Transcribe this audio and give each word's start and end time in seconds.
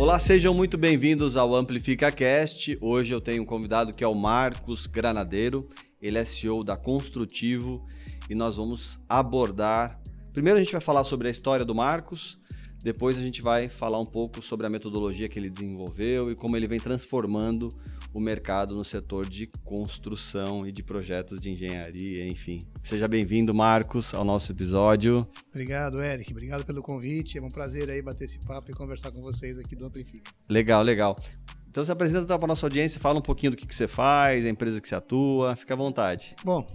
Olá, 0.00 0.18
sejam 0.18 0.54
muito 0.54 0.78
bem-vindos 0.78 1.36
ao 1.36 1.54
Amplifica 1.54 2.10
Cast. 2.10 2.78
Hoje 2.80 3.12
eu 3.12 3.20
tenho 3.20 3.42
um 3.42 3.44
convidado 3.44 3.92
que 3.92 4.02
é 4.02 4.08
o 4.08 4.14
Marcos 4.14 4.86
Granadeiro. 4.86 5.68
Ele 6.00 6.16
é 6.16 6.24
CEO 6.24 6.64
da 6.64 6.74
Construtivo 6.74 7.86
e 8.26 8.34
nós 8.34 8.56
vamos 8.56 8.98
abordar. 9.06 10.00
Primeiro 10.32 10.58
a 10.58 10.62
gente 10.62 10.72
vai 10.72 10.80
falar 10.80 11.04
sobre 11.04 11.28
a 11.28 11.30
história 11.30 11.66
do 11.66 11.74
Marcos, 11.74 12.38
depois 12.82 13.18
a 13.18 13.20
gente 13.20 13.42
vai 13.42 13.68
falar 13.68 14.00
um 14.00 14.06
pouco 14.06 14.40
sobre 14.40 14.66
a 14.66 14.70
metodologia 14.70 15.28
que 15.28 15.38
ele 15.38 15.50
desenvolveu 15.50 16.30
e 16.30 16.34
como 16.34 16.56
ele 16.56 16.66
vem 16.66 16.80
transformando 16.80 17.68
o 18.12 18.20
mercado 18.20 18.74
no 18.74 18.84
setor 18.84 19.28
de 19.28 19.46
construção 19.64 20.66
e 20.66 20.72
de 20.72 20.82
projetos 20.82 21.40
de 21.40 21.50
engenharia, 21.50 22.26
enfim. 22.26 22.60
Seja 22.82 23.06
bem-vindo, 23.06 23.54
Marcos, 23.54 24.14
ao 24.14 24.24
nosso 24.24 24.52
episódio. 24.52 25.26
Obrigado, 25.48 26.02
Eric. 26.02 26.32
Obrigado 26.32 26.64
pelo 26.64 26.82
convite. 26.82 27.38
É 27.38 27.42
um 27.42 27.48
prazer 27.48 27.88
aí 27.90 28.02
bater 28.02 28.24
esse 28.24 28.38
papo 28.40 28.70
e 28.70 28.74
conversar 28.74 29.12
com 29.12 29.20
vocês 29.20 29.58
aqui 29.58 29.76
do 29.76 29.86
Amplifica. 29.86 30.32
Legal, 30.48 30.82
legal. 30.82 31.16
Então 31.68 31.84
se 31.84 31.92
apresenta 31.92 32.26
para 32.26 32.44
a 32.44 32.48
nossa 32.48 32.66
audiência, 32.66 32.98
fala 32.98 33.18
um 33.18 33.22
pouquinho 33.22 33.52
do 33.52 33.56
que, 33.56 33.66
que 33.66 33.74
você 33.74 33.86
faz, 33.86 34.44
a 34.44 34.48
empresa 34.48 34.80
que 34.80 34.88
você 34.88 34.94
atua, 34.94 35.54
fica 35.54 35.74
à 35.74 35.76
vontade. 35.76 36.34
Bom, 36.44 36.66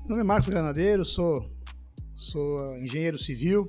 meu 0.00 0.10
nome 0.10 0.20
é 0.20 0.24
Marcos 0.24 0.48
Granadeiro, 0.48 1.04
sou, 1.04 1.50
sou 2.14 2.76
engenheiro 2.78 3.18
civil, 3.18 3.68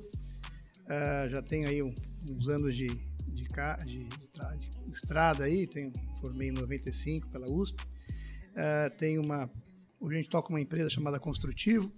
Uh, 0.86 1.28
já 1.28 1.42
tenho 1.42 1.68
aí 1.68 1.82
uns 1.82 2.48
anos 2.48 2.76
de, 2.76 2.86
de, 2.86 3.44
de, 3.44 4.04
de, 4.06 4.92
estrada 4.92 5.42
aí, 5.42 5.66
tenho, 5.66 5.92
formei 6.16 6.48
em 6.48 6.52
95 6.52 7.28
pela 7.28 7.50
USP. 7.50 7.82
Uh, 7.82 8.96
tenho 8.96 9.22
uma. 9.22 9.50
Hoje 10.00 10.14
a 10.14 10.18
gente 10.18 10.30
toca 10.30 10.50
uma 10.50 10.60
empresa 10.60 10.90
chamada 10.90 11.18
Construtivo, 11.18 11.90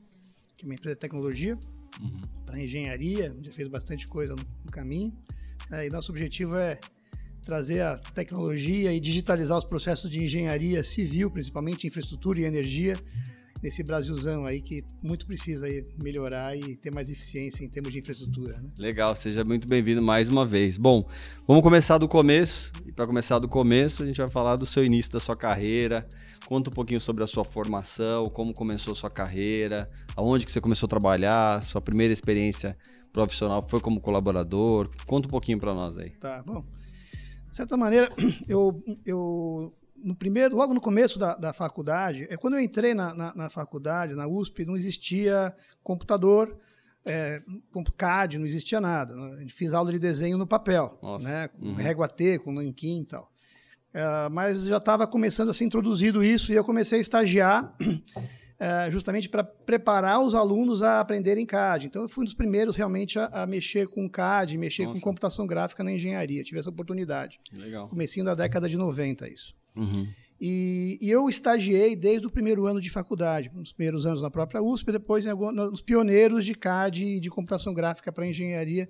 que 0.57 0.65
é 0.65 0.69
uma 0.69 0.75
empresa 0.75 0.95
de 0.95 1.01
tecnologia 1.01 1.59
uhum. 2.01 2.21
para 2.47 2.61
engenharia, 2.61 3.35
já 3.43 3.53
fez 3.53 3.69
bastante 3.69 4.07
coisa 4.07 4.35
no, 4.35 4.43
no 4.65 4.71
caminho. 4.71 5.13
Uh, 5.71 5.83
e 5.83 5.91
nosso 5.91 6.11
objetivo 6.13 6.57
é 6.57 6.79
trazer 7.43 7.81
a 7.81 7.97
tecnologia 7.97 8.93
e 8.93 9.01
digitalizar 9.01 9.57
os 9.57 9.65
processos 9.65 10.11
de 10.11 10.23
engenharia 10.23 10.83
civil, 10.83 11.31
principalmente 11.31 11.87
infraestrutura 11.87 12.41
e 12.41 12.45
energia, 12.45 12.95
nesse 13.63 13.83
Brasilzão 13.83 14.47
aí 14.47 14.61
que 14.61 14.83
muito 15.03 15.27
precisa 15.27 15.67
aí 15.67 15.87
melhorar 16.03 16.57
e 16.57 16.77
ter 16.77 16.93
mais 16.93 17.11
eficiência 17.11 17.65
em 17.65 17.69
termos 17.69 17.93
de 17.93 17.99
infraestrutura. 17.99 18.61
Né? 18.61 18.71
Legal, 18.79 19.15
seja 19.15 19.45
muito 19.45 19.67
bem-vindo 19.67 20.03
mais 20.03 20.29
uma 20.29 20.47
vez. 20.47 20.79
Bom, 20.79 21.09
vamos 21.47 21.63
começar 21.63 21.99
do 21.99 22.09
começo. 22.09 22.73
E 22.87 22.93
para 22.93 23.07
começar 23.07 23.39
do 23.39 23.49
começo, 23.49 24.03
a 24.03 24.07
gente 24.07 24.19
vai 24.19 24.29
falar 24.29 24.57
do 24.57 24.67
seu 24.67 24.85
início 24.85 25.13
da 25.13 25.21
sua 25.21 25.37
carreira. 25.37 26.09
Conta 26.47 26.71
um 26.71 26.73
pouquinho 26.73 27.01
sobre 27.01 27.23
a 27.23 27.27
sua 27.27 27.45
formação, 27.45 28.27
como 28.27 28.55
começou 28.55 28.93
a 28.93 28.95
sua 28.95 29.11
carreira, 29.11 29.91
aonde 30.17 30.47
que 30.47 30.53
você 30.53 30.61
começou 30.61 30.87
a 30.87 30.91
trabalhar, 30.91 31.63
sua 31.63 31.81
primeira 31.81 32.13
experiência 32.13 32.77
profissional 33.13 33.61
foi 33.61 33.81
como 33.81 34.01
colaborador. 34.01 34.89
Conta 35.07 35.29
um 35.29 35.31
pouquinho 35.31 35.59
para 35.59 35.75
nós 35.75 35.99
aí. 35.99 36.11
Tá, 36.11 36.43
bom. 36.43 36.65
De 37.51 37.57
certa 37.57 37.77
maneira, 37.77 38.11
eu, 38.49 38.83
eu 39.05 39.75
no 40.03 40.15
primeiro, 40.15 40.57
logo 40.57 40.75
no 40.75 40.81
começo 40.81 41.19
da, 41.19 41.35
da 41.35 41.53
faculdade, 41.53 42.27
é 42.31 42.37
quando 42.37 42.55
eu 42.55 42.61
entrei 42.61 42.95
na, 42.95 43.15
na, 43.15 43.35
na, 43.35 43.51
faculdade, 43.51 44.15
na 44.15 44.27
USP, 44.27 44.65
não 44.65 44.77
existia 44.77 45.55
computador, 45.83 46.57
é, 47.05 47.43
CAD, 47.97 48.39
não 48.39 48.47
existia 48.47 48.81
nada. 48.81 49.15
A 49.15 49.41
gente 49.41 49.53
fiz 49.53 49.73
aula 49.73 49.93
de 49.93 49.99
desenho 49.99 50.39
no 50.39 50.47
papel, 50.47 50.99
Nossa. 51.03 51.29
né, 51.29 51.49
com 51.49 51.67
uhum. 51.67 51.75
régua 51.75 52.09
T, 52.09 52.39
com 52.39 52.53
nanquim 52.53 53.03
e 53.03 53.07
tal. 53.07 53.31
É, 53.93 54.29
mas 54.29 54.65
já 54.65 54.77
estava 54.77 55.07
começando 55.07 55.49
a 55.49 55.55
ser 55.55 55.65
introduzido 55.65 56.23
isso 56.23 56.53
e 56.53 56.55
eu 56.55 56.65
comecei 56.65 56.99
a 56.99 57.03
estagiar 57.03 57.75
é, 58.61 58.91
justamente 58.91 59.29
para 59.29 59.43
preparar 59.43 60.21
os 60.21 60.35
alunos 60.35 60.83
a 60.83 61.01
aprenderem 61.01 61.47
CAD. 61.47 61.87
Então, 61.87 62.03
eu 62.03 62.09
fui 62.09 62.23
um 62.23 62.25
dos 62.25 62.35
primeiros 62.35 62.77
realmente 62.77 63.19
a, 63.19 63.27
a 63.27 63.47
mexer 63.47 63.89
com 63.89 64.09
CAD, 64.09 64.59
mexer 64.59 64.85
Nossa. 64.85 65.01
com 65.01 65.05
computação 65.05 65.47
gráfica 65.47 65.83
na 65.83 65.93
engenharia. 65.93 66.43
Tive 66.43 66.59
essa 66.59 66.71
oportunidade. 66.71 67.41
Legal. 67.57 67.89
Comecinho 67.89 68.27
da 68.27 68.35
década 68.35 68.69
de 68.69 68.77
90, 68.77 69.29
isso. 69.29 69.55
Uhum. 69.79 70.07
E, 70.41 70.99
e, 71.01 71.11
eu 71.11 71.29
estagiei 71.29 71.97
desde 71.97 72.27
o 72.27 72.31
primeiro 72.31 72.67
ano 72.67 72.81
de 72.81 72.89
faculdade, 72.91 73.51
nos 73.53 73.73
primeiros 73.73 74.07
anos 74.07 74.23
na 74.23 74.31
própria 74.31 74.63
USP, 74.63 74.93
depois 74.93 75.25
nos 75.25 75.83
pioneiros 75.83 76.45
de 76.45 76.55
CAD 76.55 77.05
e 77.05 77.21
de 77.21 77.29
computação 77.29 77.75
gráfica 77.75 78.13
para 78.13 78.27
engenharia. 78.27 78.89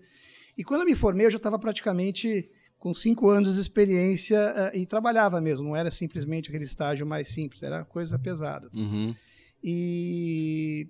E 0.57 0.63
quando 0.63 0.83
eu 0.83 0.87
me 0.87 0.95
formei, 0.95 1.27
eu 1.27 1.31
já 1.31 1.39
estava 1.39 1.59
praticamente 1.59 2.51
com 2.79 2.95
cinco 2.95 3.29
anos 3.29 3.55
de 3.55 3.61
experiência 3.61 4.39
uh, 4.39 4.77
e 4.77 4.87
trabalhava 4.87 5.41
mesmo, 5.41 5.69
não 5.69 5.77
era 5.77 5.91
simplesmente 5.91 6.49
aquele 6.49 6.65
estágio 6.65 7.07
mais 7.07 7.29
simples, 7.29 7.63
era 7.63 7.85
coisa 7.85 8.19
pesada. 8.19 8.69
Uhum. 8.73 9.15
E 9.63 10.89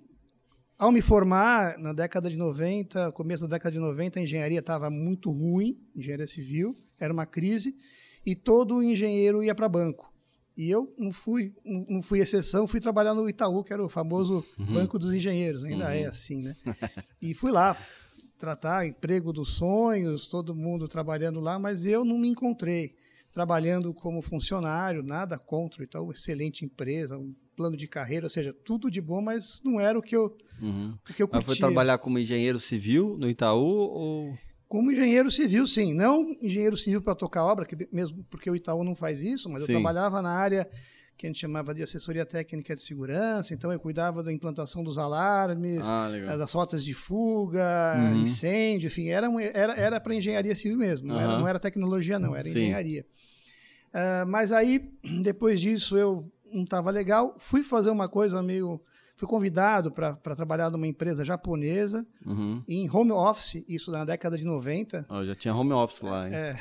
ao 0.76 0.92
me 0.92 1.00
formar, 1.00 1.78
na 1.78 1.92
década 1.92 2.28
de 2.28 2.37
90, 2.37 3.12
começo 3.12 3.48
da 3.48 3.56
década 3.56 3.72
de 3.72 3.78
90, 3.78 4.19
a 4.19 4.22
engenharia 4.22 4.58
estava 4.58 4.91
muito 4.91 5.31
ruim, 5.31 5.78
engenharia 5.94 6.26
civil, 6.26 6.76
era 7.00 7.12
uma 7.12 7.26
crise 7.26 7.75
e 8.28 8.34
todo 8.34 8.83
engenheiro 8.83 9.43
ia 9.43 9.55
para 9.55 9.71
banco. 9.71 10.12
E 10.55 10.69
eu 10.69 10.93
não 10.99 11.11
fui, 11.12 11.55
não 11.65 12.03
fui 12.03 12.21
exceção, 12.21 12.69
fui 12.69 12.78
trabalhar 12.78 13.15
no 13.15 13.27
Itaú, 13.27 13.65
que 13.65 13.72
era 13.72 13.83
o 13.83 13.89
famoso 13.89 14.44
uhum. 14.59 14.66
Banco 14.66 14.99
dos 14.99 15.15
Engenheiros, 15.15 15.65
ainda 15.65 15.84
é 15.94 16.00
uhum. 16.00 16.05
é 16.05 16.06
assim, 16.09 16.43
né? 16.43 16.55
E 17.22 17.33
fui 17.33 17.50
lá 17.50 17.75
tratar 18.37 18.87
emprego 18.87 19.33
dos 19.33 19.55
sonhos, 19.55 20.27
todo 20.27 20.55
mundo 20.55 20.87
trabalhando 20.87 21.41
lá, 21.41 21.59
mas 21.59 21.87
eu 21.87 22.05
não 22.05 22.19
me 22.19 22.28
encontrei 22.28 22.94
trabalhando 23.33 23.94
como 23.94 24.21
funcionário, 24.21 25.03
nada 25.03 25.38
contra 25.38 25.81
o 25.81 25.84
Itaú, 25.84 26.12
excelente 26.12 26.67
empresa, 26.67 27.17
um 27.17 27.34
plano 27.56 27.78
de 27.78 27.88
carreira, 27.88 28.27
ou 28.27 28.31
seja, 28.31 28.53
tudo 28.53 28.91
de 28.91 29.00
bom, 29.00 29.22
mas 29.22 29.62
não 29.65 29.81
era 29.81 29.99
o 29.99 30.03
que 30.03 30.15
eu, 30.15 30.37
uhum. 30.61 30.99
o 31.09 31.15
que 31.15 31.22
eu 31.22 31.28
curtia. 31.28 31.38
Mas 31.38 31.44
foi 31.47 31.56
trabalhar 31.56 31.97
como 31.97 32.19
engenheiro 32.19 32.61
civil 32.61 33.17
no 33.19 33.28
Itaú 33.28 33.65
ou 33.65 34.38
como 34.69 34.93
engenheiro 34.93 35.31
civil, 35.31 35.67
sim. 35.67 35.95
Não 35.95 36.37
engenheiro 36.43 36.77
civil 36.77 37.01
para 37.01 37.15
tocar 37.15 37.45
obra, 37.45 37.65
que 37.65 37.89
mesmo 37.91 38.25
porque 38.29 38.51
o 38.51 38.55
Itaú 38.55 38.84
não 38.84 38.95
faz 38.95 39.21
isso, 39.23 39.49
mas 39.49 39.62
sim. 39.62 39.73
eu 39.73 39.79
trabalhava 39.79 40.21
na 40.21 40.31
área 40.31 40.69
que 41.17 41.27
a 41.27 41.29
gente 41.29 41.41
chamava 41.41 41.75
de 41.75 41.83
assessoria 41.83 42.25
técnica 42.25 42.77
de 42.77 42.83
segurança, 42.83 43.53
então 43.53 43.73
eu 43.73 43.81
cuidava 43.81 44.23
da 44.23 44.33
implantação 44.33 44.84
dos 44.84 44.99
alarmes, 44.99 45.89
ah, 45.89 46.37
das 46.37 46.53
rotas 46.53 46.84
de 46.84 46.95
fuga, 46.95 47.97
uhum. 47.99 48.23
incêndio, 48.23 48.87
enfim, 48.87 49.09
era 49.09 49.27
era 49.53 49.75
era 49.75 50.01
para 50.01 50.15
engenharia 50.15 50.55
civil 50.55 50.79
mesmo, 50.79 51.09
não, 51.09 51.17
uhum. 51.17 51.21
era, 51.21 51.39
não 51.39 51.49
era 51.49 51.59
tecnologia 51.59 52.21
não, 52.21 52.37
era 52.37 52.45
Sim. 52.45 52.53
engenharia. 52.53 53.05
Uh, 53.89 54.29
mas 54.29 54.53
aí 54.53 54.93
depois 55.21 55.61
disso 55.61 55.97
eu 55.97 56.31
não 56.53 56.62
estava 56.62 56.89
legal, 56.93 57.35
fui 57.39 57.65
fazer 57.65 57.91
uma 57.91 58.09
coisa 58.09 58.41
meio 58.41 58.81
Fui 59.19 59.27
convidado 59.27 59.91
para 59.91 60.15
trabalhar 60.37 60.71
numa 60.71 60.87
empresa 60.87 61.25
japonesa, 61.25 62.06
uhum. 62.25 62.62
em 62.69 62.89
home 62.89 63.11
office, 63.11 63.65
isso 63.69 63.91
na 63.91 64.05
década 64.05 64.39
de 64.39 64.45
90. 64.45 65.06
Oh, 65.11 65.25
já 65.25 65.34
tinha 65.34 65.53
home 65.53 65.73
office 65.73 66.03
lá, 66.03 66.29
hein? 66.29 66.34
É, 66.34 66.56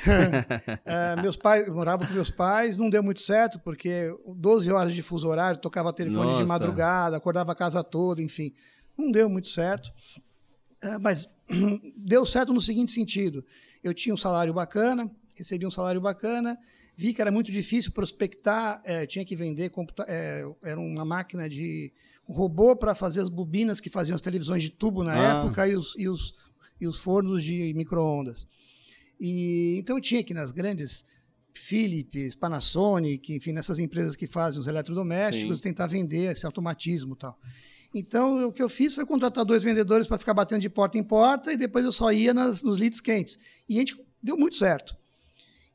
é, 0.84 1.16
meus 1.22 1.36
pais, 1.36 1.68
morava 1.68 2.04
com 2.04 2.12
meus 2.12 2.32
pais, 2.32 2.76
não 2.76 2.90
deu 2.90 3.00
muito 3.00 3.20
certo, 3.20 3.60
porque 3.60 4.12
12 4.26 4.72
horas 4.72 4.92
de 4.92 5.02
fuso 5.02 5.28
horário, 5.28 5.60
tocava 5.60 5.92
telefone 5.92 6.32
Nossa. 6.32 6.42
de 6.42 6.48
madrugada, 6.48 7.16
acordava 7.16 7.52
a 7.52 7.54
casa 7.54 7.84
toda, 7.84 8.20
enfim. 8.20 8.52
Não 8.98 9.12
deu 9.12 9.28
muito 9.28 9.46
certo. 9.46 9.92
É, 10.82 10.98
mas 10.98 11.28
deu 11.96 12.26
certo 12.26 12.52
no 12.52 12.60
seguinte 12.60 12.90
sentido: 12.90 13.44
eu 13.84 13.94
tinha 13.94 14.12
um 14.12 14.18
salário 14.18 14.52
bacana, 14.52 15.08
recebi 15.36 15.64
um 15.64 15.70
salário 15.70 16.00
bacana, 16.00 16.58
vi 16.96 17.14
que 17.14 17.22
era 17.22 17.30
muito 17.30 17.52
difícil 17.52 17.92
prospectar, 17.92 18.82
é, 18.84 19.06
tinha 19.06 19.24
que 19.24 19.36
vender, 19.36 19.70
é, 20.08 20.44
era 20.64 20.80
uma 20.80 21.04
máquina 21.04 21.48
de 21.48 21.92
robô 22.32 22.76
para 22.76 22.94
fazer 22.94 23.20
as 23.20 23.30
bobinas 23.30 23.80
que 23.80 23.88
faziam 23.88 24.14
as 24.14 24.20
televisões 24.20 24.62
de 24.62 24.70
tubo 24.70 25.02
na 25.02 25.12
ah. 25.12 25.40
época 25.40 25.66
e 25.66 25.74
os, 25.74 25.94
e, 25.96 26.08
os, 26.08 26.34
e 26.80 26.86
os 26.86 26.98
fornos 26.98 27.42
de 27.42 27.72
micro-ondas. 27.74 28.46
E, 29.20 29.78
então 29.78 29.96
eu 29.96 30.02
tinha 30.02 30.20
aqui 30.20 30.34
nas 30.34 30.52
grandes 30.52 31.04
Philips, 31.54 32.34
Panasonic, 32.34 33.34
enfim, 33.34 33.52
nessas 33.52 33.78
empresas 33.78 34.14
que 34.14 34.26
fazem 34.26 34.60
os 34.60 34.68
eletrodomésticos, 34.68 35.56
Sim. 35.56 35.62
tentar 35.62 35.86
vender 35.86 36.30
esse 36.30 36.46
automatismo 36.46 37.14
e 37.14 37.18
tal. 37.18 37.38
Então, 37.94 38.46
o 38.46 38.52
que 38.52 38.62
eu 38.62 38.68
fiz 38.68 38.94
foi 38.94 39.06
contratar 39.06 39.44
dois 39.44 39.62
vendedores 39.62 40.06
para 40.06 40.18
ficar 40.18 40.34
batendo 40.34 40.60
de 40.60 40.68
porta 40.68 40.98
em 40.98 41.02
porta 41.02 41.52
e 41.52 41.56
depois 41.56 41.84
eu 41.84 41.92
só 41.92 42.12
ia 42.12 42.34
nas, 42.34 42.62
nos 42.62 42.78
leads 42.78 43.00
quentes. 43.00 43.38
E 43.68 43.76
a 43.76 43.78
gente 43.80 43.98
deu 44.22 44.36
muito 44.36 44.56
certo. 44.56 44.94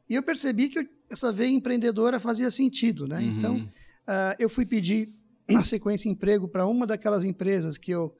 E 0.07 0.15
eu 0.15 0.21
percebi 0.21 0.69
que 0.69 0.79
eu, 0.79 0.88
essa 1.09 1.31
veia 1.31 1.50
empreendedora 1.50 2.19
fazia 2.19 2.51
sentido, 2.51 3.07
né? 3.07 3.19
Uhum. 3.19 3.38
Então, 3.38 3.57
uh, 3.57 4.35
eu 4.38 4.47
fui 4.47 4.65
pedir 4.65 5.09
na 5.53 5.63
sequência 5.63 6.09
emprego 6.09 6.47
para 6.47 6.65
uma 6.65 6.85
daquelas 6.85 7.23
empresas 7.23 7.77
que 7.77 7.91
eu 7.91 8.15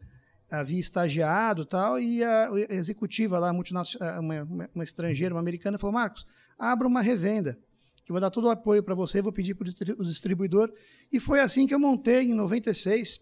havia 0.51 0.80
estagiado 0.80 1.65
tal 1.65 2.00
e 2.00 2.24
a 2.24 2.50
executiva 2.69 3.39
lá 3.39 3.51
multinacional 3.51 4.19
uma, 4.21 4.44
uma, 4.44 4.69
uma 4.75 4.83
estrangeira 4.83 5.33
uma 5.33 5.41
americana 5.41 5.77
falou 5.77 5.94
Marcos 5.94 6.25
abra 6.59 6.88
uma 6.88 7.01
revenda 7.01 7.57
que 8.06 8.12
vou 8.12 8.21
dar 8.21 8.30
todo 8.30 8.45
o 8.45 8.50
apoio 8.50 8.83
para 8.83 8.95
você 8.95 9.21
vou 9.21 9.31
pedir 9.31 9.56
para 9.56 9.68
o 9.97 10.06
distribuidor. 10.06 10.71
E 11.12 11.19
foi 11.19 11.39
assim 11.39 11.65
que 11.65 11.74
eu 11.74 11.80
montei 11.80 12.24
em 12.24 12.33
96 12.33 13.19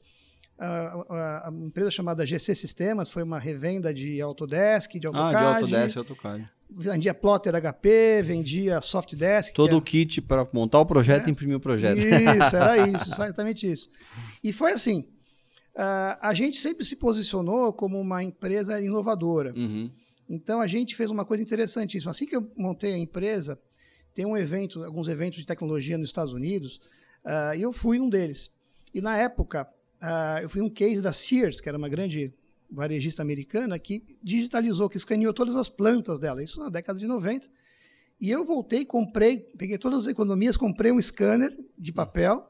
a, 0.58 0.68
a, 0.68 1.50
a 1.50 1.52
empresa 1.52 1.90
chamada 1.90 2.26
GC 2.26 2.54
Sistemas 2.56 3.10
foi 3.10 3.24
uma 3.24 3.40
revenda 3.40 3.94
de 3.94 4.22
Autodesk 4.22 4.94
de 5.00 5.08
AutoCAD. 5.08 5.36
Ah, 5.36 5.62
de 5.62 5.76
Autodesk 5.76 5.98
AutoCAD 5.98 6.50
vendia 6.76 7.14
plotter 7.14 7.54
HP, 7.54 8.22
vendia 8.24 8.82
Softdesk. 8.82 9.54
Todo 9.54 9.78
o 9.78 9.82
kit 9.82 10.22
para 10.22 10.48
montar 10.54 10.80
o 10.80 10.86
projeto 10.86 11.26
é. 11.26 11.30
e 11.30 11.32
imprimir 11.32 11.58
o 11.58 11.60
projeto. 11.60 11.98
Isso, 11.98 12.56
era 12.56 12.78
isso, 12.88 13.12
exatamente 13.12 13.72
isso. 13.72 13.90
E 14.44 14.54
foi 14.54 14.72
assim, 14.72 15.02
uh, 15.76 16.18
a 16.22 16.34
gente 16.34 16.58
sempre 16.58 16.86
se 16.86 16.96
posicionou 16.96 17.74
como 17.74 18.00
uma 18.00 18.24
empresa 18.24 18.80
inovadora. 18.80 19.54
Uhum. 19.56 19.92
Então 20.30 20.62
a 20.62 20.68
gente 20.68 20.96
fez 20.96 21.12
uma 21.12 21.26
coisa 21.26 21.44
interessantíssima. 21.44 22.12
Assim 22.12 22.26
que 22.26 22.36
eu 22.36 22.50
montei 22.56 22.94
a 22.94 22.98
empresa, 22.98 23.60
tem 24.14 24.26
um 24.26 24.38
evento, 24.38 24.84
alguns 24.84 25.08
eventos 25.08 25.40
de 25.40 25.46
tecnologia 25.46 25.98
nos 25.98 26.10
Estados 26.10 26.34
Unidos, 26.34 26.80
uh, 27.26 27.56
e 27.56 27.62
eu 27.62 27.74
fui 27.74 28.00
um 28.00 28.10
deles. 28.10 28.52
E 28.94 29.02
na 29.02 29.18
época, 29.18 29.68
uh, 30.02 30.40
eu 30.42 30.50
fui 30.50 30.62
um 30.62 30.70
case 30.70 31.02
da 31.02 31.12
Sears, 31.12 31.60
que 31.60 31.68
era 31.68 31.78
uma 31.78 31.90
grande 31.90 32.34
varejista 32.72 33.22
americana, 33.22 33.78
que 33.78 34.04
digitalizou, 34.24 34.90
que 34.90 34.98
escaneou 34.98 35.34
todas 35.34 35.56
as 35.56 35.70
plantas 35.70 36.20
dela, 36.20 36.42
isso 36.42 36.60
na 36.60 36.70
década 36.70 36.98
de 36.98 37.06
90. 37.06 37.48
E 38.20 38.30
eu 38.30 38.46
voltei, 38.46 38.86
comprei, 38.86 39.40
peguei 39.58 39.78
todas 39.78 40.02
as 40.02 40.08
economias, 40.08 40.56
comprei 40.56 40.92
um 40.92 41.02
scanner 41.02 41.58
de 41.78 41.92
papel 41.92 42.48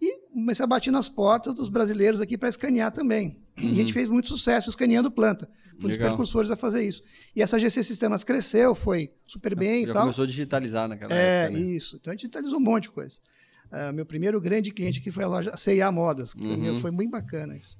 e 0.00 0.18
comecei 0.30 0.62
a 0.62 0.66
bater 0.66 0.90
nas 0.90 1.08
portas 1.08 1.54
dos 1.54 1.68
brasileiros 1.68 2.20
aqui 2.20 2.36
para 2.36 2.48
escanear 2.48 2.92
também. 2.92 3.38
Uhum. 3.58 3.64
E 3.64 3.68
a 3.68 3.74
gente 3.74 3.88
uhum. 3.88 3.94
fez 3.94 4.10
muito 4.10 4.28
sucesso 4.28 4.68
escaneando 4.68 5.10
planta. 5.10 5.48
Foi 5.78 5.86
um 5.86 5.88
dos 5.88 5.98
precursores 5.98 6.50
a 6.50 6.56
fazer 6.56 6.82
isso. 6.82 7.02
E 7.34 7.42
essa 7.42 7.58
GC 7.58 7.82
Sistemas 7.82 8.24
cresceu, 8.24 8.74
foi 8.74 9.10
super 9.26 9.54
bem 9.54 9.84
Já 9.84 9.90
e 9.90 9.92
tal. 9.92 10.02
começou 10.02 10.24
a 10.24 10.26
digitalizar 10.26 10.88
naquela 10.88 11.12
é, 11.12 11.44
época. 11.44 11.58
É, 11.58 11.60
né? 11.60 11.66
isso. 11.66 11.96
Então 11.96 12.10
a 12.10 12.14
gente 12.14 12.22
digitalizou 12.22 12.58
um 12.58 12.62
monte 12.62 12.84
de 12.84 12.90
coisa. 12.90 13.18
Uh, 13.66 13.92
meu 13.92 14.06
primeiro 14.06 14.40
grande 14.40 14.70
cliente 14.70 15.00
aqui 15.00 15.10
foi 15.10 15.24
a 15.24 15.28
loja 15.28 15.56
C&A 15.56 15.90
Modas. 15.90 16.34
Uhum. 16.34 16.78
Foi 16.78 16.90
muito 16.90 17.10
bacana 17.10 17.56
isso. 17.56 17.78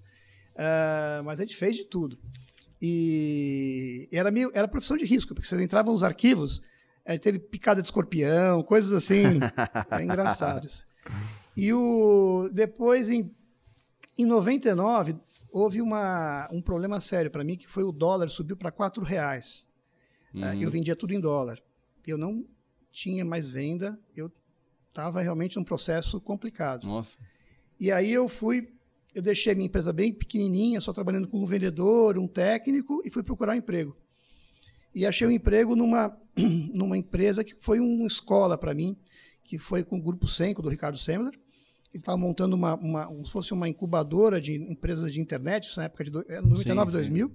Uh, 0.56 1.22
mas 1.24 1.38
a 1.38 1.42
gente 1.42 1.56
fez 1.56 1.76
de 1.76 1.84
tudo. 1.84 2.18
E 2.80 4.08
era, 4.12 4.30
meio, 4.30 4.50
era 4.54 4.66
profissão 4.66 4.96
de 4.96 5.04
risco, 5.04 5.34
porque 5.34 5.46
você 5.46 5.62
entrava 5.62 5.90
nos 5.90 6.02
arquivos, 6.02 6.62
teve 7.22 7.38
picada 7.38 7.80
de 7.80 7.88
escorpião, 7.88 8.62
coisas 8.62 8.92
assim, 8.92 9.40
é, 9.90 10.02
engraçadas. 10.02 10.86
E 11.56 11.72
o, 11.72 12.50
depois, 12.52 13.08
em, 13.08 13.34
em 14.18 14.26
99, 14.26 15.16
houve 15.50 15.80
uma, 15.80 16.48
um 16.52 16.60
problema 16.60 17.00
sério 17.00 17.30
para 17.30 17.42
mim, 17.42 17.56
que 17.56 17.66
foi 17.66 17.82
o 17.82 17.92
dólar 17.92 18.28
subiu 18.28 18.56
para 18.56 18.70
R$ 18.70 19.04
reais. 19.04 19.68
É, 20.34 20.52
uhum. 20.52 20.62
eu 20.62 20.70
vendia 20.70 20.94
tudo 20.94 21.14
em 21.14 21.20
dólar. 21.20 21.62
Eu 22.06 22.18
não 22.18 22.44
tinha 22.90 23.24
mais 23.24 23.48
venda, 23.48 23.98
eu 24.14 24.30
estava 24.88 25.22
realmente 25.22 25.56
num 25.56 25.64
processo 25.64 26.20
complicado. 26.20 26.86
Nossa. 26.86 27.18
E 27.78 27.90
aí 27.92 28.12
eu 28.12 28.28
fui, 28.28 28.70
eu 29.16 29.22
deixei 29.22 29.54
minha 29.54 29.66
empresa 29.66 29.92
bem 29.92 30.12
pequenininha, 30.12 30.80
só 30.80 30.92
trabalhando 30.92 31.26
com 31.26 31.42
um 31.42 31.46
vendedor, 31.46 32.18
um 32.18 32.28
técnico, 32.28 33.02
e 33.04 33.10
fui 33.10 33.22
procurar 33.22 33.54
um 33.54 33.56
emprego. 33.56 33.96
E 34.94 35.04
achei 35.04 35.26
um 35.26 35.30
emprego 35.30 35.74
numa, 35.74 36.16
numa 36.72 36.96
empresa 36.96 37.42
que 37.42 37.54
foi 37.58 37.80
uma 37.80 38.06
escola 38.06 38.56
para 38.56 38.74
mim, 38.74 38.96
que 39.42 39.58
foi 39.58 39.82
com 39.82 39.98
o 39.98 40.02
Grupo 40.02 40.28
Senco, 40.28 40.62
do 40.62 40.68
Ricardo 40.68 40.98
Semler 40.98 41.32
ele 41.96 42.02
estava 42.02 42.18
montando 42.18 42.54
uma, 42.54 42.74
uma, 42.76 43.06
como 43.06 43.24
se 43.24 43.32
fosse 43.32 43.52
uma 43.52 43.68
incubadora 43.68 44.40
de 44.40 44.54
empresas 44.54 45.12
de 45.12 45.20
internet, 45.20 45.68
isso 45.68 45.78
na 45.78 45.86
época 45.86 46.04
de 46.04 46.10
99, 46.10 46.92
2000. 46.92 47.32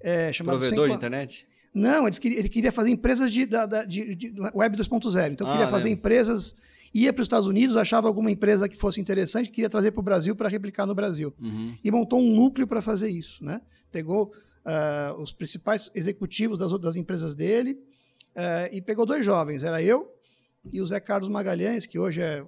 É, 0.00 0.32
chamado 0.32 0.58
Provedor 0.58 0.88
de 0.88 0.94
internet? 0.94 1.46
Não, 1.72 2.06
ele 2.06 2.16
queria, 2.16 2.38
ele 2.38 2.48
queria 2.48 2.72
fazer 2.72 2.90
empresas 2.90 3.32
de, 3.32 3.46
da, 3.46 3.66
da, 3.66 3.84
de, 3.84 4.14
de 4.14 4.34
Web 4.54 4.76
2.0. 4.76 5.32
Então, 5.32 5.48
ah, 5.48 5.52
queria 5.52 5.68
fazer 5.68 5.88
lembro. 5.88 6.00
empresas, 6.00 6.56
ia 6.94 7.12
para 7.12 7.22
os 7.22 7.26
Estados 7.26 7.46
Unidos, 7.48 7.76
achava 7.76 8.06
alguma 8.06 8.30
empresa 8.30 8.68
que 8.68 8.76
fosse 8.76 9.00
interessante, 9.00 9.50
queria 9.50 9.68
trazer 9.68 9.90
para 9.90 10.00
o 10.00 10.04
Brasil 10.04 10.36
para 10.36 10.48
replicar 10.48 10.86
no 10.86 10.94
Brasil. 10.94 11.34
Uhum. 11.40 11.76
E 11.82 11.90
montou 11.90 12.20
um 12.20 12.34
núcleo 12.34 12.66
para 12.66 12.80
fazer 12.80 13.08
isso. 13.08 13.44
Né? 13.44 13.60
Pegou 13.90 14.32
uh, 14.64 15.20
os 15.20 15.32
principais 15.32 15.90
executivos 15.94 16.58
das, 16.58 16.78
das 16.78 16.96
empresas 16.96 17.34
dele 17.34 17.72
uh, 18.36 18.72
e 18.72 18.80
pegou 18.80 19.04
dois 19.04 19.24
jovens, 19.24 19.64
era 19.64 19.82
eu 19.82 20.10
e 20.72 20.80
o 20.80 20.86
Zé 20.86 21.00
Carlos 21.00 21.28
Magalhães, 21.28 21.84
que 21.84 21.98
hoje 21.98 22.22
é 22.22 22.44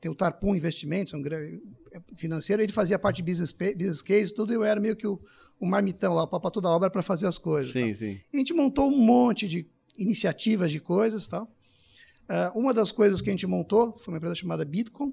tem 0.00 0.10
o 0.10 0.14
Tarpum 0.14 0.54
Investimentos, 0.54 1.14
um 1.14 1.22
é, 1.26 1.98
financeiro, 2.14 2.60
ele 2.60 2.72
fazia 2.72 2.98
parte 2.98 3.16
de 3.16 3.22
business, 3.22 3.52
business 3.52 4.02
case, 4.02 4.34
tudo, 4.34 4.52
eu 4.52 4.62
era 4.62 4.78
meio 4.78 4.94
que 4.94 5.06
o, 5.06 5.18
o 5.58 5.64
marmitão 5.64 6.12
lá, 6.12 6.24
o 6.24 6.28
papo 6.28 6.50
toda 6.50 6.68
obra 6.68 6.90
para 6.90 7.00
fazer 7.00 7.26
as 7.26 7.38
coisas. 7.38 7.72
Sim, 7.72 7.94
sim. 7.94 8.20
E 8.30 8.36
a 8.36 8.38
gente 8.38 8.52
montou 8.52 8.90
um 8.90 8.98
monte 8.98 9.48
de 9.48 9.66
iniciativas 9.96 10.70
de 10.70 10.78
coisas 10.78 11.26
tal. 11.26 11.50
Uh, 12.24 12.58
uma 12.58 12.72
das 12.72 12.90
coisas 12.90 13.20
que 13.20 13.28
a 13.28 13.32
gente 13.32 13.46
montou 13.46 13.96
foi 13.98 14.12
uma 14.12 14.18
empresa 14.18 14.34
chamada 14.34 14.64
Bitcoin. 14.64 15.12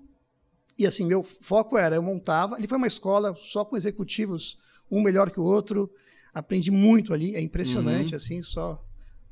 E 0.77 0.87
assim, 0.87 1.05
meu 1.05 1.21
foco 1.23 1.77
era, 1.77 1.95
eu 1.95 2.03
montava, 2.03 2.55
ali 2.55 2.67
foi 2.67 2.77
uma 2.77 2.87
escola 2.87 3.35
só 3.35 3.65
com 3.65 3.75
executivos, 3.75 4.57
um 4.89 5.01
melhor 5.01 5.29
que 5.29 5.39
o 5.39 5.43
outro. 5.43 5.91
Aprendi 6.33 6.71
muito 6.71 7.13
ali, 7.13 7.35
é 7.35 7.41
impressionante, 7.41 8.11
uhum. 8.11 8.15
assim, 8.15 8.41
só 8.41 8.81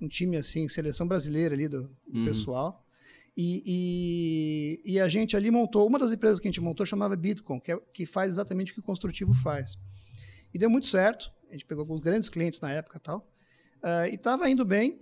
um 0.01 0.07
time 0.07 0.35
assim, 0.35 0.67
seleção 0.67 1.07
brasileira 1.07 1.55
ali 1.55 1.67
do, 1.67 1.83
do 2.05 2.19
uhum. 2.19 2.25
pessoal. 2.25 2.85
E, 3.37 3.63
e, 4.85 4.93
e, 4.93 4.99
a 4.99 5.07
gente 5.07 5.37
ali 5.37 5.49
montou, 5.49 5.87
uma 5.87 5.97
das 5.97 6.11
empresas 6.11 6.41
que 6.41 6.47
a 6.47 6.51
gente 6.51 6.59
montou 6.59 6.85
chamava 6.85 7.15
Bitcoin, 7.15 7.61
que, 7.61 7.71
é, 7.71 7.79
que 7.93 8.05
faz 8.05 8.33
exatamente 8.33 8.71
o 8.71 8.73
que 8.73 8.81
o 8.81 8.83
construtivo 8.83 9.33
faz. 9.33 9.77
E 10.53 10.59
deu 10.59 10.69
muito 10.69 10.87
certo, 10.87 11.31
a 11.47 11.53
gente 11.53 11.65
pegou 11.65 11.83
alguns 11.83 12.01
grandes 12.01 12.27
clientes 12.27 12.59
na 12.59 12.71
época 12.73 12.99
tal, 12.99 13.31
uh, 13.77 14.07
e 14.11 14.15
estava 14.15 14.49
indo 14.49 14.65
bem, 14.65 14.99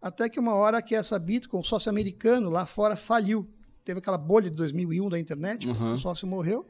até 0.00 0.28
que 0.28 0.40
uma 0.40 0.54
hora 0.54 0.80
que 0.80 0.94
essa 0.94 1.18
Bitcoin, 1.18 1.60
o 1.60 1.64
sócio 1.64 1.90
americano 1.90 2.48
lá 2.48 2.64
fora, 2.64 2.96
faliu. 2.96 3.48
Teve 3.84 3.98
aquela 3.98 4.18
bolha 4.18 4.50
de 4.50 4.56
2001 4.56 5.08
da 5.08 5.18
internet, 5.18 5.66
uhum. 5.66 5.94
o 5.94 5.98
sócio 5.98 6.26
morreu, 6.26 6.66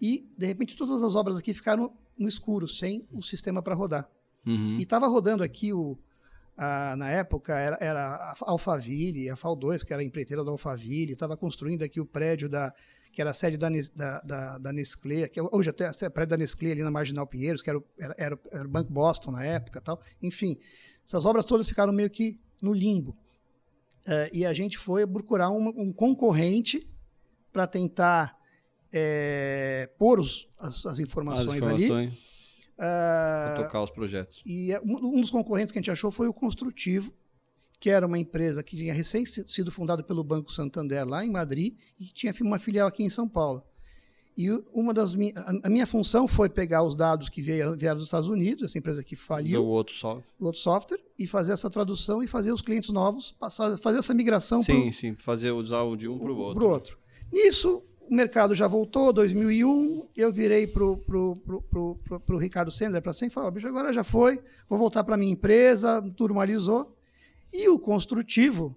e 0.00 0.28
de 0.36 0.46
repente 0.46 0.76
todas 0.76 1.02
as 1.02 1.14
obras 1.14 1.36
aqui 1.36 1.52
ficaram 1.52 1.92
no 2.18 2.28
escuro, 2.28 2.68
sem 2.68 3.06
o 3.10 3.22
sistema 3.22 3.62
para 3.62 3.74
rodar. 3.74 4.08
Uhum. 4.46 4.76
E 4.78 4.82
estava 4.82 5.06
rodando 5.08 5.42
aqui 5.42 5.72
o, 5.72 5.98
ah, 6.56 6.94
na 6.96 7.10
época 7.10 7.58
era, 7.58 7.78
era 7.80 8.00
a 8.14 8.34
Alphaville, 8.42 9.30
a 9.30 9.34
FAL2, 9.34 9.84
que 9.84 9.92
era 9.92 10.02
a 10.02 10.04
empreiteira 10.04 10.44
da 10.44 10.50
Alphaville, 10.50 11.12
estava 11.12 11.36
construindo 11.36 11.82
aqui 11.82 12.00
o 12.00 12.06
prédio 12.06 12.48
da, 12.48 12.72
que 13.12 13.20
era 13.20 13.30
a 13.30 13.34
sede 13.34 13.56
da, 13.56 13.68
da, 13.96 14.20
da, 14.20 14.58
da 14.58 14.72
Nestlé, 14.72 15.28
que 15.28 15.40
é 15.40 15.42
hoje 15.50 15.70
até 15.70 15.86
a 15.86 16.10
prédio 16.10 16.30
da 16.30 16.36
Nestlé 16.36 16.72
ali 16.72 16.82
na 16.82 16.90
Marginal 16.90 17.26
Pinheiros, 17.26 17.62
que 17.62 17.70
era, 17.70 17.82
era, 17.98 18.14
era, 18.18 18.38
era 18.52 18.64
o 18.68 18.70
Banco 18.70 18.92
Boston 18.92 19.32
na 19.32 19.44
época 19.44 19.80
tal. 19.80 20.00
Enfim, 20.22 20.58
essas 21.04 21.24
obras 21.24 21.44
todas 21.44 21.66
ficaram 21.66 21.92
meio 21.92 22.10
que 22.10 22.38
no 22.60 22.72
limbo. 22.72 23.16
Uh, 24.06 24.30
e 24.32 24.46
a 24.46 24.52
gente 24.52 24.78
foi 24.78 25.06
procurar 25.06 25.50
um, 25.50 25.68
um 25.68 25.92
concorrente 25.92 26.86
para 27.52 27.66
tentar 27.66 28.38
é, 28.92 29.90
pôr 29.98 30.18
os, 30.18 30.48
as, 30.58 30.86
as, 30.86 30.98
informações 30.98 31.48
as, 31.48 31.56
informações 31.56 31.92
ali 31.92 32.30
Uh, 32.80 33.62
tocar 33.62 33.82
os 33.82 33.90
projetos. 33.90 34.42
E 34.46 34.72
é, 34.72 34.80
um 34.80 35.20
dos 35.20 35.30
concorrentes 35.30 35.70
que 35.70 35.78
a 35.78 35.82
gente 35.82 35.90
achou 35.90 36.10
foi 36.10 36.28
o 36.28 36.32
Construtivo, 36.32 37.12
que 37.78 37.90
era 37.90 38.06
uma 38.06 38.18
empresa 38.18 38.62
que 38.62 38.74
tinha 38.74 38.94
recém 38.94 39.26
sido 39.26 39.70
fundada 39.70 40.02
pelo 40.02 40.24
Banco 40.24 40.50
Santander 40.50 41.06
lá 41.06 41.22
em 41.22 41.30
Madrid 41.30 41.76
e 41.98 42.06
tinha 42.06 42.32
uma 42.40 42.58
filial 42.58 42.88
aqui 42.88 43.04
em 43.04 43.10
São 43.10 43.28
Paulo. 43.28 43.62
E 44.36 44.50
uma 44.72 44.94
das 44.94 45.14
mi 45.14 45.32
a 45.62 45.68
minha 45.68 45.86
função 45.86 46.26
foi 46.26 46.48
pegar 46.48 46.82
os 46.82 46.94
dados 46.94 47.28
que 47.28 47.42
vieram, 47.42 47.76
vieram 47.76 47.96
dos 47.96 48.06
Estados 48.06 48.28
Unidos, 48.28 48.62
essa 48.64 48.78
empresa 48.78 49.02
que 49.02 49.16
faliu, 49.16 49.60
do 49.60 49.68
outro 49.68 49.94
software. 49.94 50.24
outro 50.40 50.60
software, 50.60 51.00
e 51.18 51.26
fazer 51.26 51.52
essa 51.52 51.68
tradução 51.68 52.22
e 52.22 52.26
fazer 52.26 52.52
os 52.52 52.62
clientes 52.62 52.90
novos 52.90 53.32
passar, 53.32 53.76
fazer 53.78 53.98
essa 53.98 54.14
migração. 54.14 54.62
Sim, 54.62 54.82
pro, 54.82 54.92
sim, 54.92 55.14
fazer 55.14 55.50
usar 55.50 55.82
o 55.82 55.96
de 55.96 56.08
um 56.08 56.18
para 56.18 56.32
o 56.32 56.36
outro. 56.36 56.54
Pro 56.54 56.68
outro. 56.68 56.98
Nisso, 57.32 57.82
o 58.00 58.14
mercado 58.14 58.54
já 58.54 58.66
voltou, 58.66 59.12
2001, 59.12 60.08
eu 60.16 60.32
virei 60.32 60.66
para 60.66 60.84
o 60.84 60.96
pro, 60.96 61.36
pro, 61.36 61.62
pro, 61.62 62.20
pro, 62.20 62.38
Ricardo 62.38 62.70
Sender 62.70 63.00
para 63.00 63.12
sempre 63.12 63.32
e 63.32 63.34
falei, 63.34 63.50
bicho, 63.52 63.68
agora 63.68 63.92
já 63.92 64.02
foi, 64.02 64.40
vou 64.68 64.78
voltar 64.78 65.04
para 65.04 65.16
minha 65.16 65.32
empresa, 65.32 66.00
normalizou. 66.18 66.96
E 67.52 67.68
o 67.68 67.78
construtivo 67.78 68.76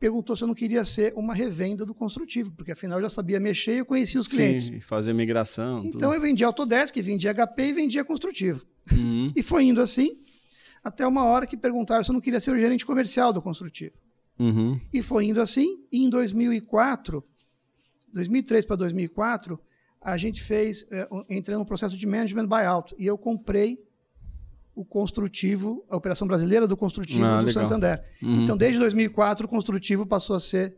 perguntou 0.00 0.34
se 0.34 0.42
eu 0.42 0.48
não 0.48 0.54
queria 0.54 0.84
ser 0.84 1.12
uma 1.14 1.34
revenda 1.34 1.84
do 1.86 1.94
construtivo, 1.94 2.50
porque 2.52 2.72
afinal 2.72 2.98
eu 2.98 3.02
já 3.02 3.10
sabia 3.10 3.38
mexer 3.38 3.74
e 3.74 3.78
eu 3.78 3.86
conhecia 3.86 4.20
os 4.20 4.26
clientes. 4.26 4.64
Sim, 4.64 4.80
fazer 4.80 5.12
migração. 5.12 5.80
Então 5.84 6.10
tudo. 6.10 6.14
eu 6.14 6.20
vendia 6.20 6.46
Autodesk, 6.46 6.96
vendia 6.96 7.32
HP 7.34 7.62
e 7.62 7.72
vendia 7.72 8.04
construtivo. 8.04 8.66
Uhum. 8.90 9.30
E 9.36 9.42
foi 9.42 9.64
indo 9.64 9.80
assim, 9.80 10.18
até 10.82 11.06
uma 11.06 11.24
hora 11.24 11.46
que 11.46 11.56
perguntaram 11.56 12.02
se 12.02 12.10
eu 12.10 12.14
não 12.14 12.20
queria 12.20 12.40
ser 12.40 12.50
o 12.50 12.58
gerente 12.58 12.86
comercial 12.86 13.32
do 13.32 13.42
construtivo. 13.42 13.94
Uhum. 14.38 14.80
E 14.90 15.02
foi 15.02 15.26
indo 15.26 15.40
assim, 15.40 15.84
e 15.92 16.02
em 16.02 16.08
2004 16.08 17.22
2003 18.12 18.66
para 18.66 18.76
2004, 18.76 19.60
a 20.00 20.16
gente 20.16 20.42
fez, 20.42 20.86
é, 20.90 21.08
entrei 21.28 21.56
num 21.56 21.64
processo 21.64 21.96
de 21.96 22.06
management 22.06 22.46
buyout, 22.46 22.94
e 22.98 23.06
eu 23.06 23.16
comprei 23.16 23.78
o 24.74 24.84
construtivo, 24.84 25.84
a 25.90 25.96
operação 25.96 26.26
brasileira 26.26 26.66
do 26.66 26.76
construtivo 26.76 27.24
ah, 27.24 27.40
do 27.40 27.46
legal. 27.46 27.62
Santander. 27.62 28.02
Uhum. 28.22 28.42
Então, 28.42 28.56
desde 28.56 28.78
2004, 28.78 29.46
o 29.46 29.48
construtivo 29.48 30.06
passou 30.06 30.36
a 30.36 30.40
ser. 30.40 30.76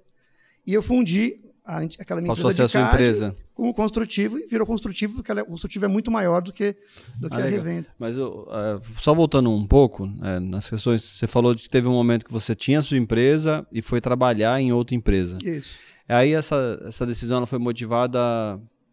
E 0.67 0.73
eu 0.73 0.83
fundi 0.83 1.41
a, 1.65 1.79
aquela 1.79 2.21
minha 2.21 2.35
passou 2.35 2.51
empresa 2.51 2.65
a 2.65 2.69
ser 2.69 2.79
a 2.79 2.81
sua 2.81 2.93
empresa. 2.93 3.37
com 3.55 3.69
o 3.69 3.75
construtivo 3.75 4.39
e 4.39 4.47
virou 4.47 4.67
construtivo, 4.67 5.15
porque 5.15 5.33
o 5.33 5.47
construtivo 5.47 5.85
é 5.85 5.89
muito 5.89 6.11
maior 6.11 6.43
do 6.43 6.53
que, 6.53 6.77
do 7.19 7.29
que 7.29 7.37
ah, 7.37 7.39
a 7.39 7.45
legal. 7.45 7.65
revenda. 7.65 7.89
Mas 7.99 8.17
eu, 8.17 8.49
uh, 8.49 9.01
só 9.01 9.15
voltando 9.15 9.51
um 9.51 9.67
pouco 9.67 10.05
uh, 10.05 10.41
nas 10.41 10.69
questões, 10.69 11.03
você 11.03 11.27
falou 11.27 11.55
de 11.55 11.63
que 11.63 11.69
teve 11.69 11.87
um 11.87 11.93
momento 11.93 12.25
que 12.25 12.33
você 12.33 12.55
tinha 12.55 12.81
a 12.81 12.83
sua 12.83 12.99
empresa 12.99 13.67
e 13.71 13.81
foi 13.81 14.01
trabalhar 14.01 14.61
em 14.61 14.73
outra 14.73 14.97
empresa. 14.97 15.39
Isso. 15.43 15.79
Aí 16.09 16.33
essa, 16.33 16.83
essa 16.85 17.07
decisão 17.07 17.39
ela 17.39 17.47
foi 17.47 17.59
motivada 17.59 18.21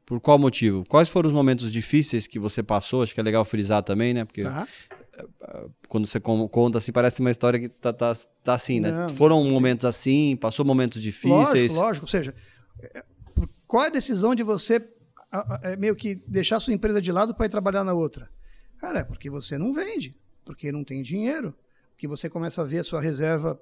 por 0.09 0.19
qual 0.19 0.39
motivo? 0.39 0.83
Quais 0.89 1.07
foram 1.07 1.27
os 1.27 1.33
momentos 1.33 1.71
difíceis 1.71 2.25
que 2.25 2.39
você 2.39 2.63
passou? 2.63 3.03
Acho 3.03 3.13
que 3.13 3.19
é 3.19 3.23
legal 3.23 3.45
frisar 3.45 3.83
também, 3.83 4.11
né? 4.11 4.25
Porque 4.25 4.41
tá. 4.41 4.67
quando 5.87 6.07
você 6.07 6.19
conta 6.19 6.79
assim, 6.79 6.91
parece 6.91 7.19
uma 7.19 7.29
história 7.29 7.59
que 7.59 7.69
tá, 7.69 7.93
tá, 7.93 8.11
tá 8.43 8.55
assim, 8.55 8.79
né? 8.79 8.91
Não, 8.91 9.09
foram 9.09 9.43
não, 9.43 9.51
momentos 9.51 9.85
assim, 9.85 10.35
passou 10.35 10.65
momentos 10.65 10.99
difíceis. 10.99 11.73
Lógico, 11.73 11.79
lógico. 11.79 12.03
Ou 12.05 12.07
seja, 12.07 12.33
é, 12.81 13.03
qual 13.67 13.83
é 13.83 13.87
a 13.87 13.91
decisão 13.91 14.33
de 14.33 14.41
você 14.41 14.83
é, 15.61 15.75
meio 15.75 15.95
que 15.95 16.15
deixar 16.27 16.57
a 16.57 16.59
sua 16.59 16.73
empresa 16.73 16.99
de 16.99 17.11
lado 17.11 17.35
para 17.35 17.45
ir 17.45 17.49
trabalhar 17.49 17.83
na 17.83 17.93
outra? 17.93 18.31
Cara, 18.79 19.01
é 19.01 19.03
porque 19.03 19.29
você 19.29 19.59
não 19.59 19.71
vende, 19.71 20.17
porque 20.43 20.71
não 20.71 20.83
tem 20.83 21.03
dinheiro, 21.03 21.53
que 21.95 22.07
você 22.07 22.27
começa 22.27 22.63
a 22.63 22.65
ver 22.65 22.79
a 22.79 22.83
sua 22.83 22.99
reserva 22.99 23.61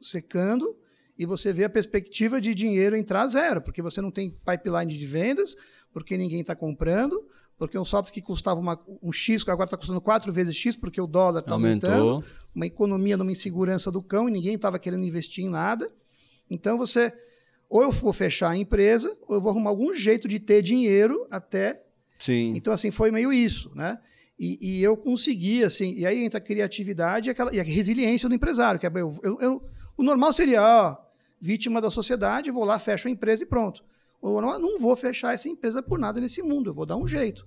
secando 0.00 0.78
e 1.18 1.26
você 1.26 1.52
vê 1.52 1.64
a 1.64 1.70
perspectiva 1.70 2.40
de 2.40 2.54
dinheiro 2.54 2.96
entrar 2.96 3.26
zero, 3.26 3.60
porque 3.60 3.82
você 3.82 4.00
não 4.00 4.10
tem 4.10 4.30
pipeline 4.30 4.96
de 4.96 5.06
vendas, 5.06 5.56
porque 5.92 6.16
ninguém 6.16 6.40
está 6.40 6.54
comprando, 6.54 7.26
porque 7.58 7.76
um 7.76 7.84
software 7.84 8.12
que 8.12 8.22
custava 8.22 8.60
uma, 8.60 8.80
um 9.02 9.12
X, 9.12 9.42
agora 9.48 9.66
está 9.66 9.76
custando 9.76 10.00
quatro 10.00 10.32
vezes 10.32 10.56
X, 10.56 10.76
porque 10.76 11.00
o 11.00 11.08
dólar 11.08 11.40
está 11.40 11.54
aumentando, 11.54 12.24
uma 12.54 12.66
economia 12.66 13.16
numa 13.16 13.32
insegurança 13.32 13.90
do 13.90 14.00
cão 14.00 14.28
e 14.28 14.32
ninguém 14.32 14.54
estava 14.54 14.78
querendo 14.78 15.04
investir 15.04 15.44
em 15.44 15.50
nada. 15.50 15.90
Então 16.48 16.78
você, 16.78 17.12
ou 17.68 17.82
eu 17.82 17.90
vou 17.90 18.12
fechar 18.12 18.50
a 18.50 18.56
empresa, 18.56 19.12
ou 19.26 19.34
eu 19.34 19.40
vou 19.40 19.50
arrumar 19.50 19.70
algum 19.70 19.92
jeito 19.92 20.28
de 20.28 20.38
ter 20.38 20.62
dinheiro 20.62 21.26
até. 21.32 21.82
Sim. 22.20 22.52
Então, 22.54 22.72
assim, 22.72 22.92
foi 22.92 23.10
meio 23.10 23.32
isso, 23.32 23.70
né? 23.74 23.98
E, 24.38 24.58
e 24.60 24.82
eu 24.82 24.96
consegui, 24.96 25.64
assim, 25.64 25.94
e 25.94 26.06
aí 26.06 26.24
entra 26.24 26.38
a 26.38 26.40
criatividade 26.40 27.28
e, 27.28 27.30
aquela, 27.30 27.52
e 27.52 27.58
a 27.58 27.64
resiliência 27.64 28.28
do 28.28 28.34
empresário, 28.36 28.78
que 28.78 28.86
é, 28.86 28.90
eu, 28.94 29.18
eu, 29.24 29.40
eu, 29.40 29.62
o 29.96 30.02
normal 30.04 30.32
seria, 30.32 30.62
ó, 30.62 31.07
vítima 31.40 31.80
da 31.80 31.90
sociedade, 31.90 32.50
vou 32.50 32.64
lá, 32.64 32.78
fecho 32.78 33.08
a 33.08 33.10
empresa 33.10 33.42
e 33.42 33.46
pronto. 33.46 33.84
Ou 34.20 34.40
não, 34.40 34.58
não 34.58 34.78
vou 34.78 34.96
fechar 34.96 35.34
essa 35.34 35.48
empresa 35.48 35.82
por 35.82 35.98
nada 35.98 36.20
nesse 36.20 36.42
mundo, 36.42 36.70
eu 36.70 36.74
vou 36.74 36.86
dar 36.86 36.96
um 36.96 37.06
jeito. 37.06 37.46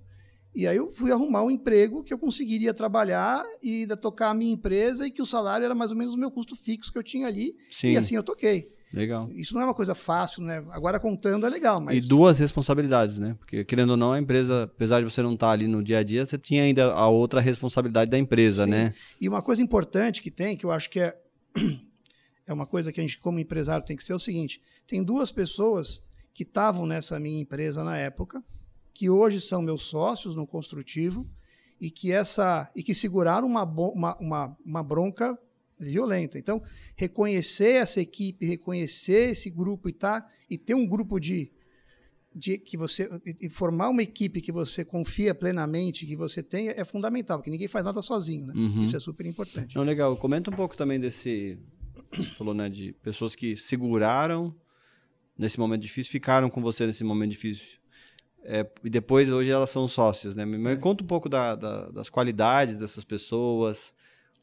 E 0.54 0.66
aí 0.66 0.76
eu 0.76 0.90
fui 0.90 1.10
arrumar 1.10 1.42
um 1.42 1.50
emprego 1.50 2.04
que 2.04 2.12
eu 2.12 2.18
conseguiria 2.18 2.74
trabalhar 2.74 3.42
e 3.62 3.86
tocar 4.00 4.30
a 4.30 4.34
minha 4.34 4.52
empresa 4.52 5.06
e 5.06 5.10
que 5.10 5.22
o 5.22 5.26
salário 5.26 5.64
era 5.64 5.74
mais 5.74 5.90
ou 5.90 5.96
menos 5.96 6.14
o 6.14 6.18
meu 6.18 6.30
custo 6.30 6.54
fixo 6.54 6.92
que 6.92 6.98
eu 6.98 7.02
tinha 7.02 7.26
ali. 7.26 7.54
Sim. 7.70 7.92
E 7.92 7.96
assim 7.96 8.16
eu 8.16 8.22
toquei. 8.22 8.70
Legal. 8.94 9.30
Isso 9.32 9.54
não 9.54 9.62
é 9.62 9.64
uma 9.64 9.74
coisa 9.74 9.94
fácil, 9.94 10.42
né? 10.42 10.62
Agora 10.70 11.00
contando 11.00 11.46
é 11.46 11.48
legal, 11.48 11.80
mas... 11.80 12.04
E 12.04 12.06
duas 12.06 12.38
responsabilidades, 12.38 13.18
né? 13.18 13.34
Porque, 13.38 13.64
querendo 13.64 13.90
ou 13.90 13.96
não, 13.96 14.12
a 14.12 14.18
empresa, 14.18 14.64
apesar 14.64 14.98
de 14.98 15.04
você 15.04 15.22
não 15.22 15.32
estar 15.32 15.50
ali 15.50 15.66
no 15.66 15.82
dia 15.82 15.98
a 15.98 16.02
dia, 16.02 16.24
você 16.24 16.36
tinha 16.36 16.62
ainda 16.62 16.92
a 16.92 17.08
outra 17.08 17.40
responsabilidade 17.40 18.10
da 18.10 18.18
empresa, 18.18 18.64
Sim. 18.64 18.70
né? 18.70 18.94
E 19.18 19.28
uma 19.28 19.40
coisa 19.40 19.62
importante 19.62 20.20
que 20.20 20.30
tem, 20.30 20.56
que 20.56 20.66
eu 20.66 20.70
acho 20.70 20.90
que 20.90 21.00
é, 21.00 21.16
é 22.46 22.52
uma 22.52 22.66
coisa 22.66 22.92
que 22.92 23.00
a 23.00 23.02
gente, 23.02 23.18
como 23.18 23.38
empresário, 23.38 23.84
tem 23.84 23.96
que 23.96 24.04
ser 24.04 24.14
o 24.14 24.18
seguinte: 24.18 24.60
tem 24.86 25.02
duas 25.02 25.30
pessoas 25.30 26.02
que 26.34 26.42
estavam 26.42 26.86
nessa 26.86 27.18
minha 27.20 27.40
empresa 27.40 27.84
na 27.84 27.96
época, 27.96 28.42
que 28.94 29.08
hoje 29.08 29.40
são 29.40 29.62
meus 29.62 29.82
sócios 29.82 30.34
no 30.34 30.46
construtivo, 30.46 31.28
e 31.80 31.90
que 31.90 32.12
essa 32.12 32.70
e 32.76 32.82
que 32.82 32.94
seguraram 32.94 33.46
uma, 33.46 33.64
uma, 33.64 34.16
uma, 34.18 34.56
uma 34.64 34.82
bronca 34.82 35.38
violenta. 35.78 36.38
Então, 36.38 36.62
reconhecer 36.96 37.72
essa 37.72 38.00
equipe, 38.00 38.46
reconhecer 38.46 39.30
esse 39.30 39.50
grupo 39.50 39.88
e 39.88 39.92
tá 39.92 40.26
e 40.48 40.56
ter 40.56 40.74
um 40.74 40.86
grupo 40.86 41.18
de, 41.18 41.50
de 42.34 42.56
que 42.58 42.76
você 42.76 43.08
e 43.40 43.48
formar 43.48 43.88
uma 43.88 44.02
equipe 44.02 44.40
que 44.40 44.52
você 44.52 44.84
confia 44.84 45.34
plenamente, 45.34 46.06
que 46.06 46.16
você 46.16 46.42
tem 46.42 46.68
é 46.68 46.84
fundamental, 46.84 47.38
porque 47.38 47.50
ninguém 47.50 47.68
faz 47.68 47.84
nada 47.84 48.00
sozinho, 48.00 48.46
né? 48.46 48.54
Uhum. 48.54 48.82
Isso 48.82 48.96
é 48.96 49.00
super 49.00 49.26
importante. 49.26 49.74
Não, 49.74 49.82
legal. 49.82 50.16
Comenta 50.16 50.50
um 50.50 50.54
pouco 50.54 50.76
também 50.76 51.00
desse 51.00 51.58
falou, 52.36 52.54
né, 52.54 52.68
de 52.68 52.92
pessoas 53.02 53.34
que 53.34 53.56
seguraram 53.56 54.54
nesse 55.38 55.58
momento 55.58 55.82
difícil, 55.82 56.12
ficaram 56.12 56.50
com 56.50 56.60
você 56.60 56.86
nesse 56.86 57.04
momento 57.04 57.30
difícil. 57.30 57.80
É, 58.44 58.66
e 58.82 58.90
depois, 58.90 59.30
hoje, 59.30 59.50
elas 59.50 59.70
são 59.70 59.86
sócias, 59.86 60.34
né? 60.34 60.44
Me 60.44 60.72
é. 60.72 60.76
conta 60.76 61.04
um 61.04 61.06
pouco 61.06 61.28
da, 61.28 61.54
da, 61.54 61.88
das 61.90 62.10
qualidades 62.10 62.76
dessas 62.76 63.04
pessoas, 63.04 63.94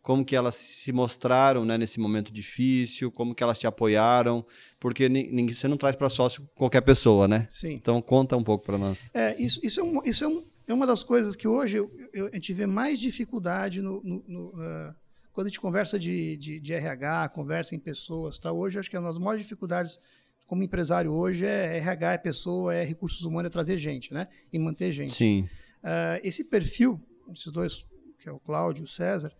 como 0.01 0.23
que 0.23 0.35
elas 0.35 0.55
se 0.55 0.91
mostraram 0.91 1.65
né, 1.65 1.77
nesse 1.77 1.99
momento 1.99 2.31
difícil, 2.31 3.11
como 3.11 3.35
que 3.35 3.43
elas 3.43 3.59
te 3.59 3.67
apoiaram, 3.67 4.45
porque 4.79 5.09
ninguém, 5.09 5.53
você 5.53 5.67
não 5.67 5.77
traz 5.77 5.95
para 5.95 6.09
sócio 6.09 6.47
qualquer 6.55 6.81
pessoa, 6.81 7.27
né? 7.27 7.47
Sim. 7.49 7.73
Então 7.73 8.01
conta 8.01 8.37
um 8.37 8.43
pouco 8.43 8.65
para 8.65 8.77
nós. 8.77 9.09
É, 9.13 9.39
isso, 9.41 9.59
isso, 9.63 9.81
é, 9.81 9.83
um, 9.83 10.01
isso 10.05 10.23
é, 10.23 10.27
um, 10.27 10.45
é, 10.67 10.73
uma 10.73 10.87
das 10.87 11.03
coisas 11.03 11.35
que 11.35 11.47
hoje 11.47 11.77
eu, 11.77 11.91
eu, 12.13 12.27
a 12.27 12.35
gente 12.35 12.53
vê 12.53 12.65
mais 12.65 12.99
dificuldade 12.99 13.81
no, 13.81 14.01
no, 14.03 14.23
no 14.27 14.47
uh, 14.49 14.95
quando 15.39 15.47
a 15.47 15.49
gente 15.51 15.61
conversa 15.61 15.97
de, 15.97 16.35
de, 16.35 16.59
de, 16.59 16.73
RH, 16.73 17.29
conversa 17.29 17.73
em 17.73 17.79
pessoas, 17.79 18.37
tá? 18.37 18.51
hoje 18.51 18.77
acho 18.77 18.89
que 18.89 18.97
uma 18.97 19.07
das 19.07 19.17
maiores 19.17 19.41
dificuldades 19.41 19.97
como 20.45 20.61
empresário 20.61 21.13
hoje 21.13 21.45
é 21.45 21.77
RH, 21.77 22.11
é 22.11 22.17
pessoa, 22.17 22.75
é 22.75 22.83
recursos 22.83 23.23
humanos, 23.23 23.47
é 23.47 23.49
trazer 23.49 23.77
gente, 23.77 24.13
né? 24.13 24.27
E 24.51 24.59
manter 24.59 24.91
gente. 24.91 25.13
Sim. 25.13 25.47
Uh, 25.81 26.19
esse 26.25 26.43
perfil, 26.43 27.01
esses 27.33 27.49
dois, 27.53 27.85
que 28.21 28.27
é 28.27 28.31
o 28.33 28.37
Cláudio 28.37 28.81
e 28.81 28.83
o 28.83 28.87
César, 28.87 29.31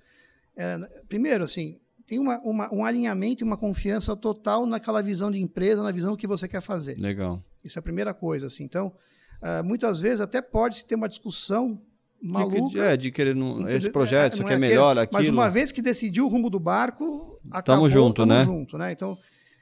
é, 0.56 0.78
primeiro, 1.10 1.44
assim, 1.44 1.82
tem 2.08 2.18
uma, 2.18 2.40
uma, 2.46 2.74
um 2.74 2.86
alinhamento 2.86 3.44
e 3.44 3.46
uma 3.46 3.58
confiança 3.58 4.16
total 4.16 4.66
naquela 4.66 5.02
visão 5.02 5.30
de 5.30 5.42
empresa, 5.42 5.84
na 5.84 5.92
visão 5.92 6.16
que 6.16 6.26
você 6.26 6.48
quer 6.48 6.62
fazer. 6.62 6.98
Legal. 6.98 7.44
Isso 7.62 7.78
é 7.78 7.82
a 7.82 7.84
primeira 7.84 8.14
coisa, 8.14 8.48
assim. 8.48 8.64
Então, 8.64 8.94
uh, 9.42 9.66
muitas 9.66 10.00
vezes 10.00 10.22
até 10.22 10.42
pode-se 10.42 10.86
ter 10.86 10.96
uma 10.96 11.10
discussão 11.10 11.82
maluca. 12.22 12.70
De, 12.70 12.80
é, 12.80 12.98
de 12.98 13.12
querer 13.12 13.36
no, 13.36 13.70
esse 13.70 13.90
projeto, 13.90 14.34
é, 14.34 14.36
isso 14.36 14.44
aqui 14.44 14.54
é, 14.54 14.56
é 14.56 14.60
melhor, 14.60 14.98
aquilo. 14.98 15.22
Mas 15.22 15.30
uma 15.30 15.50
vez 15.50 15.72
que 15.72 15.82
decidiu 15.82 16.26
o 16.26 16.28
rumo 16.28 16.50
do 16.50 16.60
barco, 16.60 17.40
acabou, 17.52 17.64
tamo 17.64 17.90
junto, 17.90 18.26
tamo 18.26 18.34
né? 18.34 18.46
junto, 18.46 18.78
né? 18.78 18.92
Então, 18.92 19.18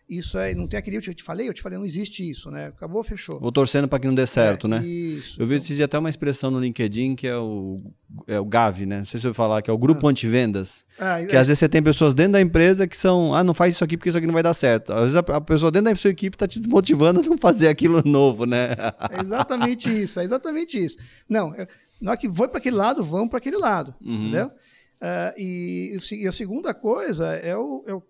isso 0.09 0.37
é, 0.37 0.55
não 0.55 0.67
tem 0.67 0.77
aquele 0.77 0.95
eu 0.95 1.01
te 1.01 1.21
falei, 1.21 1.49
eu 1.49 1.53
te 1.53 1.61
falei, 1.61 1.77
não 1.77 1.85
existe 1.85 2.27
isso, 2.27 2.49
né? 2.49 2.67
Acabou, 2.67 3.03
fechou. 3.03 3.41
Vou 3.41 3.51
torcendo 3.51 3.89
para 3.89 3.99
que 3.99 4.07
não 4.07 4.15
dê 4.15 4.25
certo, 4.25 4.65
é, 4.67 4.69
né? 4.69 4.85
Isso. 4.85 5.41
Eu 5.41 5.45
vi 5.45 5.57
então... 5.57 5.83
até 5.83 5.99
uma 5.99 6.09
expressão 6.09 6.49
no 6.49 6.61
LinkedIn 6.61 7.13
que 7.13 7.27
é 7.27 7.35
o, 7.35 7.77
é 8.25 8.39
o 8.39 8.45
GAV, 8.45 8.85
né? 8.85 8.99
Não 8.99 9.05
sei 9.05 9.19
se 9.19 9.27
eu 9.27 9.33
falar, 9.33 9.61
que 9.61 9.69
é 9.69 9.73
o 9.73 9.77
grupo 9.77 10.07
ah. 10.07 10.09
antivendas. 10.09 10.85
Ah, 10.97 11.17
que 11.27 11.35
é. 11.35 11.39
às 11.39 11.47
vezes 11.47 11.59
você 11.59 11.67
tem 11.67 11.83
pessoas 11.83 12.13
dentro 12.13 12.33
da 12.33 12.41
empresa 12.41 12.87
que 12.87 12.95
são, 12.95 13.33
ah, 13.33 13.43
não 13.43 13.53
faz 13.53 13.73
isso 13.73 13.83
aqui 13.83 13.97
porque 13.97 14.07
isso 14.07 14.17
aqui 14.17 14.25
não 14.25 14.33
vai 14.33 14.43
dar 14.43 14.53
certo. 14.53 14.93
Às 14.93 15.11
vezes 15.11 15.15
a, 15.17 15.19
a 15.19 15.41
pessoa 15.41 15.69
dentro 15.69 15.91
da 15.91 15.95
sua 15.97 16.09
equipe 16.09 16.35
está 16.35 16.47
te 16.47 16.61
desmotivando 16.61 17.19
a 17.19 17.23
não 17.23 17.37
fazer 17.37 17.67
aquilo 17.67 18.01
novo, 18.07 18.45
né? 18.45 18.69
É 19.11 19.19
exatamente 19.19 19.89
isso, 19.89 20.21
é 20.21 20.23
exatamente 20.23 20.81
isso. 20.81 20.97
Não, 21.27 21.53
é, 21.53 21.67
na 22.01 22.11
hora 22.11 22.19
que 22.19 22.29
foi 22.29 22.47
para 22.47 22.59
aquele 22.59 22.75
lado, 22.75 23.03
vamos 23.03 23.29
para 23.29 23.37
aquele 23.37 23.57
lado, 23.57 23.95
uhum. 24.01 24.13
entendeu? 24.13 24.47
Uh, 24.47 25.33
e, 25.37 25.97
e, 26.11 26.27
a 26.27 26.31
segunda 26.31 26.73
coisa 26.73 27.27
é 27.35 27.55
o, 27.55 27.83
é 27.85 27.93
o 27.93 28.01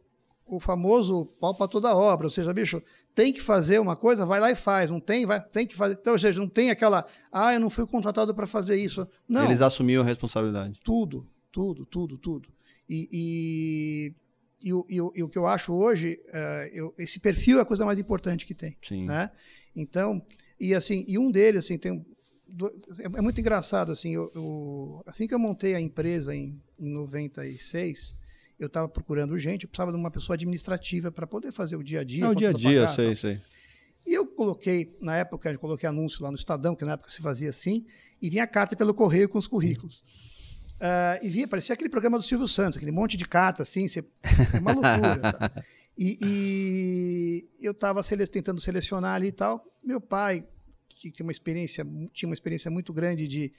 o 0.47 0.59
famoso 0.59 1.25
pau 1.39 1.53
para 1.53 1.67
toda 1.67 1.93
obra, 1.93 2.25
ou 2.25 2.29
seja, 2.29 2.53
bicho, 2.53 2.81
tem 3.13 3.33
que 3.33 3.41
fazer 3.41 3.79
uma 3.79 3.95
coisa, 3.95 4.25
vai 4.25 4.39
lá 4.39 4.49
e 4.49 4.55
faz, 4.55 4.89
não 4.89 4.99
tem, 4.99 5.25
vai, 5.25 5.41
tem 5.41 5.67
que 5.67 5.75
fazer. 5.75 5.97
Então, 5.99 6.13
ou 6.13 6.19
seja, 6.19 6.39
não 6.39 6.47
tem 6.47 6.69
aquela, 6.69 7.05
ah, 7.31 7.53
eu 7.53 7.59
não 7.59 7.69
fui 7.69 7.85
contratado 7.85 8.33
para 8.33 8.47
fazer 8.47 8.77
isso. 8.77 9.07
Não. 9.27 9.45
Eles 9.45 9.61
assumiram 9.61 10.03
a 10.03 10.05
responsabilidade. 10.05 10.79
Tudo, 10.83 11.27
tudo, 11.51 11.85
tudo, 11.85 12.17
tudo. 12.17 12.49
E, 12.87 13.09
e, 13.11 14.13
e, 14.63 14.73
o, 14.73 14.85
e, 15.15 15.23
o, 15.23 15.27
que 15.27 15.37
eu 15.37 15.45
acho 15.45 15.73
hoje, 15.73 16.19
uh, 16.29 16.67
eu, 16.71 16.93
esse 16.97 17.19
perfil 17.19 17.59
é 17.59 17.61
a 17.61 17.65
coisa 17.65 17.85
mais 17.85 17.99
importante 17.99 18.45
que 18.45 18.55
tem. 18.55 18.77
Sim. 18.81 19.05
Né? 19.05 19.29
Então, 19.75 20.21
e 20.59 20.73
assim, 20.73 21.03
e 21.07 21.17
um 21.17 21.29
deles, 21.29 21.65
assim, 21.65 21.77
tem 21.77 22.05
é 22.99 23.21
muito 23.21 23.39
engraçado, 23.39 23.91
assim, 23.91 24.15
eu, 24.15 24.31
eu, 24.33 25.03
assim 25.05 25.27
que 25.27 25.33
eu 25.33 25.39
montei 25.39 25.75
a 25.75 25.81
empresa 25.81 26.35
em, 26.35 26.61
em 26.79 26.89
96, 26.89 28.15
eu 28.59 28.67
estava 28.67 28.87
procurando 28.87 29.37
gente, 29.37 29.63
eu 29.63 29.69
precisava 29.69 29.91
de 29.91 29.97
uma 29.97 30.09
pessoa 30.09 30.35
administrativa 30.35 31.11
para 31.11 31.27
poder 31.27 31.51
fazer 31.51 31.75
o 31.75 31.83
dia 31.83 32.01
a 32.01 32.03
dia. 32.03 32.25
É 32.25 32.27
o 32.27 32.35
dia 32.35 32.49
a 32.49 32.53
dia, 32.53 32.81
pagar, 32.81 32.95
sei, 32.95 33.15
sei. 33.15 33.39
E 34.05 34.13
eu 34.13 34.25
coloquei, 34.25 34.97
na 35.01 35.17
época, 35.17 35.51
eu 35.51 35.59
coloquei 35.59 35.87
anúncio 35.87 36.23
lá 36.23 36.31
no 36.31 36.37
Estadão, 36.37 36.75
que 36.75 36.85
na 36.85 36.93
época 36.93 37.09
se 37.09 37.21
fazia 37.21 37.49
assim, 37.49 37.85
e 38.21 38.29
vinha 38.29 38.47
carta 38.47 38.75
pelo 38.75 38.93
correio 38.93 39.27
com 39.27 39.37
os 39.37 39.47
currículos. 39.47 40.03
Uh, 40.77 41.25
e 41.25 41.29
vinha, 41.29 41.47
parecia 41.47 41.73
aquele 41.73 41.89
programa 41.89 42.17
do 42.17 42.23
Silvio 42.23 42.47
Santos, 42.47 42.77
aquele 42.77 42.91
monte 42.91 43.17
de 43.17 43.27
carta, 43.27 43.63
assim, 43.63 43.87
você, 43.87 43.99
é 44.53 44.59
uma 44.59 44.71
loucura. 44.71 45.33
tá? 45.33 45.51
e, 45.97 46.17
e, 47.59 47.65
eu 47.65 47.71
estava 47.73 48.01
sele 48.01 48.25
tentando 48.27 48.61
selecionar 48.61 49.15
ali 49.15 49.27
e 49.27 49.31
tal. 49.31 49.65
Meu 49.83 49.99
pai, 49.99 50.47
que 50.99 51.11
tinha 51.11 51.25
uma 51.25 51.31
experiência, 51.31 51.85
tinha 52.13 52.27
uma 52.27 52.33
experiência 52.33 52.69
muito 52.71 52.91
grande 52.93 53.27
de 53.27 53.51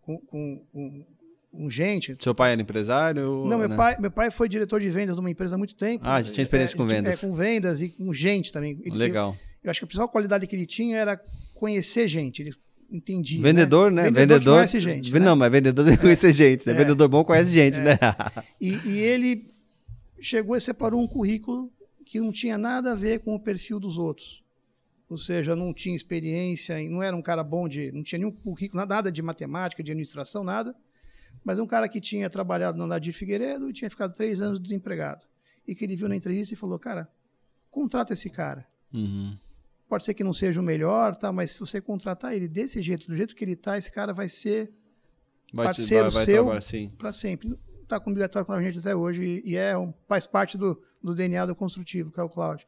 com, 0.00 0.18
com, 0.18 0.66
com 0.72 1.06
um 1.52 1.70
gente. 1.70 2.16
Seu 2.18 2.34
pai 2.34 2.52
era 2.52 2.62
empresário? 2.62 3.46
Não, 3.46 3.58
meu, 3.58 3.68
né? 3.68 3.76
pai, 3.76 3.96
meu 4.00 4.10
pai 4.10 4.30
foi 4.30 4.48
diretor 4.48 4.80
de 4.80 4.88
vendas 4.88 5.14
de 5.14 5.20
uma 5.20 5.30
empresa 5.30 5.54
há 5.54 5.58
muito 5.58 5.74
tempo. 5.74 6.04
Ah, 6.06 6.20
já 6.22 6.32
tinha 6.32 6.42
experiência 6.42 6.74
é, 6.74 6.78
com 6.78 6.86
vendas. 6.86 7.22
É, 7.22 7.26
com 7.26 7.34
vendas 7.34 7.82
e 7.82 7.90
com 7.90 8.12
gente 8.12 8.50
também. 8.50 8.80
Legal. 8.86 9.30
Eu, 9.30 9.38
eu, 9.64 9.70
acho 9.70 9.80
que 9.80 9.84
a 9.84 9.86
principal 9.86 10.08
qualidade 10.08 10.46
que 10.46 10.56
ele 10.56 10.66
tinha 10.66 10.96
era 10.96 11.20
conhecer 11.54 12.08
gente. 12.08 12.42
Ele 12.42 12.54
entendia. 12.90 13.40
Né? 13.40 13.44
Vendedor, 13.44 13.90
né? 13.90 14.02
né? 14.04 14.10
Vendedor, 14.10 14.38
vendedor 14.38 14.54
conhece 14.54 14.80
gente. 14.80 15.12
Não, 15.12 15.20
né? 15.20 15.34
mas 15.34 15.52
vendedor 15.52 15.84
deve 15.86 15.98
conhecer 15.98 16.32
gente, 16.32 16.66
né? 16.66 16.72
É, 16.72 16.76
vendedor 16.76 17.08
bom 17.08 17.22
conhece 17.22 17.52
gente, 17.52 17.78
é. 17.78 17.82
né? 17.82 17.98
e, 18.60 18.78
e 18.86 18.98
ele 18.98 19.46
chegou 20.20 20.56
e 20.56 20.60
separou 20.60 21.02
um 21.02 21.06
currículo 21.06 21.70
que 22.04 22.20
não 22.20 22.32
tinha 22.32 22.56
nada 22.58 22.92
a 22.92 22.94
ver 22.94 23.20
com 23.20 23.34
o 23.34 23.40
perfil 23.40 23.78
dos 23.78 23.96
outros. 23.98 24.41
Ou 25.12 25.18
seja, 25.18 25.54
não 25.54 25.72
tinha 25.72 25.94
experiência, 25.94 26.76
não 26.88 27.02
era 27.02 27.14
um 27.14 27.22
cara 27.22 27.44
bom 27.44 27.68
de. 27.68 27.92
não 27.92 28.02
tinha 28.02 28.18
nenhum 28.18 28.32
currículo, 28.32 28.84
nada 28.84 29.12
de 29.12 29.22
matemática, 29.22 29.82
de 29.82 29.90
administração, 29.90 30.42
nada 30.42 30.74
mas 31.44 31.58
um 31.58 31.66
cara 31.66 31.88
que 31.88 32.00
tinha 32.00 32.28
trabalhado 32.30 32.78
no 32.78 32.86
Nadir 32.86 33.12
Figueiredo 33.12 33.68
e 33.68 33.72
tinha 33.72 33.90
ficado 33.90 34.14
três 34.14 34.40
anos 34.40 34.60
desempregado. 34.60 35.26
E 35.66 35.74
que 35.74 35.84
ele 35.84 35.96
viu 35.96 36.08
na 36.08 36.16
entrevista 36.16 36.54
e 36.54 36.56
falou, 36.56 36.78
cara, 36.78 37.08
contrata 37.70 38.12
esse 38.12 38.30
cara. 38.30 38.66
Uhum. 38.92 39.36
Pode 39.88 40.04
ser 40.04 40.14
que 40.14 40.24
não 40.24 40.32
seja 40.32 40.60
o 40.60 40.64
melhor, 40.64 41.16
tá? 41.16 41.32
mas 41.32 41.52
se 41.52 41.60
você 41.60 41.80
contratar 41.80 42.34
ele 42.34 42.48
desse 42.48 42.80
jeito, 42.82 43.06
do 43.06 43.14
jeito 43.14 43.34
que 43.34 43.44
ele 43.44 43.52
está, 43.52 43.76
esse 43.76 43.90
cara 43.90 44.12
vai 44.12 44.28
ser 44.28 44.72
vai 45.52 45.66
parceiro 45.66 46.10
vai, 46.10 46.24
vai 46.24 46.24
seu 46.24 46.90
para 46.96 47.12
sempre. 47.12 47.58
Está 47.82 47.96
obrigatório 47.98 48.46
com 48.46 48.52
a 48.52 48.62
gente 48.62 48.78
até 48.78 48.96
hoje 48.96 49.42
e 49.44 49.56
é 49.56 49.76
um, 49.76 49.92
faz 50.08 50.26
parte 50.26 50.56
do, 50.56 50.82
do 51.02 51.14
DNA 51.14 51.44
do 51.44 51.54
construtivo, 51.54 52.10
que 52.10 52.18
é 52.18 52.22
o 52.22 52.28
Cláudio. 52.28 52.66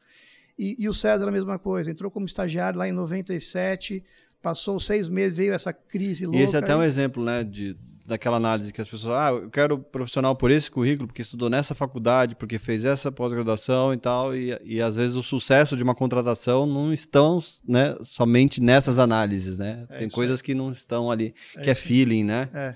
E, 0.57 0.75
e, 0.79 0.87
o 0.87 0.93
César 0.93 1.27
a 1.27 1.31
mesma 1.31 1.59
coisa, 1.59 1.91
entrou 1.91 2.09
como 2.09 2.25
estagiário 2.25 2.79
lá 2.79 2.87
em 2.87 2.93
97, 2.93 4.03
passou 4.41 4.79
seis 4.79 5.09
meses, 5.09 5.37
veio 5.37 5.53
essa 5.53 5.73
crise 5.73 6.25
louca. 6.25 6.39
E 6.39 6.43
esse 6.43 6.55
é 6.55 6.59
até 6.59 6.75
um 6.75 6.83
exemplo, 6.83 7.23
né, 7.23 7.43
de 7.43 7.75
daquela 8.05 8.37
análise 8.37 8.71
que 8.71 8.79
as 8.79 8.87
pessoas, 8.87 9.15
ah, 9.15 9.31
eu 9.31 9.49
quero 9.49 9.79
profissional 9.79 10.35
por 10.35 10.51
esse 10.51 10.69
currículo, 10.69 11.07
porque 11.07 11.23
estudou 11.23 11.49
nessa 11.49 11.73
faculdade, 11.73 12.35
porque 12.35 12.59
fez 12.59 12.85
essa 12.85 13.11
pós-graduação 13.11 13.93
e 13.93 13.97
tal, 13.97 14.35
e, 14.35 14.57
e 14.63 14.79
às 14.79 14.95
vezes 14.95 15.15
o 15.15 15.23
sucesso 15.23 15.75
de 15.75 15.81
uma 15.81 15.95
contratação 15.95 16.67
não 16.67 16.93
estão 16.93 17.39
né, 17.67 17.95
somente 18.03 18.61
nessas 18.61 18.99
análises, 18.99 19.57
né? 19.57 19.87
É 19.89 19.97
Tem 19.97 20.09
coisas 20.09 20.41
que 20.41 20.53
não 20.53 20.71
estão 20.71 21.09
ali, 21.09 21.33
é 21.55 21.61
que 21.63 21.69
é 21.71 21.75
feeling, 21.75 22.23
né? 22.23 22.49
É. 22.53 22.75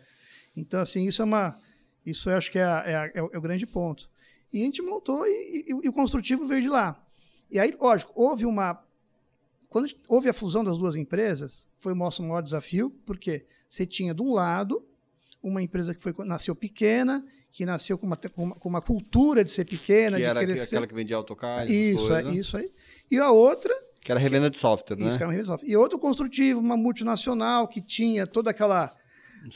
Então, 0.55 0.81
assim, 0.81 1.07
isso 1.07 1.21
é 1.21 1.25
uma. 1.25 1.55
Isso 2.03 2.29
eu 2.29 2.38
acho 2.38 2.51
que 2.51 2.57
é, 2.57 2.63
é, 2.63 3.12
é, 3.13 3.21
o, 3.21 3.29
é 3.31 3.38
o 3.38 3.41
grande 3.41 3.67
ponto. 3.67 4.09
E 4.51 4.63
a 4.63 4.65
gente 4.65 4.81
montou 4.81 5.27
e, 5.27 5.65
e, 5.67 5.86
e, 5.86 5.89
o 5.89 5.93
construtivo 5.93 6.45
veio 6.45 6.62
de 6.63 6.69
lá. 6.69 7.00
E 7.51 7.59
aí, 7.59 7.75
lógico, 7.79 8.13
houve 8.15 8.45
uma. 8.45 8.83
Quando 9.69 9.89
houve 10.07 10.29
a 10.29 10.33
fusão 10.33 10.63
das 10.63 10.77
duas 10.77 10.95
empresas, 10.95 11.67
foi 11.77 11.93
o 11.93 11.95
nosso 11.95 12.23
maior 12.23 12.41
desafio, 12.41 12.91
porque 13.05 13.45
você 13.67 13.85
tinha, 13.85 14.13
de 14.13 14.21
um 14.21 14.33
lado, 14.33 14.83
uma 15.41 15.61
empresa 15.61 15.93
que 15.93 16.01
foi, 16.01 16.13
nasceu 16.25 16.55
pequena, 16.55 17.23
que 17.51 17.65
nasceu 17.65 17.97
com 17.97 18.07
uma, 18.07 18.17
com 18.17 18.69
uma 18.69 18.81
cultura 18.81 19.43
de 19.43 19.51
ser 19.51 19.65
pequena, 19.65 20.17
que 20.17 20.23
de 20.23 20.29
era 20.29 20.41
crescer. 20.41 20.75
aquela 20.75 20.87
que 20.87 20.93
vendia 20.93 21.15
autocarros. 21.15 21.69
Isso, 21.69 22.13
é, 22.13 22.23
isso 22.31 22.57
aí. 22.57 22.71
E 23.09 23.17
a 23.17 23.31
outra. 23.31 23.73
Que 24.01 24.11
era 24.11 24.19
revenda 24.19 24.49
de 24.49 24.57
software, 24.57 24.95
isso, 24.95 25.03
né? 25.03 25.09
Isso, 25.09 25.17
que 25.17 25.23
era 25.23 25.31
revenda 25.31 25.43
de 25.43 25.49
software. 25.49 25.69
E 25.69 25.77
outro 25.77 25.99
construtivo, 25.99 26.59
uma 26.59 26.77
multinacional 26.77 27.67
que 27.67 27.81
tinha 27.81 28.25
toda 28.25 28.51
aquela. 28.51 28.91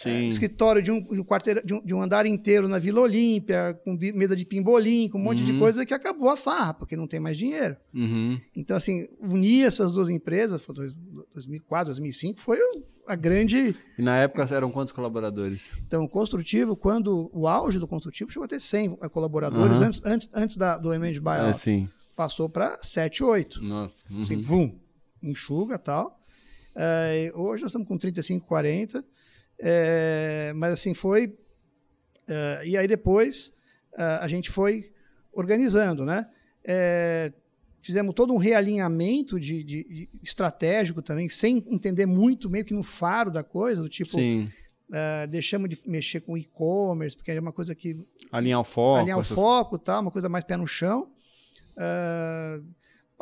É, 0.06 0.22
escritório 0.24 0.82
de 0.82 0.92
um, 0.92 1.02
de 1.02 1.20
um, 1.20 1.26
de, 1.64 1.74
um, 1.74 1.86
de 1.86 1.94
um 1.94 2.02
andar 2.02 2.26
inteiro 2.26 2.68
na 2.68 2.80
Vila 2.80 3.02
Olímpia, 3.02 3.80
com 3.84 3.98
mesa 4.14 4.36
de 4.36 4.46
pimbolim, 4.46 5.10
com 5.10 5.18
um 5.18 5.24
monte 5.24 5.42
uhum. 5.42 5.46
de 5.46 5.60
coisa 5.60 5.86
que 5.86 5.94
acabou 5.94 6.30
a 6.30 6.38
farra, 6.38 6.74
porque 6.74 6.96
não 6.96 7.08
tem 7.08 7.20
mais 7.20 7.38
dinheiro. 7.38 7.76
Uhum. 7.94 8.40
Então, 8.56 8.78
assim, 8.78 9.08
unir 9.20 9.66
essas 9.66 9.94
duas 9.94 10.10
empresas, 10.10 10.64
foi 10.64 10.74
2004, 11.34 11.88
2005, 11.88 12.40
foi 12.40 12.60
a 13.08 13.16
grande. 13.16 13.76
E 13.98 14.02
na 14.02 14.18
época 14.18 14.44
eram 14.56 14.72
quantos 14.72 14.94
colaboradores? 14.94 15.72
Então, 15.86 16.04
o 16.04 16.10
construtivo, 16.10 16.76
quando 16.76 17.30
o 17.34 17.48
auge 17.48 17.80
do 17.80 17.88
construtivo 17.88 18.32
chegou 18.32 18.46
a 18.46 18.48
ter 18.48 18.62
100 18.62 18.98
colaboradores 19.12 19.80
uhum. 19.80 19.88
antes, 19.88 20.02
antes, 20.06 20.30
antes 20.34 20.58
da, 20.58 20.78
do 20.78 20.94
M&A 20.94 21.20
Buyout. 21.20 21.50
É, 21.50 21.54
sim. 21.54 21.90
Passou 22.16 22.48
para 22.48 22.78
7, 22.80 23.24
8. 23.24 23.62
Nossa. 23.62 23.98
Uhum. 24.10 24.22
Assim, 24.22 24.40
vum, 24.40 24.80
enxuga 25.22 25.78
tal. 25.78 26.20
É, 26.76 27.32
hoje 27.36 27.64
nós 27.64 27.70
estamos 27.70 27.88
com 27.88 27.98
35, 27.98 28.48
40. 28.48 29.04
É, 29.66 30.52
mas 30.56 30.74
assim, 30.74 30.94
foi. 30.94 31.34
É, 32.28 32.62
e 32.66 32.78
aí 32.78 32.88
depois 32.88 33.54
é, 33.98 34.04
a 34.04 34.28
gente 34.28 34.52
foi 34.52 34.92
organizando, 35.32 36.06
né? 36.06 36.30
É, 36.66 37.32
fizemos 37.80 38.14
todo 38.14 38.34
um 38.34 38.38
realinhamento 38.38 39.40
de, 39.40 39.64
de, 39.64 39.84
de, 39.84 40.10
estratégico 40.22 41.02
também, 41.02 41.30
sem 41.30 41.64
entender 41.68 42.06
muito, 42.06 42.50
meio 42.50 42.66
que 42.66 42.74
no 42.74 42.84
faro 42.84 43.32
da 43.32 43.44
coisa, 43.44 43.82
do 43.82 43.90
tipo, 43.90 44.18
uh, 44.18 45.28
deixamos 45.30 45.70
de 45.70 45.78
mexer 45.86 46.22
com 46.22 46.38
e-commerce, 46.38 47.16
porque 47.16 47.32
é 47.32 47.40
uma 47.40 47.52
coisa 47.52 47.76
que... 47.76 47.98
Alinhar 48.32 48.62
o 48.62 48.64
foco. 48.64 49.00
Alinhar 49.00 49.20
o 49.20 49.24
foco, 49.24 49.78
tal, 49.78 50.02
uma 50.02 50.12
coisa 50.12 50.30
mais 50.30 50.46
pé 50.46 50.56
no 50.56 50.66
chão. 50.66 51.12
Uh, 51.76 52.66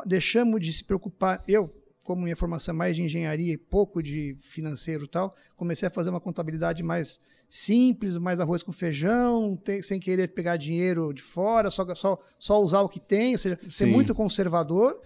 deixamos 0.06 0.62
de 0.62 0.72
se 0.72 0.84
preocupar, 0.84 1.44
eu, 1.48 1.74
como 2.04 2.24
minha 2.24 2.36
formação 2.36 2.74
é 2.74 2.78
mais 2.78 2.96
de 2.96 3.04
engenharia 3.04 3.54
e 3.54 3.58
pouco 3.58 4.02
de 4.02 4.36
financeiro 4.40 5.06
e 5.06 5.08
tal, 5.08 5.34
comecei 5.56 5.88
a 5.88 5.92
fazer 5.92 6.10
uma 6.10 6.20
contabilidade 6.20 6.82
mais 6.82 7.20
simples, 7.48 8.18
mais 8.18 8.40
arroz 8.40 8.64
com 8.64 8.72
feijão, 8.72 9.56
tem, 9.56 9.82
sem 9.82 10.00
querer 10.00 10.30
pegar 10.30 10.58
dinheiro 10.58 11.14
de 11.14 11.22
fora, 11.22 11.70
só, 11.70 11.86
só, 11.94 12.18
só 12.40 12.60
usar 12.60 12.82
o 12.82 12.90
que 12.90 13.00
tem, 13.00 13.34
ou 13.34 13.40
seja, 13.40 13.60
Sim. 13.62 13.70
ser 13.70 13.86
muito 13.86 14.16
conservador. 14.16 15.00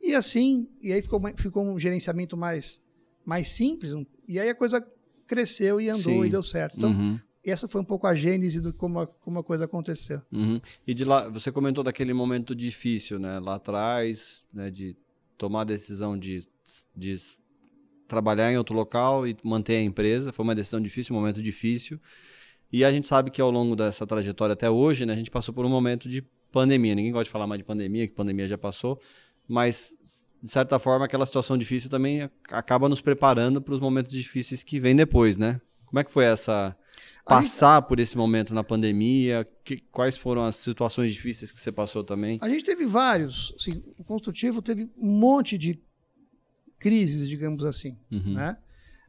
E 0.00 0.14
assim, 0.14 0.68
e 0.82 0.92
aí 0.92 1.00
ficou, 1.00 1.20
ficou 1.36 1.64
um 1.64 1.78
gerenciamento 1.78 2.36
mais, 2.36 2.82
mais 3.24 3.48
simples, 3.48 3.92
e 4.28 4.38
aí 4.38 4.48
a 4.48 4.54
coisa 4.54 4.84
cresceu 5.26 5.80
e 5.80 5.88
andou 5.88 6.22
Sim. 6.22 6.26
e 6.26 6.30
deu 6.30 6.42
certo. 6.42 6.76
Então, 6.76 6.90
uhum. 6.90 7.18
essa 7.42 7.66
foi 7.66 7.80
um 7.80 7.84
pouco 7.84 8.06
a 8.06 8.14
gênese 8.14 8.60
do 8.60 8.74
como 8.74 9.00
a, 9.00 9.06
como 9.06 9.38
a 9.38 9.44
coisa 9.44 9.64
aconteceu. 9.64 10.20
Uhum. 10.30 10.60
E 10.86 10.92
de 10.92 11.04
lá, 11.04 11.28
você 11.28 11.50
comentou 11.50 11.82
daquele 11.82 12.12
momento 12.12 12.54
difícil, 12.54 13.18
né? 13.18 13.38
Lá 13.38 13.54
atrás, 13.54 14.44
né, 14.52 14.70
de 14.70 14.96
tomar 15.36 15.62
a 15.62 15.64
decisão 15.64 16.18
de, 16.18 16.46
de 16.96 17.16
trabalhar 18.06 18.52
em 18.52 18.58
outro 18.58 18.74
local 18.74 19.26
e 19.26 19.36
manter 19.42 19.76
a 19.76 19.82
empresa. 19.82 20.32
Foi 20.32 20.42
uma 20.42 20.54
decisão 20.54 20.80
difícil, 20.80 21.14
um 21.14 21.18
momento 21.18 21.42
difícil. 21.42 22.00
E 22.72 22.84
a 22.84 22.92
gente 22.92 23.06
sabe 23.06 23.30
que 23.30 23.40
ao 23.40 23.50
longo 23.50 23.76
dessa 23.76 24.06
trajetória 24.06 24.54
até 24.54 24.70
hoje, 24.70 25.04
né, 25.04 25.12
a 25.12 25.16
gente 25.16 25.30
passou 25.30 25.54
por 25.54 25.64
um 25.64 25.68
momento 25.68 26.08
de 26.08 26.22
pandemia. 26.50 26.94
Ninguém 26.94 27.12
gosta 27.12 27.24
de 27.24 27.30
falar 27.30 27.46
mais 27.46 27.58
de 27.58 27.64
pandemia, 27.64 28.06
que 28.06 28.14
pandemia 28.14 28.46
já 28.46 28.56
passou, 28.56 29.00
mas 29.48 29.94
de 30.42 30.50
certa 30.50 30.78
forma 30.78 31.04
aquela 31.04 31.24
situação 31.26 31.56
difícil 31.56 31.88
também 31.88 32.28
acaba 32.50 32.88
nos 32.88 33.00
preparando 33.00 33.60
para 33.60 33.74
os 33.74 33.80
momentos 33.80 34.12
difíceis 34.12 34.62
que 34.62 34.80
vêm 34.80 34.96
depois, 34.96 35.36
né? 35.36 35.60
Como 35.86 36.00
é 36.00 36.04
que 36.04 36.10
foi 36.10 36.24
essa 36.24 36.76
passar 37.24 37.80
gente... 37.80 37.88
por 37.88 38.00
esse 38.00 38.16
momento 38.16 38.54
na 38.54 38.64
pandemia? 38.64 39.48
Que, 39.64 39.78
quais 39.90 40.16
foram 40.16 40.44
as 40.44 40.56
situações 40.56 41.12
difíceis 41.12 41.52
que 41.52 41.60
você 41.60 41.72
passou 41.72 42.02
também? 42.02 42.38
A 42.42 42.48
gente 42.48 42.64
teve 42.64 42.84
vários. 42.86 43.54
Assim, 43.58 43.82
o 43.98 44.04
construtivo 44.04 44.60
teve 44.60 44.90
um 44.96 45.10
monte 45.10 45.56
de 45.56 45.80
crises, 46.78 47.28
digamos 47.28 47.64
assim. 47.64 47.96
Uhum. 48.10 48.34
Né? 48.34 48.56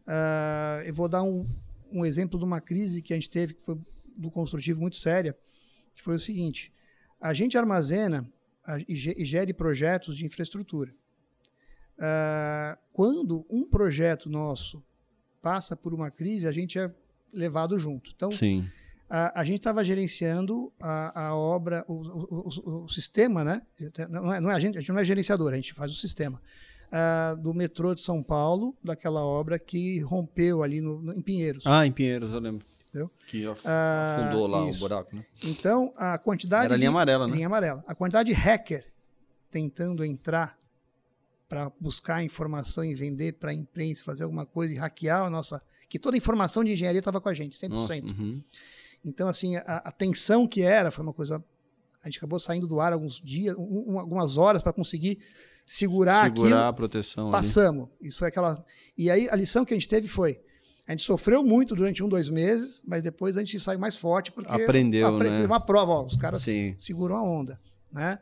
Uh, 0.08 0.84
eu 0.86 0.93
vou 0.93 1.10
dar 1.10 1.24
um, 1.24 1.46
um 1.91 2.06
exemplo 2.06 2.38
de 2.38 2.46
uma 2.46 2.62
crise 2.62 3.02
que 3.02 3.13
a 3.13 3.15
gente 3.15 3.30
teve, 3.30 3.54
que 3.54 3.63
foi 3.63 3.78
do 4.15 4.30
construtivo 4.30 4.80
muito 4.80 4.98
séria, 4.98 5.36
que 5.93 6.02
foi 6.02 6.15
o 6.15 6.19
seguinte: 6.19 6.72
a 7.19 7.34
gente 7.34 7.58
armazena 7.58 8.28
e 8.88 8.96
gere 9.26 9.54
projetos 9.54 10.15
de 10.15 10.26
infraestrutura. 10.26 10.93
Uh, 11.98 12.78
quando 12.91 13.46
um 13.50 13.67
projeto 13.67 14.30
nosso 14.30 14.84
passa 15.41 15.76
por 15.76 15.93
uma 15.93 16.10
crise, 16.10 16.48
a 16.48 16.52
gente 16.52 16.80
é 16.80 16.93
levado 17.34 17.78
junto. 17.78 18.12
Então, 18.15 18.32
Sim. 18.32 18.65
A, 19.10 19.41
a 19.41 19.46
gente 19.46 19.58
estava 19.58 19.84
gerenciando 19.84 20.72
a, 20.82 21.28
a 21.28 21.36
obra, 21.36 21.84
o, 21.88 21.93
o, 21.93 22.50
o, 22.50 22.84
o, 22.86 22.89
sistema, 22.89 23.43
né? 23.43 23.62
Não 24.10 24.34
é, 24.34 24.39
não 24.39 24.52
é, 24.52 24.56
a, 24.56 24.60
gente, 24.60 24.78
a 24.78 24.82
gente 24.82 24.91
não 24.91 25.00
é 25.00 25.06
gerenciador, 25.06 25.52
a 25.52 25.56
gente 25.56 25.74
faz 25.74 25.91
o 25.91 25.96
sistema. 25.96 26.41
Uh, 26.88 27.36
do 27.41 27.54
metrô 27.54 27.96
de 27.96 28.02
São 28.02 28.22
Paulo, 28.22 28.76
daquela 28.84 29.26
obra 29.26 29.58
que 29.58 30.00
rompeu 30.02 30.62
ali 30.62 30.80
no, 30.80 31.02
no, 31.02 31.13
em 31.13 31.22
Pinheiros. 31.22 31.65
Ah, 31.65 31.86
em 31.86 31.91
Pinheiros, 31.91 32.32
eu 32.32 32.39
lembro. 32.39 32.65
Entendeu? 32.88 33.12
Que 33.26 33.48
afundou 33.48 34.46
uh, 34.46 34.48
lá 34.48 34.69
isso. 34.69 34.78
o 34.78 34.88
buraco, 34.88 35.15
né? 35.15 35.26
Então, 35.43 35.91
a 35.98 36.17
quantidade. 36.19 36.65
Era 36.65 36.76
linha 36.76 36.89
de, 36.89 36.96
amarela, 36.96 37.28
né? 37.28 37.34
Linha 37.34 37.48
amarela. 37.48 37.84
A 37.88 37.96
quantidade 37.96 38.30
de 38.32 38.36
hacker 38.36 38.86
tentando 39.50 40.06
entrar 40.06 40.58
para 41.50 41.72
buscar 41.80 42.24
informação 42.24 42.84
e 42.84 42.96
vender 42.96 43.34
para 43.34 43.52
a 43.52 43.54
imprensa, 43.54 44.04
fazer 44.04 44.24
alguma 44.24 44.46
coisa 44.46 44.74
e 44.74 44.78
hackear 44.78 45.24
a 45.24 45.30
nossa. 45.30 45.62
Que 45.93 45.99
toda 45.99 46.15
a 46.15 46.17
informação 46.17 46.63
de 46.63 46.71
engenharia 46.71 46.97
estava 46.97 47.21
com 47.21 47.29
a 47.29 47.36
gente, 47.36 47.56
100%. 47.56 47.69
Nossa, 47.69 47.93
uhum. 47.93 48.41
Então, 49.06 49.27
assim, 49.27 49.58
a, 49.58 49.77
a, 49.86 49.91
tensão 49.91 50.47
que 50.47 50.63
era 50.63 50.89
foi 50.89 51.03
uma 51.03 51.13
coisa. 51.13 51.36
A 52.01 52.10
gente 52.10 52.17
acabou 52.17 52.39
saindo 52.39 52.65
do 52.65 52.79
ar 52.79 52.93
alguns 52.93 53.21
dias, 53.21 53.56
um, 53.56 53.99
algumas 53.99 54.36
horas 54.36 54.63
para 54.63 54.73
conseguir 54.73 55.19
segurar, 55.63 56.23
segurar 56.23 56.47
aquilo. 56.47 56.67
a 56.67 56.73
proteção. 56.73 57.29
Passamos. 57.29 57.89
Ali. 57.99 58.10
Isso 58.10 58.17
foi 58.17 58.29
aquela. 58.29 58.65
E 58.97 59.12
aí 59.12 59.29
a 59.29 59.36
lição 59.36 59.63
que 59.63 59.71
a 59.71 59.77
gente 59.77 59.88
teve 59.88 60.08
foi. 60.08 60.41
A 60.88 60.93
gente 60.93 61.03
sofreu 61.03 61.43
muito 61.43 61.75
durante 61.75 62.01
um, 62.01 62.10
dois 62.10 62.27
meses, 62.27 62.82
mas 62.88 63.03
depois 63.03 63.38
a 63.38 63.43
gente 63.43 63.60
saiu 63.60 63.77
mais 63.77 63.95
forte 63.95 64.32
porque 64.32 64.51
aprendeu, 64.51 65.15
apre... 65.15 65.29
né? 65.29 65.45
uma 65.45 65.60
prova, 65.60 65.91
ó, 65.91 66.06
os 66.08 66.17
caras 66.17 66.41
Sim. 66.41 66.73
seguram 66.75 67.17
a 67.17 67.23
onda, 67.23 67.62
né? 67.91 68.17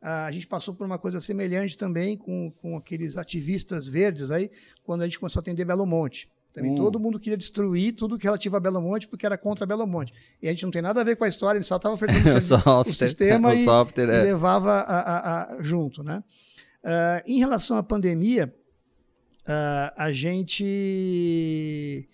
a 0.00 0.30
gente 0.30 0.46
passou 0.46 0.72
por 0.72 0.86
uma 0.86 0.98
coisa 0.98 1.20
semelhante 1.20 1.76
também 1.76 2.16
com, 2.16 2.52
com 2.62 2.76
aqueles 2.76 3.16
ativistas 3.16 3.88
verdes 3.88 4.30
aí, 4.30 4.48
quando 4.84 5.00
a 5.00 5.04
gente 5.04 5.18
começou 5.18 5.40
a 5.40 5.42
atender 5.42 5.64
Belo 5.64 5.84
Monte. 5.84 6.30
Também 6.56 6.72
uh. 6.72 6.74
todo 6.74 6.98
mundo 6.98 7.20
queria 7.20 7.36
destruir 7.36 7.92
tudo 7.92 8.16
que 8.16 8.24
relativo 8.24 8.56
a 8.56 8.60
Belo 8.60 8.80
Monte 8.80 9.06
porque 9.06 9.26
era 9.26 9.36
contra 9.36 9.66
Belo 9.66 9.86
Monte. 9.86 10.10
E 10.40 10.48
a 10.48 10.50
gente 10.50 10.62
não 10.62 10.70
tem 10.70 10.80
nada 10.80 11.02
a 11.02 11.04
ver 11.04 11.14
com 11.14 11.24
a 11.24 11.28
história, 11.28 11.58
a 11.58 11.60
gente 11.60 11.68
só 11.68 11.76
estava 11.76 11.94
oferecendo 11.94 12.24
o, 12.80 12.94
sistema 12.94 13.50
o 13.50 13.52
e, 13.52 13.62
software, 13.62 14.08
é. 14.08 14.20
e, 14.20 14.24
levava 14.24 14.72
a, 14.72 15.00
a, 15.00 15.56
a, 15.58 15.62
junto. 15.62 16.02
Né? 16.02 16.24
Uh, 16.82 17.30
em 17.30 17.38
relação 17.38 17.76
à 17.76 17.82
pandemia, 17.82 18.50
uh, 19.42 19.92
a 19.98 20.10
gente 20.10 22.08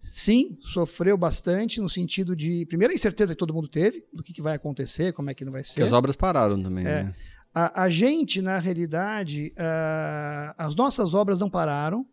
sim, 0.00 0.58
sofreu 0.62 1.16
bastante 1.16 1.80
no 1.80 1.88
sentido 1.88 2.34
de, 2.34 2.66
primeiro, 2.66 2.90
a 2.90 2.94
incerteza 2.96 3.34
que 3.34 3.38
todo 3.38 3.54
mundo 3.54 3.68
teve 3.68 4.04
do 4.12 4.20
que, 4.20 4.32
que 4.32 4.42
vai 4.42 4.56
acontecer, 4.56 5.12
como 5.12 5.30
é 5.30 5.34
que 5.34 5.44
não 5.44 5.52
vai 5.52 5.62
ser. 5.62 5.74
Porque 5.74 5.82
as 5.84 5.92
obras 5.92 6.16
pararam 6.16 6.60
também, 6.60 6.84
é. 6.84 7.04
né? 7.04 7.14
A, 7.54 7.84
a, 7.84 7.88
gente, 7.88 8.42
na 8.42 8.58
realidade, 8.58 9.54
uh, 9.56 10.54
as 10.58 10.74
nossas 10.74 11.14
obras 11.14 11.38
não 11.38 11.48
pararam. 11.48 12.04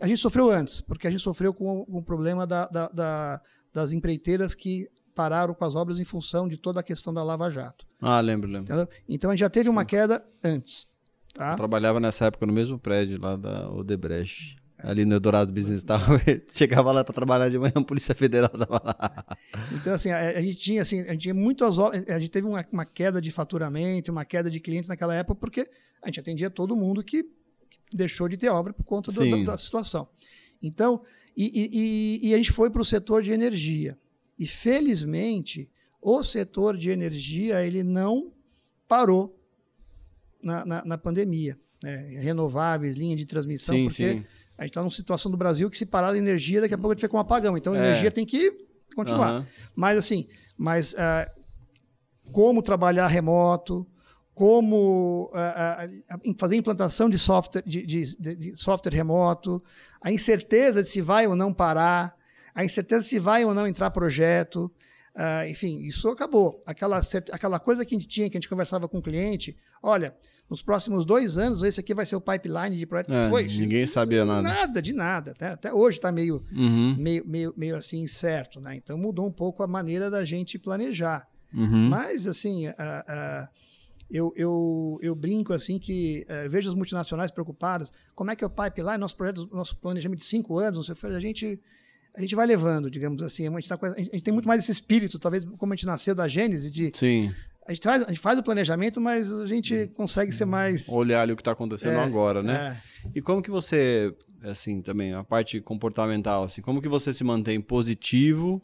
A 0.00 0.06
gente 0.06 0.20
sofreu 0.20 0.50
antes, 0.50 0.80
porque 0.80 1.06
a 1.06 1.10
gente 1.10 1.22
sofreu 1.22 1.52
com 1.52 1.84
o, 1.88 2.02
problema 2.02 2.46
da, 2.46 2.66
da, 2.66 2.88
da, 2.88 3.40
das 3.72 3.92
empreiteiras 3.92 4.54
que 4.54 4.88
pararam 5.14 5.54
com 5.54 5.64
as 5.64 5.74
obras 5.74 5.98
em 5.98 6.04
função 6.04 6.48
de 6.48 6.56
toda 6.56 6.80
a 6.80 6.82
questão 6.82 7.14
da 7.14 7.22
Lava 7.22 7.50
Jato. 7.50 7.86
Ah, 8.02 8.20
lembro, 8.20 8.50
lembro. 8.50 8.64
Entendeu? 8.64 8.88
Então 9.08 9.30
a 9.30 9.34
gente 9.34 9.40
já 9.40 9.50
teve 9.50 9.68
uma 9.68 9.84
queda 9.84 10.24
antes. 10.42 10.86
Tá? 11.32 11.52
Eu 11.52 11.56
trabalhava 11.56 12.00
nessa 12.00 12.26
época 12.26 12.46
no 12.46 12.52
mesmo 12.52 12.78
prédio 12.78 13.20
lá 13.20 13.36
da 13.36 13.70
Odebrecht 13.70 14.56
ali 14.78 15.04
no 15.04 15.14
Eldorado 15.14 15.52
Business 15.52 15.82
Tower. 15.82 16.20
Chegava 16.48 16.92
lá 16.92 17.02
para 17.02 17.14
trabalhar 17.14 17.48
de 17.48 17.58
manhã, 17.58 17.72
a 17.74 17.82
Polícia 17.82 18.14
Federal 18.14 18.50
tava 18.50 18.82
lá. 18.84 19.24
Então, 19.72 19.94
assim, 19.94 20.10
a, 20.10 20.18
a, 20.18 20.40
gente 20.42 20.56
tinha, 20.56 20.82
assim, 20.82 21.00
a 21.02 21.12
gente 21.12 21.22
tinha 21.22 21.34
muitas 21.34 21.78
a 21.78 22.18
gente 22.18 22.30
teve 22.30 22.46
uma, 22.46 22.64
uma, 22.70 22.84
queda 22.84 23.20
de 23.20 23.30
faturamento, 23.30 24.12
uma 24.12 24.24
queda 24.24 24.50
de 24.50 24.60
clientes 24.60 24.88
naquela 24.88 25.14
época, 25.14 25.40
porque 25.40 25.68
a 26.02 26.06
gente 26.06 26.20
atendia 26.20 26.50
todo 26.50 26.76
mundo 26.76 27.02
que 27.02 27.24
deixou 27.92 28.28
de 28.28 28.36
ter 28.36 28.48
obra 28.48 28.72
por 28.72 28.84
conta 28.84 29.10
do, 29.10 29.30
da, 29.30 29.52
da, 29.52 29.56
situação. 29.56 30.08
Então, 30.62 31.02
E, 31.36 32.20
e, 32.22 32.28
e 32.28 32.34
a 32.34 32.36
gente 32.36 32.52
foi 32.52 32.70
para 32.70 32.80
o 32.80 32.84
setor 32.84 33.22
de 33.22 33.32
energia. 33.32 33.98
E 34.38 34.46
felizmente, 34.46 35.70
o 36.00 36.22
setor 36.22 36.76
de 36.76 36.90
energia 36.90 37.64
ele 37.64 37.82
não 37.82 38.32
parou 38.86 39.36
na, 40.42 40.64
na, 40.64 40.84
na 40.84 40.98
pandemia. 40.98 41.58
Né? 41.82 41.96
Renováveis, 42.20 42.96
linha 42.96 43.16
de 43.16 43.26
transmissão, 43.26 43.74
sim, 43.74 43.84
porque 43.84 44.12
sim. 44.12 44.24
a 44.56 44.62
gente 44.62 44.70
está 44.70 44.80
numa 44.80 44.90
situação 44.90 45.30
do 45.30 45.36
Brasil 45.36 45.70
que 45.70 45.78
se 45.78 45.86
parar 45.86 46.12
a 46.12 46.18
energia, 46.18 46.60
daqui 46.60 46.74
a 46.74 46.78
pouco 46.78 46.92
a 46.92 46.94
gente 46.94 47.00
fica 47.00 47.10
com 47.10 47.16
um 47.16 47.20
apagão. 47.20 47.56
Então 47.56 47.72
a 47.72 47.76
é. 47.76 47.80
energia 47.80 48.10
tem 48.10 48.24
que 48.24 48.52
continuar. 48.94 49.40
Uhum. 49.40 49.46
Mas 49.74 49.98
assim, 49.98 50.26
mas 50.56 50.94
uh, 50.94 51.42
como 52.32 52.62
trabalhar 52.62 53.06
remoto, 53.06 53.86
como 54.34 55.30
uh, 55.32 56.28
uh, 56.28 56.34
fazer 56.36 56.56
implantação 56.56 57.08
de 57.08 57.16
software, 57.16 57.62
de, 57.64 57.86
de, 57.86 58.16
de, 58.36 58.56
software 58.56 58.92
remoto, 58.92 59.62
a 60.02 60.10
incerteza 60.10 60.82
de 60.82 60.88
se 60.88 61.00
vai 61.00 61.26
ou 61.26 61.36
não 61.36 61.52
parar, 61.52 62.14
a 62.52 62.64
incerteza 62.64 63.04
de 63.04 63.08
se 63.08 63.18
vai 63.18 63.44
ou 63.44 63.54
não 63.54 63.66
entrar 63.66 63.90
projeto. 63.90 64.70
Uh, 65.14 65.48
enfim, 65.48 65.82
isso 65.82 66.08
acabou. 66.08 66.60
Aquela, 66.66 67.00
aquela 67.30 67.60
coisa 67.60 67.84
que 67.84 67.94
a 67.94 67.98
gente 67.98 68.08
tinha, 68.08 68.28
que 68.28 68.36
a 68.36 68.40
gente 68.40 68.48
conversava 68.48 68.88
com 68.88 68.98
o 68.98 69.02
cliente, 69.02 69.56
olha, 69.80 70.12
nos 70.50 70.60
próximos 70.60 71.06
dois 71.06 71.38
anos, 71.38 71.62
esse 71.62 71.78
aqui 71.78 71.94
vai 71.94 72.04
ser 72.04 72.16
o 72.16 72.20
pipeline 72.20 72.76
de 72.76 72.84
projeto. 72.84 73.12
É, 73.12 73.30
Foi, 73.30 73.44
ninguém 73.44 73.86
sabia 73.86 74.24
nada. 74.24 74.42
Nada, 74.42 74.82
de 74.82 74.92
nada. 74.92 75.30
Até, 75.30 75.46
até 75.46 75.72
hoje 75.72 75.98
está 75.98 76.10
meio, 76.10 76.42
uhum. 76.50 76.96
meio, 76.98 77.24
meio, 77.24 77.54
meio 77.56 77.76
assim 77.76 78.00
incerto. 78.00 78.60
Né? 78.60 78.74
Então 78.74 78.98
mudou 78.98 79.28
um 79.28 79.32
pouco 79.32 79.62
a 79.62 79.66
maneira 79.68 80.10
da 80.10 80.24
gente 80.24 80.58
planejar. 80.58 81.24
Uhum. 81.54 81.88
Mas, 81.88 82.26
assim, 82.26 82.66
eu, 84.10 84.32
eu, 84.36 84.98
eu 85.02 85.14
brinco 85.14 85.52
assim 85.52 85.78
que 85.78 86.26
uh, 86.28 86.48
vejo 86.48 86.68
as 86.68 86.74
multinacionais 86.74 87.30
preocupadas. 87.30 87.92
Como 88.14 88.30
é 88.30 88.36
que 88.36 88.44
é 88.44 88.46
o 88.46 88.50
pipeline, 88.50 88.98
nosso 88.98 89.16
projeto, 89.16 89.48
nosso 89.52 89.76
planejamento 89.76 90.18
de 90.20 90.26
cinco 90.26 90.58
anos, 90.58 90.90
a 90.90 91.20
gente 91.20 91.58
a 92.16 92.20
gente 92.20 92.34
vai 92.34 92.46
levando, 92.46 92.88
digamos 92.88 93.22
assim. 93.22 93.48
A 93.48 93.50
gente, 93.60 93.68
tá, 93.68 93.78
a 93.82 94.00
gente, 94.00 94.22
tem 94.22 94.32
muito 94.32 94.46
mais 94.46 94.62
esse 94.62 94.70
espírito, 94.70 95.18
talvez 95.18 95.44
como 95.44 95.72
a 95.72 95.76
gente 95.76 95.86
nasceu 95.86 96.14
da 96.14 96.28
Gênese, 96.28 96.70
de. 96.70 96.92
Sim. 96.94 97.34
A 97.66 97.72
gente, 97.72 97.82
faz, 97.82 98.02
a 98.02 98.08
gente 98.08 98.20
faz 98.20 98.38
o 98.38 98.42
planejamento, 98.42 99.00
mas 99.00 99.32
a 99.32 99.46
gente 99.46 99.88
consegue 99.94 100.30
ser 100.30 100.44
mais. 100.44 100.88
Olhar 100.90 101.22
ali 101.22 101.32
o 101.32 101.36
que 101.36 101.40
está 101.40 101.52
acontecendo 101.52 101.94
é, 101.94 102.04
agora, 102.04 102.42
né? 102.42 102.80
É. 103.04 103.10
E 103.14 103.22
como 103.22 103.42
que 103.42 103.50
você, 103.50 104.14
assim, 104.42 104.82
também, 104.82 105.14
a 105.14 105.24
parte 105.24 105.60
comportamental, 105.60 106.44
assim, 106.44 106.60
como 106.60 106.80
que 106.80 106.88
você 106.88 107.12
se 107.12 107.24
mantém 107.24 107.60
positivo 107.60 108.62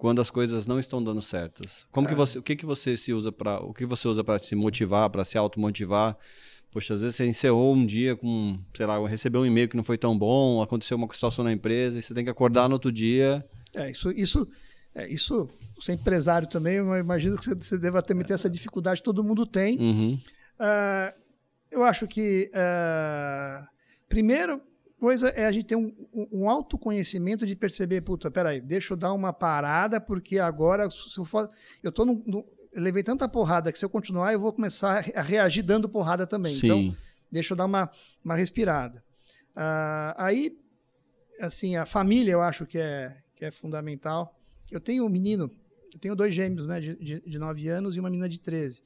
quando 0.00 0.18
as 0.18 0.30
coisas 0.30 0.66
não 0.66 0.78
estão 0.78 1.04
dando 1.04 1.20
certas? 1.20 1.86
Como 1.92 2.08
é. 2.08 2.10
que 2.10 2.16
você, 2.16 2.38
o 2.38 2.42
que 2.42 2.56
que 2.56 2.64
você 2.64 2.96
se 2.96 3.12
usa 3.12 3.30
para, 3.30 3.60
o 3.60 3.74
que 3.74 3.84
você 3.84 4.08
usa 4.08 4.24
para 4.24 4.38
se 4.38 4.56
motivar, 4.56 5.10
para 5.10 5.26
se 5.26 5.36
automotivar? 5.36 6.16
Poxa, 6.70 6.94
às 6.94 7.02
vezes 7.02 7.16
você 7.16 7.26
encerrou 7.26 7.74
um 7.74 7.84
dia 7.84 8.16
com, 8.16 8.58
sei 8.74 8.86
lá, 8.86 9.06
recebeu 9.06 9.42
um 9.42 9.46
e-mail 9.46 9.68
que 9.68 9.76
não 9.76 9.84
foi 9.84 9.98
tão 9.98 10.16
bom, 10.18 10.62
aconteceu 10.62 10.96
uma 10.96 11.06
situação 11.12 11.44
na 11.44 11.52
empresa 11.52 11.98
e 11.98 12.02
você 12.02 12.14
tem 12.14 12.24
que 12.24 12.30
acordar 12.30 12.66
no 12.66 12.76
outro 12.76 12.90
dia. 12.90 13.44
É, 13.74 13.90
isso, 13.90 14.10
isso, 14.12 14.48
é, 14.94 15.06
isso, 15.06 15.50
você 15.78 15.92
é 15.92 15.96
empresário 15.96 16.48
também, 16.48 16.76
eu 16.76 16.96
imagino 16.96 17.36
que 17.36 17.54
você 17.54 17.76
deva 17.76 18.00
também 18.00 18.24
ter 18.24 18.32
essa 18.32 18.48
dificuldade, 18.48 19.02
todo 19.02 19.22
mundo 19.22 19.44
tem. 19.44 19.78
Uhum. 19.78 20.18
Uh, 20.58 21.20
eu 21.70 21.84
acho 21.84 22.08
que, 22.08 22.50
uh, 22.54 23.68
primeiro 24.08 24.62
coisa 25.00 25.30
é 25.30 25.46
a 25.46 25.52
gente 25.52 25.64
ter 25.64 25.76
um, 25.76 25.92
um, 26.30 26.48
autoconhecimento 26.48 27.46
de 27.46 27.56
perceber, 27.56 28.02
puta, 28.02 28.30
peraí, 28.30 28.60
deixa 28.60 28.92
eu 28.92 28.96
dar 28.96 29.12
uma 29.14 29.32
parada, 29.32 30.00
porque 30.00 30.38
agora, 30.38 30.88
se 30.90 31.18
eu 31.18 31.24
for, 31.24 31.50
eu 31.82 31.90
tô 31.90 32.04
no, 32.04 32.22
no 32.26 32.44
eu 32.72 32.82
levei 32.82 33.02
tanta 33.02 33.28
porrada 33.28 33.72
que 33.72 33.78
se 33.78 33.84
eu 33.84 33.90
continuar, 33.90 34.32
eu 34.32 34.38
vou 34.38 34.52
começar 34.52 35.04
a 35.14 35.22
reagir 35.22 35.62
dando 35.62 35.88
porrada 35.88 36.26
também. 36.26 36.54
Sim. 36.54 36.66
Então, 36.66 36.96
deixa 37.30 37.52
eu 37.52 37.56
dar 37.56 37.64
uma, 37.64 37.90
uma 38.24 38.36
respirada. 38.36 39.02
Ah, 39.56 40.14
aí, 40.16 40.56
assim, 41.40 41.76
a 41.76 41.84
família 41.84 42.32
eu 42.32 42.40
acho 42.40 42.66
que 42.66 42.78
é, 42.78 43.16
que 43.34 43.44
é 43.44 43.50
fundamental. 43.50 44.38
Eu 44.70 44.80
tenho 44.80 45.04
um 45.04 45.08
menino, 45.08 45.50
eu 45.92 45.98
tenho 45.98 46.14
dois 46.14 46.32
gêmeos, 46.32 46.68
né, 46.68 46.78
de, 46.78 46.94
de, 46.96 47.20
de 47.20 47.38
9 47.38 47.68
anos 47.68 47.96
e 47.96 48.00
uma 48.00 48.08
menina 48.08 48.28
de 48.28 48.38
13. 48.38 48.82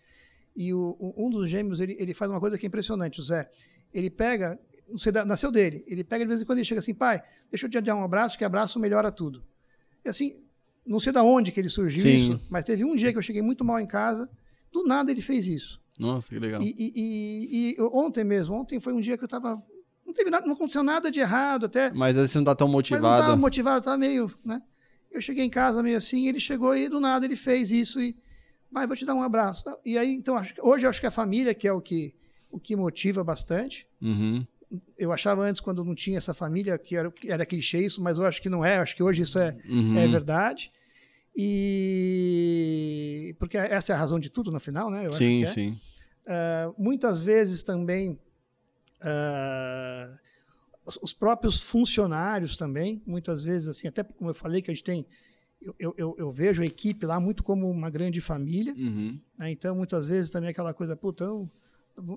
E 0.56 0.72
o, 0.72 0.96
um 1.16 1.28
dos 1.28 1.50
gêmeos, 1.50 1.80
ele, 1.80 1.94
ele 1.98 2.14
faz 2.14 2.30
uma 2.30 2.40
coisa 2.40 2.56
que 2.56 2.64
é 2.64 2.68
impressionante, 2.68 3.20
o 3.20 3.22
Zé. 3.22 3.50
Ele 3.92 4.08
pega, 4.08 4.58
você 4.90 5.10
nasceu 5.10 5.50
dele, 5.50 5.84
ele 5.86 6.04
pega 6.04 6.24
de 6.24 6.28
vez 6.28 6.42
em 6.42 6.44
quando 6.44 6.58
e 6.58 6.64
chega 6.64 6.78
assim, 6.78 6.94
pai, 6.94 7.22
deixa 7.50 7.66
eu 7.66 7.70
te 7.70 7.80
dar 7.80 7.96
um 7.96 8.04
abraço, 8.04 8.38
que 8.38 8.44
abraço 8.44 8.78
melhora 8.78 9.10
tudo. 9.10 9.42
E 10.04 10.08
assim, 10.08 10.40
não 10.86 11.00
sei 11.00 11.12
da 11.12 11.22
onde 11.22 11.50
que 11.50 11.60
ele 11.60 11.68
surgiu 11.68 12.02
Sim. 12.02 12.14
isso, 12.14 12.40
mas 12.50 12.64
teve 12.64 12.84
um 12.84 12.94
dia 12.94 13.12
que 13.12 13.18
eu 13.18 13.22
cheguei 13.22 13.42
muito 13.42 13.64
mal 13.64 13.80
em 13.80 13.86
casa, 13.86 14.28
do 14.70 14.84
nada 14.84 15.10
ele 15.10 15.22
fez 15.22 15.46
isso. 15.46 15.80
Nossa, 15.98 16.28
que 16.28 16.38
legal. 16.38 16.60
E, 16.60 16.74
e, 16.76 16.92
e, 16.96 17.76
e 17.76 17.82
ontem 17.92 18.24
mesmo, 18.24 18.54
ontem 18.54 18.80
foi 18.80 18.92
um 18.92 19.00
dia 19.00 19.16
que 19.16 19.24
eu 19.24 19.28
tava. 19.28 19.62
Não 20.04 20.12
teve 20.12 20.28
nada, 20.28 20.46
não 20.46 20.54
aconteceu 20.54 20.82
nada 20.82 21.10
de 21.10 21.20
errado 21.20 21.66
até. 21.66 21.90
Mas 21.92 22.18
aí 22.18 22.26
você 22.26 22.38
não 22.38 22.44
tá 22.44 22.54
tão 22.54 22.68
motivado. 22.68 23.06
Mas 23.06 23.20
não 23.20 23.26
tava 23.26 23.36
motivado, 23.36 23.84
tava 23.84 23.96
meio, 23.96 24.30
né? 24.44 24.60
Eu 25.10 25.20
cheguei 25.20 25.44
em 25.44 25.50
casa 25.50 25.82
meio 25.82 25.96
assim, 25.96 26.26
ele 26.26 26.40
chegou 26.40 26.76
e 26.76 26.88
do 26.88 26.98
nada 26.98 27.24
ele 27.24 27.36
fez 27.36 27.70
isso 27.70 28.00
e. 28.00 28.16
Mas 28.70 28.88
vou 28.88 28.96
te 28.96 29.06
dar 29.06 29.14
um 29.14 29.22
abraço. 29.22 29.64
E 29.84 29.96
aí, 29.96 30.12
então, 30.12 30.36
acho, 30.36 30.54
hoje 30.60 30.84
eu 30.84 30.90
acho 30.90 31.00
que 31.00 31.06
a 31.06 31.10
família 31.10 31.54
que 31.54 31.68
é 31.68 31.72
o 31.72 31.80
que, 31.80 32.12
o 32.50 32.58
que 32.58 32.74
motiva 32.74 33.22
bastante. 33.22 33.86
Uhum 34.02 34.44
eu 34.98 35.12
achava 35.12 35.42
antes, 35.42 35.60
quando 35.60 35.84
não 35.84 35.94
tinha 35.94 36.18
essa 36.18 36.34
família, 36.34 36.78
que 36.78 36.96
era, 36.96 37.12
era 37.26 37.46
clichê 37.46 37.78
isso, 37.78 38.02
mas 38.02 38.18
eu 38.18 38.26
acho 38.26 38.40
que 38.40 38.48
não 38.48 38.64
é, 38.64 38.78
acho 38.78 38.96
que 38.96 39.02
hoje 39.02 39.22
isso 39.22 39.38
é, 39.38 39.56
uhum. 39.68 39.98
é 39.98 40.08
verdade. 40.08 40.70
E 41.36 43.34
porque 43.38 43.56
essa 43.56 43.92
é 43.92 43.96
a 43.96 43.98
razão 43.98 44.20
de 44.20 44.30
tudo 44.30 44.52
no 44.52 44.60
final, 44.60 44.90
né? 44.90 45.06
Eu 45.06 45.12
sim, 45.12 45.42
é. 45.42 45.46
sim. 45.46 45.78
Uh, 46.26 46.74
muitas 46.78 47.22
vezes 47.22 47.62
também 47.62 48.12
uh, 49.02 50.18
os 51.02 51.12
próprios 51.12 51.60
funcionários 51.60 52.56
também, 52.56 53.02
muitas 53.06 53.42
vezes 53.42 53.68
assim, 53.68 53.88
até 53.88 54.04
como 54.04 54.30
eu 54.30 54.34
falei 54.34 54.62
que 54.62 54.70
a 54.70 54.74
gente 54.74 54.84
tem 54.84 55.06
eu, 55.78 55.94
eu, 55.96 56.14
eu, 56.18 56.30
vejo 56.30 56.62
a 56.62 56.66
equipe 56.66 57.06
lá 57.06 57.18
muito 57.18 57.42
como 57.42 57.70
uma 57.70 57.88
grande 57.88 58.20
família. 58.20 58.74
Uhum. 58.74 59.18
Né? 59.38 59.50
Então, 59.50 59.74
muitas 59.74 60.06
vezes 60.06 60.30
também 60.30 60.50
aquela 60.50 60.74
coisa, 60.74 60.94
puta, 60.94 61.24
eu, 61.24 61.50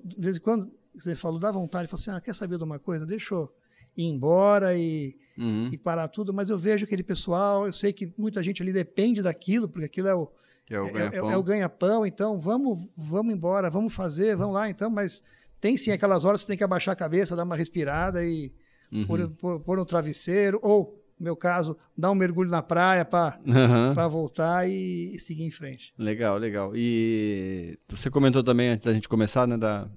de 0.04 0.20
vez 0.20 0.36
em 0.36 0.40
quando 0.40 0.70
você 0.94 1.14
falou, 1.14 1.38
dá 1.38 1.50
vontade, 1.50 1.88
fala 1.88 2.00
assim, 2.00 2.10
ah, 2.10 2.20
quer 2.20 2.34
saber 2.34 2.58
de 2.58 2.64
uma 2.64 2.78
coisa? 2.78 3.06
Deixa 3.06 3.34
eu 3.34 3.52
ir 3.96 4.04
embora 4.04 4.76
e, 4.76 5.16
uhum. 5.36 5.68
e 5.72 5.78
parar 5.78 6.08
tudo, 6.08 6.32
mas 6.32 6.50
eu 6.50 6.58
vejo 6.58 6.84
aquele 6.84 7.02
pessoal, 7.02 7.66
eu 7.66 7.72
sei 7.72 7.92
que 7.92 8.12
muita 8.16 8.42
gente 8.42 8.62
ali 8.62 8.72
depende 8.72 9.22
daquilo, 9.22 9.68
porque 9.68 9.86
aquilo 9.86 10.08
é 10.08 10.14
o 10.14 10.30
é 10.70 10.78
o 10.78 10.86
é, 10.86 10.92
ganha-pão, 10.92 11.30
é, 11.30 11.32
é 11.32 11.36
o 11.36 11.42
ganha-pão 11.42 12.06
então 12.06 12.38
vamos, 12.38 12.78
vamos 12.94 13.34
embora, 13.34 13.70
vamos 13.70 13.94
fazer, 13.94 14.36
vamos 14.36 14.54
lá 14.54 14.68
então, 14.68 14.90
mas 14.90 15.22
tem 15.60 15.78
sim 15.78 15.90
aquelas 15.90 16.24
horas 16.24 16.42
que 16.42 16.46
você 16.46 16.52
tem 16.52 16.58
que 16.58 16.64
abaixar 16.64 16.92
a 16.92 16.96
cabeça, 16.96 17.34
dar 17.34 17.44
uma 17.44 17.56
respirada 17.56 18.24
e 18.24 18.52
uhum. 18.92 19.06
pôr, 19.06 19.28
pôr, 19.30 19.60
pôr 19.60 19.76
no 19.78 19.84
travesseiro, 19.84 20.60
ou 20.62 21.02
no 21.18 21.24
meu 21.24 21.36
caso, 21.36 21.76
dar 21.96 22.10
um 22.12 22.14
mergulho 22.14 22.50
na 22.50 22.62
praia 22.62 23.04
para 23.04 23.40
uhum. 23.44 24.08
voltar 24.08 24.68
e, 24.68 25.14
e, 25.14 25.18
seguir 25.18 25.42
em 25.42 25.50
frente. 25.50 25.92
Legal, 25.98 26.38
legal. 26.38 26.72
E 26.76 27.76
você 27.88 28.08
comentou 28.08 28.44
também, 28.44 28.68
antes 28.68 28.86
da 28.86 28.94
gente 28.94 29.08
começar, 29.08 29.46
né, 29.48 29.56
da, 29.56 29.90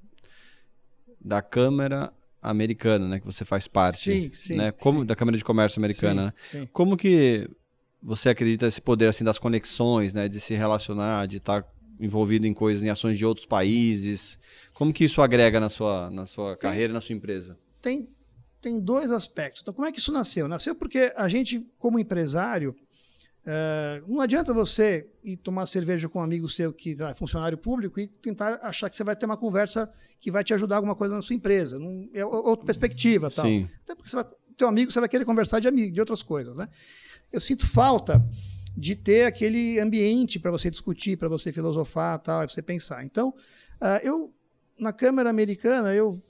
da 1.23 1.41
Câmara 1.41 2.11
Americana, 2.41 3.07
né, 3.07 3.19
que 3.19 3.25
você 3.25 3.45
faz 3.45 3.67
parte. 3.67 4.11
Sim, 4.11 4.31
sim. 4.33 4.55
Né, 4.55 4.71
como 4.71 5.01
sim. 5.01 5.05
da 5.05 5.15
Câmara 5.15 5.37
de 5.37 5.43
Comércio 5.43 5.79
Americana. 5.79 6.33
Sim, 6.49 6.59
né? 6.61 6.69
Como 6.73 6.97
que 6.97 7.47
você 8.01 8.29
acredita 8.29 8.65
esse 8.65 8.81
poder 8.81 9.07
assim 9.07 9.23
das 9.23 9.37
conexões, 9.37 10.13
né, 10.13 10.27
de 10.27 10.39
se 10.39 10.55
relacionar, 10.55 11.27
de 11.27 11.37
estar 11.37 11.65
envolvido 11.99 12.47
em 12.47 12.53
coisas, 12.53 12.83
em 12.83 12.89
ações 12.89 13.17
de 13.17 13.25
outros 13.25 13.45
países? 13.45 14.39
Como 14.73 14.91
que 14.91 15.03
isso 15.03 15.21
agrega 15.21 15.59
na 15.59 15.69
sua, 15.69 16.09
na 16.09 16.25
sua 16.25 16.57
carreira, 16.57 16.91
na 16.91 17.01
sua 17.01 17.13
empresa? 17.13 17.57
Tem, 17.79 18.09
tem 18.59 18.79
dois 18.79 19.11
aspectos. 19.11 19.61
Então, 19.61 19.73
como 19.73 19.87
é 19.87 19.91
que 19.91 19.99
isso 19.99 20.11
nasceu? 20.11 20.47
Nasceu 20.47 20.73
porque 20.73 21.13
a 21.15 21.29
gente, 21.29 21.63
como 21.77 21.99
empresário, 21.99 22.75
uh, 23.45 24.11
não 24.11 24.21
adianta 24.21 24.53
você 24.53 25.07
ir 25.23 25.37
tomar 25.37 25.65
cerveja 25.65 26.07
com 26.09 26.19
um 26.19 26.23
amigo 26.23 26.47
seu 26.47 26.73
que 26.73 26.95
é 27.01 27.15
funcionário 27.15 27.57
público 27.57 27.99
e 27.99 28.07
tentar 28.07 28.59
achar 28.61 28.89
que 28.89 28.95
você 28.95 29.03
vai 29.03 29.15
ter 29.15 29.25
uma 29.25 29.37
conversa 29.37 29.91
que 30.19 30.31
vai 30.31 30.43
te 30.43 30.53
ajudar 30.53 30.77
alguma 30.77 30.95
coisa 30.95 31.15
na 31.15 31.21
sua 31.21 31.35
empresa. 31.35 31.79
Não, 31.79 32.09
é 32.13 32.25
outra 32.25 32.65
perspectiva. 32.65 33.29
Tal. 33.29 33.45
Sim. 33.45 33.67
Até 33.83 33.95
porque 33.95 34.09
você 34.09 34.15
vai, 34.15 34.25
teu 34.55 34.67
amigo 34.67 34.91
você 34.91 34.99
vai 34.99 35.09
querer 35.09 35.25
conversar 35.25 35.59
de, 35.59 35.67
amigo, 35.67 35.91
de 35.91 35.99
outras 35.99 36.21
coisas. 36.21 36.55
Né? 36.55 36.67
Eu 37.31 37.41
sinto 37.41 37.65
falta 37.65 38.23
de 38.75 38.95
ter 38.95 39.25
aquele 39.25 39.79
ambiente 39.79 40.39
para 40.39 40.51
você 40.51 40.69
discutir, 40.69 41.17
para 41.17 41.27
você 41.27 41.51
filosofar, 41.51 42.19
tal, 42.19 42.39
para 42.39 42.47
você 42.47 42.61
pensar. 42.61 43.03
Então, 43.03 43.29
uh, 43.81 43.99
eu 44.03 44.33
na 44.79 44.91
Câmara 44.91 45.29
Americana 45.29 45.93
eu 45.93 46.21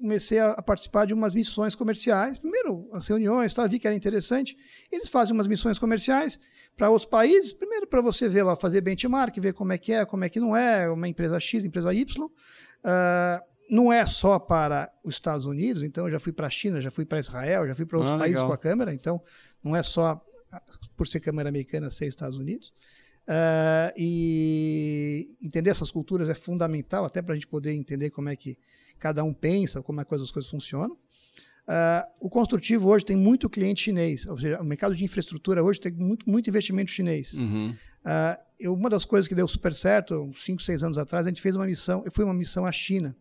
comecei 0.00 0.38
a, 0.38 0.60
participar 0.62 1.06
de 1.06 1.14
umas 1.14 1.34
missões 1.34 1.74
comerciais. 1.74 2.38
Primeiro, 2.38 2.88
as 2.92 3.06
reuniões, 3.06 3.52
tá, 3.52 3.66
vi 3.66 3.78
que 3.78 3.86
era 3.86 3.94
interessante. 3.94 4.56
Eles 4.90 5.08
fazem 5.08 5.34
umas 5.34 5.46
missões 5.46 5.78
comerciais 5.78 6.40
para 6.76 6.88
outros 6.88 7.08
países. 7.08 7.52
Primeiro, 7.52 7.86
para 7.86 8.00
você 8.00 8.28
ver 8.28 8.42
lá, 8.42 8.56
fazer 8.56 8.80
benchmark, 8.80 9.36
ver 9.38 9.52
como 9.52 9.72
é 9.72 9.78
que 9.78 9.92
é, 9.92 10.04
como 10.04 10.24
é 10.24 10.28
que 10.28 10.40
não 10.40 10.56
é, 10.56 10.90
uma 10.90 11.06
empresa 11.06 11.38
X, 11.38 11.64
empresa 11.64 11.92
Y. 11.92 12.24
Uh, 12.24 12.30
não 13.70 13.92
é 13.92 14.04
só 14.04 14.38
para 14.38 14.90
os 15.04 15.14
Estados 15.14 15.46
Unidos, 15.46 15.84
então 15.84 16.06
eu 16.06 16.10
já 16.10 16.18
fui 16.18 16.32
para 16.32 16.48
a 16.48 16.50
China, 16.50 16.80
já 16.80 16.90
fui 16.90 17.04
para 17.04 17.20
Israel, 17.20 17.68
já 17.68 17.74
fui 17.74 17.86
para 17.86 17.98
outros 17.98 18.16
ah, 18.16 18.18
países 18.18 18.38
legal. 18.38 18.48
com 18.48 18.54
a 18.54 18.58
Câmara, 18.58 18.92
então 18.92 19.22
não 19.62 19.76
é 19.76 19.82
só 19.82 20.20
por 20.96 21.06
ser 21.06 21.20
Câmara 21.20 21.48
Americana 21.48 21.88
ser 21.90 22.06
Estados 22.06 22.36
Unidos. 22.38 22.72
Uh, 23.28 23.92
e 23.96 25.36
entender 25.40 25.70
essas 25.70 25.92
culturas 25.92 26.28
é 26.28 26.34
fundamental, 26.34 27.04
até 27.04 27.22
para 27.22 27.32
a 27.32 27.36
gente 27.36 27.46
poder 27.46 27.72
entender 27.72 28.10
como 28.10 28.28
é 28.28 28.34
que 28.34 28.58
cada 29.00 29.24
um 29.24 29.32
pensa, 29.32 29.82
como 29.82 30.00
é 30.00 30.04
que 30.04 30.14
as 30.14 30.30
coisas 30.30 30.50
funcionam. 30.50 30.96
Uh, 31.70 32.04
o 32.20 32.28
construtivo 32.28 32.88
hoje 32.88 33.04
tem 33.04 33.16
muito 33.16 33.48
cliente 33.48 33.82
chinês, 33.82 34.26
ou 34.26 34.36
seja, 34.36 34.60
o 34.60 34.64
mercado 34.64 34.94
de 34.94 35.04
infraestrutura 35.04 35.62
hoje 35.62 35.80
tem 35.80 35.92
muito, 35.92 36.28
muito 36.28 36.50
investimento 36.50 36.90
chinês. 36.90 37.34
Uhum. 37.34 37.70
Uh, 37.70 38.42
eu, 38.58 38.74
uma 38.74 38.90
das 38.90 39.04
coisas 39.04 39.28
que 39.28 39.34
deu 39.34 39.46
super 39.46 39.72
certo, 39.72 40.14
uns 40.20 40.44
5, 40.44 40.62
6 40.62 40.82
anos 40.82 40.98
atrás, 40.98 41.26
a 41.26 41.30
gente 41.30 41.40
fez 41.40 41.54
uma 41.54 41.66
missão, 41.66 42.02
eu 42.04 42.12
fui 42.12 42.24
uma 42.24 42.34
missão 42.34 42.66
à 42.66 42.72
China. 42.72 43.16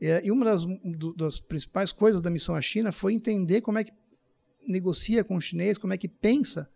E, 0.00 0.26
e 0.26 0.32
uma 0.32 0.44
das, 0.44 0.64
do, 0.64 1.14
das, 1.14 1.38
principais 1.38 1.92
coisas 1.92 2.20
da 2.20 2.30
missão 2.30 2.56
à 2.56 2.60
China 2.60 2.90
foi 2.90 3.14
entender 3.14 3.60
como 3.60 3.78
é 3.78 3.84
que 3.84 3.92
negocia 4.66 5.22
com 5.22 5.36
o 5.36 5.40
chinês, 5.40 5.78
como 5.78 5.92
é 5.92 5.96
que 5.96 6.08
pensa 6.08 6.68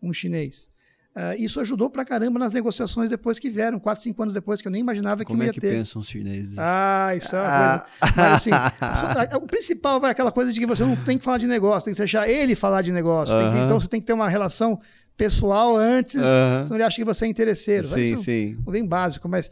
um 0.00 0.12
chinês. 0.12 0.70
Uh, 1.14 1.36
isso 1.38 1.60
ajudou 1.60 1.90
pra 1.90 2.06
caramba 2.06 2.38
nas 2.38 2.54
negociações 2.54 3.10
depois 3.10 3.38
que 3.38 3.50
vieram, 3.50 3.78
quatro, 3.78 4.02
cinco 4.02 4.22
anos 4.22 4.32
depois, 4.32 4.62
que 4.62 4.68
eu 4.68 4.72
nem 4.72 4.80
imaginava 4.80 5.22
Como 5.26 5.40
que 5.40 5.44
ia 5.44 5.52
ter. 5.52 5.60
Como 5.60 5.66
é 5.66 5.74
que 5.74 5.78
pensam 5.80 6.00
os 6.00 6.08
chineses? 6.08 6.56
Ah, 6.56 7.12
isso 7.14 7.36
é 7.36 7.40
uma 7.40 7.48
ah. 7.48 7.78
coisa. 7.78 8.14
Mas 8.16 8.32
assim, 8.32 8.50
isso, 9.28 9.36
o 9.36 9.46
principal 9.46 10.00
vai 10.00 10.10
aquela 10.10 10.32
coisa 10.32 10.50
de 10.50 10.58
que 10.58 10.64
você 10.64 10.82
não 10.82 10.96
tem 10.96 11.18
que 11.18 11.24
falar 11.24 11.36
de 11.36 11.46
negócio, 11.46 11.84
tem 11.84 11.92
que 11.92 11.98
deixar 11.98 12.26
ele 12.26 12.54
falar 12.54 12.80
de 12.80 12.90
negócio. 12.92 13.36
Uh 13.36 13.40
-huh. 13.40 13.52
que, 13.52 13.58
então 13.58 13.78
você 13.78 13.88
tem 13.88 14.00
que 14.00 14.06
ter 14.06 14.14
uma 14.14 14.26
relação 14.26 14.80
pessoal 15.14 15.76
antes, 15.76 16.14
uh 16.14 16.20
-huh. 16.20 16.64
senão 16.64 16.76
ele 16.78 16.84
acha 16.84 16.96
que 16.96 17.04
você 17.04 17.26
é 17.26 17.28
interesseiro. 17.28 17.86
Sim, 17.88 18.14
isso 18.14 18.24
sim. 18.24 18.56
É 18.66 18.70
bem 18.70 18.86
básico, 18.86 19.28
mas 19.28 19.50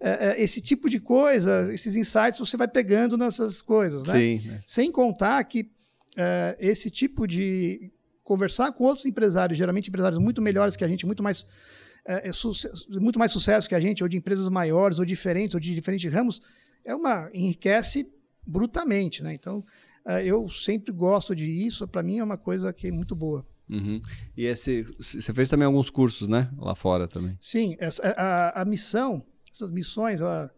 é, 0.00 0.30
é, 0.30 0.42
esse 0.42 0.62
tipo 0.62 0.88
de 0.88 0.98
coisa, 0.98 1.70
esses 1.74 1.94
insights 1.94 2.38
você 2.38 2.56
vai 2.56 2.66
pegando 2.66 3.18
nessas 3.18 3.60
coisas, 3.60 4.02
né? 4.04 4.14
Sim. 4.14 4.40
Sem 4.66 4.90
contar 4.90 5.44
que 5.44 5.70
é, 6.16 6.56
esse 6.58 6.90
tipo 6.90 7.26
de 7.26 7.91
conversar 8.22 8.72
com 8.72 8.84
outros 8.84 9.06
empresários, 9.06 9.58
geralmente 9.58 9.88
empresários 9.88 10.18
muito 10.18 10.40
melhores 10.40 10.76
que 10.76 10.84
a 10.84 10.88
gente, 10.88 11.06
muito 11.06 11.22
mais, 11.22 11.46
é, 12.06 12.28
é 12.28 13.00
muito 13.00 13.18
mais 13.18 13.32
sucesso 13.32 13.68
que 13.68 13.74
a 13.74 13.80
gente, 13.80 14.02
ou 14.02 14.08
de 14.08 14.16
empresas 14.16 14.48
maiores, 14.48 14.98
ou 14.98 15.04
diferentes, 15.04 15.54
ou 15.54 15.60
de 15.60 15.74
diferentes 15.74 16.12
ramos, 16.12 16.40
é 16.84 16.94
uma 16.94 17.30
enriquece 17.32 18.08
brutamente, 18.46 19.22
né? 19.22 19.34
Então, 19.34 19.64
é, 20.06 20.24
eu 20.24 20.48
sempre 20.48 20.92
gosto 20.92 21.34
de 21.34 21.46
isso. 21.46 21.86
Para 21.86 22.02
mim 22.02 22.18
é 22.18 22.24
uma 22.24 22.38
coisa 22.38 22.72
que 22.72 22.88
é 22.88 22.92
muito 22.92 23.14
boa. 23.14 23.46
Uhum. 23.68 24.00
E 24.36 24.44
esse, 24.44 24.82
você 24.98 25.32
fez 25.32 25.48
também 25.48 25.66
alguns 25.66 25.88
cursos, 25.88 26.28
né? 26.28 26.50
Lá 26.58 26.74
fora 26.74 27.08
também. 27.08 27.36
Sim, 27.40 27.76
essa, 27.78 28.06
a, 28.16 28.62
a 28.62 28.64
missão, 28.64 29.24
essas 29.50 29.70
missões, 29.70 30.20
ela, 30.20 30.52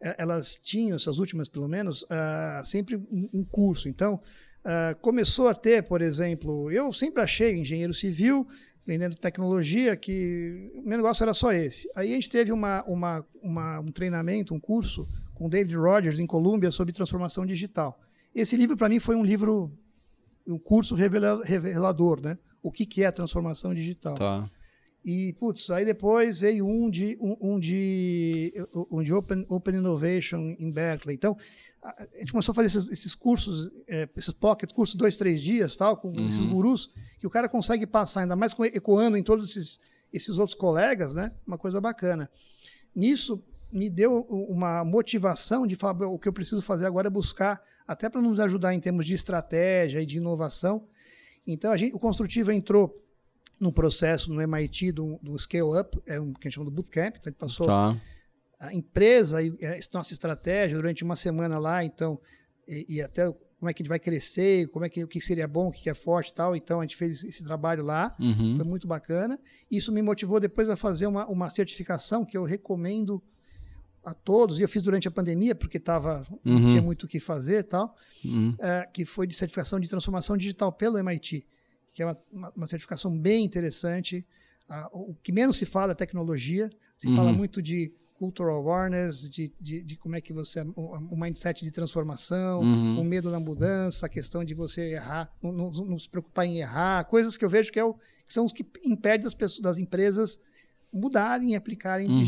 é, 0.00 0.14
elas 0.18 0.58
tinham, 0.62 0.96
essas 0.96 1.18
últimas 1.18 1.48
pelo 1.48 1.68
menos, 1.68 2.02
uh, 2.04 2.64
sempre 2.64 2.96
um, 2.96 3.28
um 3.34 3.44
curso. 3.44 3.88
Então, 3.88 4.20
Uh, 4.66 4.98
começou 5.00 5.46
a 5.46 5.54
ter, 5.54 5.84
por 5.84 6.02
exemplo, 6.02 6.72
eu 6.72 6.92
sempre 6.92 7.22
achei 7.22 7.56
engenheiro 7.56 7.94
civil 7.94 8.44
vendendo 8.84 9.14
tecnologia 9.14 9.96
que 9.96 10.72
o 10.74 10.82
meu 10.82 10.96
negócio 10.96 11.22
era 11.22 11.32
só 11.32 11.52
esse. 11.52 11.88
Aí 11.94 12.10
a 12.10 12.14
gente 12.16 12.28
teve 12.28 12.50
uma, 12.50 12.82
uma, 12.82 13.24
uma, 13.40 13.78
um 13.78 13.92
treinamento, 13.92 14.52
um 14.52 14.58
curso 14.58 15.08
com 15.34 15.48
David 15.48 15.76
Rogers 15.76 16.18
em 16.18 16.26
Colômbia 16.26 16.72
sobre 16.72 16.92
transformação 16.92 17.46
digital. 17.46 18.00
Esse 18.34 18.56
livro 18.56 18.76
para 18.76 18.88
mim 18.88 18.98
foi 18.98 19.14
um 19.14 19.24
livro, 19.24 19.70
um 20.44 20.58
curso 20.58 20.96
revelador, 20.96 22.20
né? 22.20 22.36
O 22.60 22.72
que, 22.72 22.84
que 22.84 23.04
é 23.04 23.06
a 23.06 23.12
transformação 23.12 23.72
digital? 23.72 24.16
Tá. 24.16 24.50
E, 25.06 25.32
putz, 25.34 25.70
aí 25.70 25.84
depois 25.84 26.40
veio 26.40 26.66
um 26.66 26.90
de, 26.90 27.16
um, 27.20 27.36
um 27.40 27.60
de, 27.60 28.52
um 28.90 29.04
de 29.04 29.14
open, 29.14 29.46
open 29.48 29.76
Innovation 29.76 30.56
em 30.58 30.68
Berkeley. 30.68 31.14
Então, 31.14 31.36
a 31.80 32.18
gente 32.18 32.32
começou 32.32 32.50
a 32.50 32.54
fazer 32.56 32.66
esses, 32.66 32.90
esses 32.90 33.14
cursos, 33.14 33.70
é, 33.86 34.08
esses 34.16 34.34
pocket, 34.34 34.72
cursos 34.72 34.96
dois, 34.96 35.16
três 35.16 35.40
dias, 35.40 35.76
tal, 35.76 35.96
com 35.96 36.08
uhum. 36.08 36.26
esses 36.26 36.44
gurus, 36.44 36.90
que 37.20 37.26
o 37.26 37.30
cara 37.30 37.48
consegue 37.48 37.86
passar, 37.86 38.22
ainda 38.22 38.34
mais 38.34 38.52
ecoando 38.74 39.16
em 39.16 39.22
todos 39.22 39.50
esses, 39.50 39.78
esses 40.12 40.38
outros 40.40 40.56
colegas, 40.56 41.14
né? 41.14 41.32
Uma 41.46 41.56
coisa 41.56 41.80
bacana. 41.80 42.28
Nisso, 42.92 43.40
me 43.72 43.88
deu 43.88 44.22
uma 44.22 44.84
motivação 44.84 45.68
de 45.68 45.76
falar, 45.76 46.04
o 46.08 46.18
que 46.18 46.28
eu 46.28 46.32
preciso 46.32 46.60
fazer 46.60 46.84
agora 46.84 47.06
é 47.06 47.10
buscar, 47.10 47.62
até 47.86 48.08
para 48.10 48.20
nos 48.20 48.40
ajudar 48.40 48.74
em 48.74 48.80
termos 48.80 49.06
de 49.06 49.14
estratégia 49.14 50.02
e 50.02 50.06
de 50.06 50.16
inovação. 50.16 50.88
Então, 51.46 51.70
a 51.70 51.76
gente, 51.76 51.94
o 51.94 51.98
Construtivo 52.00 52.50
entrou 52.50 53.05
no 53.58 53.72
processo 53.72 54.32
no 54.32 54.40
MIT 54.40 54.92
do, 54.92 55.18
do 55.22 55.38
Scale 55.38 55.80
Up, 55.80 55.98
é 56.06 56.20
um 56.20 56.32
que 56.32 56.46
a 56.46 56.50
gente 56.50 56.54
chama 56.54 56.66
do 56.66 56.70
Bootcamp, 56.70 57.16
então 57.16 57.30
ele 57.30 57.36
passou 57.36 57.66
tá. 57.66 58.00
a 58.60 58.74
empresa 58.74 59.42
e 59.42 59.56
a 59.64 59.78
nossa 59.94 60.12
estratégia 60.12 60.76
durante 60.76 61.02
uma 61.02 61.16
semana 61.16 61.58
lá, 61.58 61.84
então, 61.84 62.20
e, 62.68 62.96
e, 62.96 63.02
até 63.02 63.32
como 63.58 63.70
é 63.70 63.72
que 63.72 63.82
a 63.82 63.84
gente 63.84 63.88
vai 63.88 63.98
crescer, 63.98 64.68
como 64.68 64.84
é 64.84 64.88
que 64.88 65.02
o 65.02 65.08
que 65.08 65.20
seria 65.20 65.48
bom, 65.48 65.68
o 65.68 65.72
que 65.72 65.88
é 65.88 65.94
forte 65.94 66.28
e 66.28 66.34
tal. 66.34 66.54
Então 66.54 66.80
a 66.80 66.82
gente 66.82 66.96
fez 66.96 67.24
esse 67.24 67.42
trabalho 67.42 67.82
lá, 67.82 68.14
uhum. 68.20 68.54
foi 68.54 68.64
muito 68.64 68.86
bacana. 68.86 69.38
Isso 69.70 69.90
me 69.90 70.02
motivou 70.02 70.38
depois 70.38 70.68
a 70.68 70.76
fazer 70.76 71.06
uma, 71.06 71.26
uma 71.26 71.48
certificação 71.48 72.24
que 72.24 72.36
eu 72.36 72.44
recomendo 72.44 73.22
a 74.04 74.14
todos, 74.14 74.60
e 74.60 74.62
eu 74.62 74.68
fiz 74.68 74.82
durante 74.82 75.08
a 75.08 75.10
pandemia, 75.10 75.52
porque 75.52 75.80
tava, 75.80 76.24
uhum. 76.44 76.60
não 76.60 76.68
tinha 76.68 76.82
muito 76.82 77.04
o 77.04 77.08
que 77.08 77.18
fazer 77.18 77.58
e 77.58 77.62
tal, 77.64 77.96
uhum. 78.24 78.54
é, 78.60 78.88
que 78.92 79.04
foi 79.04 79.26
de 79.26 79.34
certificação 79.34 79.80
de 79.80 79.88
transformação 79.88 80.36
digital 80.36 80.70
pelo 80.70 80.96
MIT 80.96 81.44
que 81.96 82.02
é 82.02 82.06
uma, 82.06 82.52
uma 82.54 82.66
certificação 82.66 83.18
bem 83.18 83.42
interessante. 83.42 84.22
Ah, 84.68 84.90
o 84.92 85.14
que 85.22 85.32
menos 85.32 85.56
se 85.56 85.64
fala 85.64 85.92
é 85.92 85.94
tecnologia, 85.94 86.70
se 86.98 87.08
uhum. 87.08 87.16
fala 87.16 87.32
muito 87.32 87.62
de 87.62 87.90
cultural 88.12 88.56
awareness, 88.56 89.30
de, 89.30 89.50
de, 89.58 89.82
de, 89.82 89.96
como 89.96 90.14
é 90.14 90.20
que 90.20 90.30
você. 90.30 90.60
O, 90.76 91.16
mindset 91.16 91.64
de 91.64 91.70
transformação, 91.70 92.60
uhum. 92.60 93.00
o 93.00 93.04
medo 93.04 93.30
da 93.30 93.40
mudança, 93.40 94.04
a 94.04 94.08
questão 94.10 94.44
de 94.44 94.52
você 94.52 94.92
errar, 94.92 95.32
não, 95.42 95.52
não, 95.52 95.70
não, 95.70 95.98
se 95.98 96.06
preocupar 96.06 96.44
em 96.44 96.58
errar, 96.58 97.06
coisas 97.06 97.38
que 97.38 97.44
eu 97.46 97.48
vejo 97.48 97.72
que, 97.72 97.78
é 97.78 97.84
o, 97.84 97.94
que 97.94 98.34
são 98.34 98.44
os 98.44 98.52
que 98.52 98.66
impedem 98.84 99.26
as 99.26 99.34
pessoas, 99.34 99.62
das 99.62 99.78
empresas 99.78 100.38
mudarem 100.92 101.52
e 101.52 101.56
aplicarem 101.56 102.08
uhum. 102.10 102.22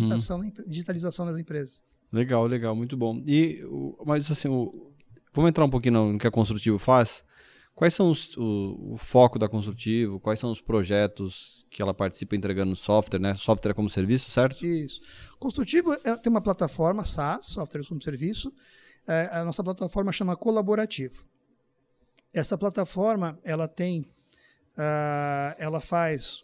digitalização 0.67 1.27
nas 1.27 1.37
empresas. 1.37 1.83
Legal, 2.11 2.47
legal, 2.47 2.75
muito 2.75 2.97
bom. 2.97 3.23
E, 3.27 3.63
mas 4.07 4.31
assim, 4.31 4.49
o, 4.49 4.93
vamos 5.35 5.51
entrar 5.51 5.67
um 5.67 5.71
pouquinho 5.71 6.13
no 6.13 6.19
que 6.19 6.27
a 6.27 6.31
Construtivo 6.31 6.79
faz. 6.79 7.23
Quais 7.79 7.95
são 7.95 8.11
os, 8.11 8.37
o, 8.37 8.95
o, 8.95 8.97
foco 8.97 9.38
da 9.38 9.49
Construtivo? 9.49 10.19
Quais 10.19 10.41
são 10.41 10.51
os 10.51 10.61
projetos 10.61 11.64
que 11.71 11.81
ela 11.81 11.95
participa 11.95 12.35
entregando 12.35 12.75
software, 12.75 13.21
né? 13.21 13.37
Software 13.37 13.73
como 13.73 13.88
serviço, 13.88 14.33
certo? 14.33 14.67
Isso. 14.67 15.01
Construtivo 15.38 15.93
é, 15.93 16.17
tem 16.17 16.29
uma 16.29 16.41
plataforma 16.41 17.05
SaaS, 17.05 17.47
software 17.47 17.87
como 17.87 18.03
serviço. 18.03 18.53
É, 19.07 19.29
a 19.31 19.45
nossa 19.45 19.62
plataforma 19.62 20.11
chama 20.11 20.37
Colaborativo. 20.37 21.25
Essa 22.35 22.59
plataforma, 22.59 23.38
ela 23.45 23.69
tem, 23.69 24.01
uh, 24.01 25.55
ela 25.57 25.81
faz 25.81 26.43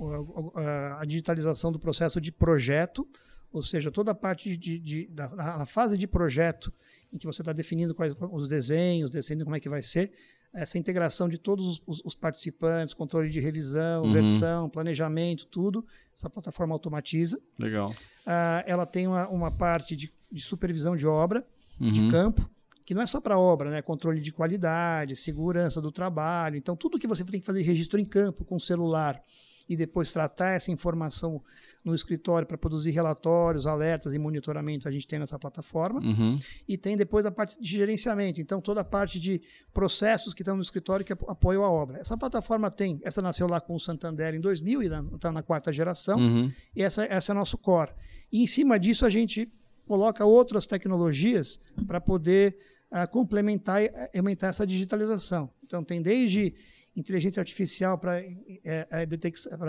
uh, 0.00 0.52
a 0.98 1.04
digitalização 1.04 1.70
do 1.70 1.78
processo 1.78 2.20
de 2.20 2.32
projeto, 2.32 3.08
ou 3.52 3.62
seja, 3.62 3.92
toda 3.92 4.10
a 4.10 4.16
parte 4.16 4.56
de, 4.56 4.80
de 4.80 5.06
da, 5.06 5.64
fase 5.64 5.96
de 5.96 6.08
projeto 6.08 6.72
em 7.12 7.18
que 7.18 7.26
você 7.26 7.40
está 7.40 7.52
definindo 7.52 7.94
quais 7.94 8.16
os 8.32 8.48
desenhos, 8.48 9.12
decidindo 9.12 9.44
como 9.44 9.54
é 9.54 9.60
que 9.60 9.68
vai 9.68 9.80
ser, 9.80 10.12
essa 10.52 10.78
integração 10.78 11.28
de 11.28 11.38
todos 11.38 11.82
os, 11.86 12.02
os 12.04 12.14
participantes, 12.14 12.92
controle 12.92 13.30
de 13.30 13.40
revisão, 13.40 14.04
uhum. 14.04 14.12
versão, 14.12 14.68
planejamento, 14.68 15.46
tudo, 15.46 15.84
essa 16.14 16.28
plataforma 16.28 16.74
automatiza. 16.74 17.40
Legal. 17.58 17.90
Uh, 17.90 18.62
ela 18.66 18.84
tem 18.84 19.06
uma, 19.06 19.28
uma 19.28 19.50
parte 19.50 19.96
de, 19.96 20.12
de, 20.30 20.42
supervisão 20.42 20.94
de 20.94 21.06
obra, 21.06 21.46
uhum. 21.80 21.90
de 21.90 22.10
campo, 22.10 22.48
que 22.84 22.94
não 22.94 23.02
é 23.02 23.06
só 23.06 23.20
para 23.20 23.38
obra, 23.38 23.70
né? 23.70 23.82
Controle 23.82 24.20
de 24.20 24.32
qualidade, 24.32 25.16
segurança 25.16 25.80
do 25.80 25.92
trabalho. 25.92 26.56
Então, 26.56 26.76
tudo 26.76 26.98
que 26.98 27.06
você 27.06 27.24
tem 27.24 27.40
que 27.40 27.46
fazer 27.46 27.62
registro 27.62 27.98
em 27.98 28.04
campo 28.04 28.44
com 28.44 28.58
celular 28.58 29.20
e 29.68 29.76
depois 29.76 30.12
tratar 30.12 30.50
essa 30.50 30.70
informação 30.70 31.42
no 31.84 31.94
escritório 31.94 32.46
para 32.46 32.56
produzir 32.56 32.90
relatórios, 32.90 33.66
alertas 33.66 34.12
e 34.14 34.18
monitoramento, 34.18 34.86
a 34.86 34.90
gente 34.90 35.06
tem 35.06 35.18
nessa 35.18 35.38
plataforma. 35.38 36.00
Uhum. 36.00 36.38
E 36.68 36.76
tem 36.76 36.96
depois 36.96 37.26
a 37.26 37.30
parte 37.30 37.60
de 37.60 37.68
gerenciamento, 37.68 38.40
então 38.40 38.60
toda 38.60 38.82
a 38.82 38.84
parte 38.84 39.18
de 39.18 39.40
processos 39.72 40.32
que 40.32 40.42
estão 40.42 40.56
no 40.56 40.62
escritório 40.62 41.04
que 41.04 41.12
apoiam 41.12 41.64
a 41.64 41.70
obra. 41.70 41.98
Essa 41.98 42.16
plataforma 42.16 42.70
tem, 42.70 43.00
essa 43.02 43.20
nasceu 43.20 43.48
lá 43.48 43.60
com 43.60 43.74
o 43.74 43.80
Santander 43.80 44.34
em 44.34 44.40
2000 44.40 44.82
e 44.82 44.86
está 45.14 45.32
na 45.32 45.42
quarta 45.42 45.72
geração, 45.72 46.18
uhum. 46.18 46.52
e 46.74 46.82
essa, 46.82 47.04
essa 47.04 47.32
é 47.32 47.34
nosso 47.34 47.58
core. 47.58 47.92
E 48.30 48.42
em 48.42 48.46
cima 48.46 48.78
disso 48.78 49.04
a 49.04 49.10
gente 49.10 49.50
coloca 49.86 50.24
outras 50.24 50.66
tecnologias 50.66 51.60
para 51.86 52.00
poder 52.00 52.56
uh, 52.92 53.08
complementar 53.10 53.82
e 53.82 54.18
aumentar 54.18 54.48
essa 54.48 54.66
digitalização. 54.66 55.50
Então 55.64 55.82
tem 55.82 56.00
desde 56.00 56.54
inteligência 56.94 57.40
artificial 57.40 57.98
para 57.98 58.20
é, 58.20 58.36
é, 58.64 59.08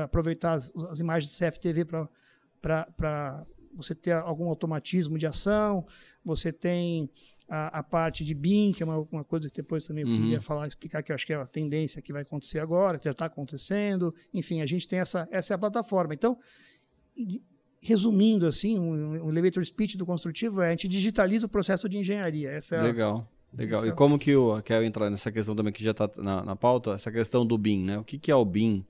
aproveitar 0.03 0.53
as, 0.53 0.71
as, 0.89 0.99
imagens 0.99 1.31
de 1.31 1.39
CFTV 1.39 1.85
para 1.85 3.47
você 3.73 3.95
ter 3.95 4.11
algum 4.11 4.49
automatismo 4.49 5.17
de 5.17 5.25
ação, 5.25 5.87
você 6.23 6.51
tem 6.51 7.09
a, 7.47 7.79
a 7.79 7.83
parte 7.83 8.23
de 8.23 8.33
BIM, 8.33 8.71
que 8.73 8.83
é 8.83 8.85
uma, 8.85 8.99
uma 9.11 9.23
coisa 9.23 9.49
que 9.49 9.55
depois 9.55 9.85
também 9.85 10.03
eu 10.03 10.09
uhum. 10.09 10.17
queria 10.17 10.41
falar, 10.41 10.67
explicar, 10.67 11.01
que 11.01 11.11
eu 11.11 11.15
acho 11.15 11.25
que 11.25 11.33
é 11.33 11.37
a 11.37 11.45
tendência 11.45 12.01
que 12.01 12.11
vai 12.11 12.21
acontecer 12.21 12.59
agora, 12.59 12.97
que 12.99 13.05
já 13.05 13.11
está 13.11 13.25
acontecendo. 13.25 14.13
Enfim, 14.33 14.61
a 14.61 14.65
gente 14.65 14.87
tem 14.87 14.99
essa, 14.99 15.27
essa 15.31 15.53
é 15.53 15.55
a 15.55 15.57
plataforma. 15.57 16.13
Então, 16.13 16.37
resumindo 17.83 18.47
assim, 18.47 18.79
um, 18.79 19.25
um 19.25 19.29
elevator 19.29 19.63
speech 19.65 19.97
do 19.97 20.05
construtivo 20.05 20.61
é 20.61 20.67
a 20.67 20.71
gente 20.71 20.87
digitaliza 20.87 21.45
o 21.45 21.49
processo 21.49 21.89
de 21.89 21.97
engenharia. 21.97 22.49
Essa 22.51 22.77
é 22.77 22.81
Legal. 22.81 23.27
Legal. 23.55 23.85
E 23.85 23.91
como 23.91 24.17
que 24.17 24.31
eu 24.31 24.59
quero 24.63 24.83
entrar 24.83 25.09
nessa 25.09 25.31
questão 25.31 25.55
também 25.55 25.71
que 25.71 25.83
já 25.83 25.91
está 25.91 26.09
na, 26.17 26.43
na 26.43 26.55
pauta, 26.55 26.93
essa 26.93 27.11
questão 27.11 27.45
do 27.45 27.55
BIM, 27.57 27.83
né? 27.85 27.99
O 27.99 28.03
que, 28.03 28.17
que 28.17 28.31
é 28.31 28.35
o 28.35 28.43
BIM? 28.43 28.83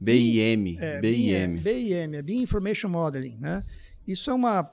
BIM. 0.00 0.76
É, 0.80 1.00
BIM. 1.00 1.56
BIM, 1.58 2.14
é 2.14 2.22
BIM 2.22 2.42
Information 2.42 2.88
Modeling, 2.88 3.36
né? 3.38 3.62
Isso 4.06 4.30
é 4.30 4.34
uma, 4.34 4.68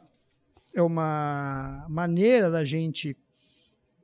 é 0.73 0.81
uma 0.81 1.85
maneira 1.89 2.49
da 2.49 2.63
gente 2.63 3.15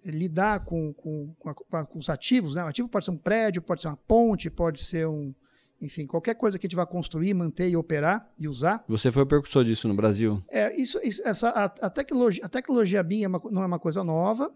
lidar 0.05 0.59
com, 0.65 0.93
com, 0.93 1.33
com, 1.39 1.49
a, 1.49 1.85
com, 1.85 1.97
os 1.97 2.09
ativos. 2.09 2.55
Né? 2.55 2.63
O 2.63 2.67
ativo 2.67 2.89
pode 2.89 3.05
ser 3.05 3.11
um 3.11 3.17
prédio, 3.17 3.61
pode 3.61 3.81
ser 3.81 3.87
uma 3.87 3.97
ponte, 3.97 4.49
pode 4.49 4.81
ser 4.81 5.07
um. 5.07 5.33
Enfim, 5.81 6.07
qualquer 6.07 6.35
coisa 6.35 6.57
que 6.57 6.65
a 6.65 6.69
gente 6.69 6.75
vai 6.75 6.85
construir, 6.85 7.33
manter 7.33 7.69
e 7.69 7.75
operar 7.75 8.31
e 8.39 8.47
usar. 8.47 8.83
Você 8.87 9.11
foi 9.11 9.23
o 9.23 9.27
percussor 9.27 9.65
disso 9.65 9.87
no 9.87 9.93
Brasil? 9.93 10.41
É, 10.49 10.73
isso, 10.79 10.99
isso 11.03 11.21
essa, 11.27 11.49
a, 11.49 11.65
a, 11.65 11.89
tecnologia, 11.89 12.45
a 12.45 12.49
tecnologia 12.49 13.03
BIM 13.03 13.23
é 13.23 13.27
uma, 13.27 13.41
não 13.51 13.63
é 13.63 13.65
uma 13.65 13.79
coisa 13.79 14.03
nova. 14.03 14.49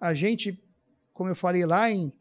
A 0.00 0.14
gente, 0.14 0.56
como 1.12 1.30
eu 1.30 1.34
falei 1.34 1.66
lá 1.66 1.90
em 1.90 2.12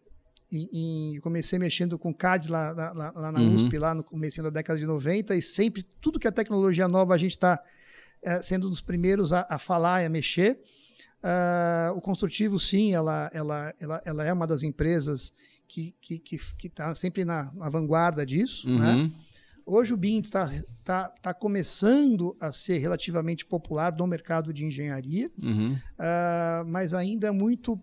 e, 0.52 1.20
comecei 1.22 1.60
mexendo 1.60 2.00
com 2.00 2.14
CAD 2.14 2.50
lá, 2.50 2.72
lá, 2.72 3.12
lá 3.12 3.32
na 3.32 3.40
uhum. 3.40 3.56
USP, 3.56 3.78
lá 3.78 3.94
no 3.94 4.04
começo 4.04 4.42
da 4.42 4.50
década 4.50 4.80
de 4.80 4.86
90, 4.86 5.36
e 5.36 5.42
sempre, 5.42 5.84
tudo 6.02 6.20
que 6.20 6.28
é 6.28 6.32
tecnologia 6.32 6.88
nova, 6.88 7.14
a 7.14 7.18
gente 7.18 7.32
está 7.32 7.62
é, 8.24 8.42
sendo 8.42 8.70
dos 8.70 8.82
primeiros 8.82 9.34
a, 9.34 9.46
a 9.50 9.58
falar 9.58 10.04
e 10.04 10.06
a 10.06 10.10
mexer. 10.10 10.60
Uh, 11.18 11.98
o 11.98 12.02
construtivo, 12.02 12.60
sim, 12.60 12.94
ela, 12.94 13.30
ela, 13.34 13.74
ela, 13.80 14.02
ela 14.06 14.26
é 14.26 14.32
uma 14.32 14.48
das 14.48 14.64
empresas 14.64 15.34
que 15.68 15.90
está 15.90 15.98
que, 16.02 16.20
que, 16.20 16.38
que 16.58 16.70
tá 16.70 16.94
sempre 16.94 17.26
na, 17.26 17.52
na, 17.54 17.70
vanguarda 17.70 18.26
disso. 18.26 18.70
Né? 18.70 18.94
Uhum. 18.94 19.04
Né? 19.04 19.12
Hoje 19.66 19.94
o 19.94 19.98
BIM 19.98 20.22
está 20.22 20.50
tá, 20.84 21.10
tá 21.10 21.34
começando 21.34 22.36
a 22.40 22.54
ser 22.54 22.78
relativamente 22.78 23.46
popular 23.46 23.94
no 23.94 24.08
mercado 24.08 24.54
de 24.54 24.64
engenharia, 24.64 25.30
uhum. 25.42 25.74
uh, 25.74 26.66
mas 26.68 26.94
ainda 26.94 27.34
muito 27.34 27.78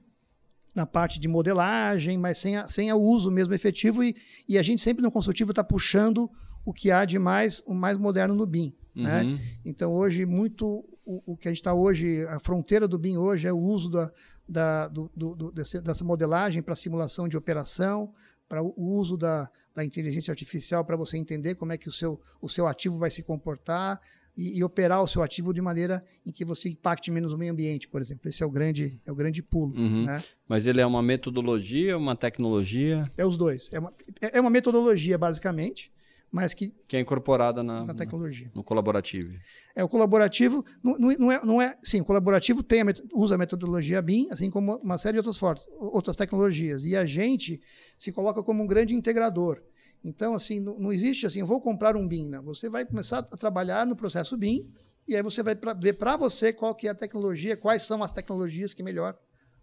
na 0.75 0.87
parte 0.87 1.21
de 1.21 1.29
modelagem, 1.29 2.17
mas 2.17 2.39
sem, 2.39 2.57
a, 2.57 2.67
sem 2.67 2.91
o 2.93 2.97
uso 2.97 3.31
mesmo 3.31 3.53
efetivo. 3.53 4.03
E, 4.03 4.17
e 4.49 4.57
a 4.57 4.63
gente 4.63 4.83
sempre 4.83 5.03
no 5.03 5.11
consultivo 5.11 5.53
está 5.53 5.63
puxando 5.63 6.31
o 6.65 6.73
que 6.73 6.91
há 6.91 7.05
de 7.05 7.19
mais, 7.19 7.63
o 7.67 7.75
mais 7.75 7.99
moderno 7.99 8.35
no 8.35 8.47
BIM. 8.47 8.75
Né? 8.95 9.23
Uhum. 9.23 9.33
Né? 9.35 9.41
Então, 9.65 9.93
hoje, 9.93 10.25
muito 10.25 10.85
o, 11.05 11.33
o 11.33 11.37
que 11.37 11.49
a 11.49 11.51
gente 11.51 11.59
está 11.59 11.75
hoje, 11.75 12.27
a 12.29 12.41
fronteira 12.41 12.89
do 12.89 12.99
BIM 12.99 13.19
hoje 13.19 13.47
é 13.47 13.53
o 13.53 13.59
uso 13.59 13.91
da, 13.91 14.11
da, 14.49 14.89
do, 14.89 15.11
do, 15.15 15.53
desse, 15.53 15.81
dessa 15.81 16.05
modelagem 16.05 16.63
para 16.63 16.75
simulação 16.75 17.29
de 17.29 17.37
operação, 17.37 18.13
para 18.49 18.63
o 18.63 18.75
uso 18.77 19.17
da, 19.17 19.51
da 19.75 19.85
inteligência 19.85 20.31
artificial 20.31 20.85
para 20.85 20.97
você 20.97 21.17
entender 21.17 21.55
como 21.55 21.73
é 21.73 21.79
que 21.79 21.89
o 21.89 21.93
seu, 21.93 22.21
o 22.41 22.49
seu 22.49 22.67
ativo 22.67 22.99
vai 22.99 23.11
se 23.11 23.23
comportar, 23.23 24.01
e, 24.37 24.59
e, 24.59 24.65
operar 24.65 25.03
o 25.03 25.07
seu 25.07 25.23
ativo 25.23 25.55
de 25.55 25.61
maneira 25.61 26.05
em 26.27 26.33
que 26.33 26.45
você 26.45 26.69
impacte 26.69 27.11
menos 27.11 27.33
o 27.33 27.39
meio 27.39 27.53
ambiente, 27.53 27.87
por 27.87 28.01
exemplo. 28.01 28.29
Esse 28.29 28.43
é 28.43 28.47
o 28.47 28.51
grande, 28.51 29.01
é 29.07 29.13
o 29.13 29.15
grande 29.15 29.43
pulo. 29.43 29.77
Uhum. 29.77 30.05
Né? 30.05 30.23
Mas 30.49 30.67
ele 30.67 30.81
é 30.81 30.87
uma 30.87 31.03
metodologia, 31.03 31.97
uma 31.97 32.17
tecnologia? 32.17 33.09
É 33.17 33.25
os 33.25 33.37
dois. 33.37 33.71
É 33.73 33.79
uma, 33.79 33.93
é, 34.21 34.39
é 34.39 34.41
uma 34.41 34.51
metodologia, 34.51 35.17
basicamente, 35.17 35.93
mas 36.35 36.53
que... 36.53 36.75
Que 36.89 36.97
é 36.97 37.01
incorporada 37.01 37.63
na, 37.63 37.85
na 37.85 37.95
tecnologia. 37.95 38.51
No 38.53 38.65
colaborativo. 38.65 39.33
É, 39.73 39.85
o 39.85 39.89
colaborativo, 39.89 40.65
não, 40.83 40.99
não, 40.99 41.31
é, 41.31 41.47
não 41.47 41.63
é... 41.63 41.79
Sim, 41.81 42.01
o 42.01 42.05
colaborativo 42.05 42.61
tem 42.61 42.83
a, 42.83 42.87
usa 43.15 43.37
a 43.37 43.39
metodologia 43.39 44.03
BIM, 44.03 44.27
assim 44.33 44.51
como 44.51 44.75
uma 44.79 44.99
série 44.99 45.13
de 45.13 45.19
outras, 45.21 45.37
fortes, 45.37 45.69
outras 45.79 46.17
tecnologias. 46.17 46.85
E 46.85 46.97
a 46.97 47.07
gente 47.07 47.61
se 47.97 48.11
coloca 48.11 48.43
como 48.43 48.65
um 48.65 48.67
grande 48.67 48.97
integrador. 48.97 49.63
Então, 50.03 50.35
assim, 50.35 50.59
não, 50.59 50.77
não 50.77 50.93
existe 50.93 51.25
assim, 51.25 51.39
eu 51.39 51.47
vou 51.47 51.61
comprar 51.61 51.97
um 51.97 52.09
BIM. 52.09 52.29
Não. 52.29 52.43
Você 52.43 52.69
vai 52.69 52.85
começar 52.85 53.21
a 53.21 53.37
trabalhar 53.37 53.87
no 53.87 53.95
processo 53.95 54.37
BIM 54.37 54.69
e 55.07 55.15
aí 55.15 55.23
você 55.23 55.41
vai 55.41 55.55
pra, 55.55 55.73
ver 55.73 55.97
para 55.97 56.17
você 56.17 56.53
qual 56.53 56.75
que 56.75 56.89
é 56.89 56.91
a 56.91 56.97
tecnologia, 56.97 57.57
quais 57.57 57.85
são 57.85 58.03
as 58.03 58.11
tecnologias 58.11 58.75
que 58.75 58.83
melhor 58.83 59.17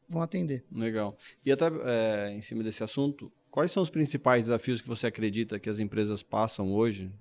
vão 0.08 0.22
atender. 0.22 0.64
Legal. 0.72 1.18
E 1.46 1.52
até 1.52 1.66
é, 1.84 2.32
em 2.32 2.42
cima 2.42 2.64
desse 2.64 2.82
assunto, 2.82 3.30
quais 3.52 3.72
são 3.72 3.84
os 3.84 3.90
principais 3.90 4.46
desafios 4.46 4.82
que 4.82 4.88
você 4.88 5.08
acredita 5.08 5.60
que 5.60 5.70
as 5.70 5.80
empresas 5.80 6.24
passam 6.24 6.74
hoje 6.74 7.12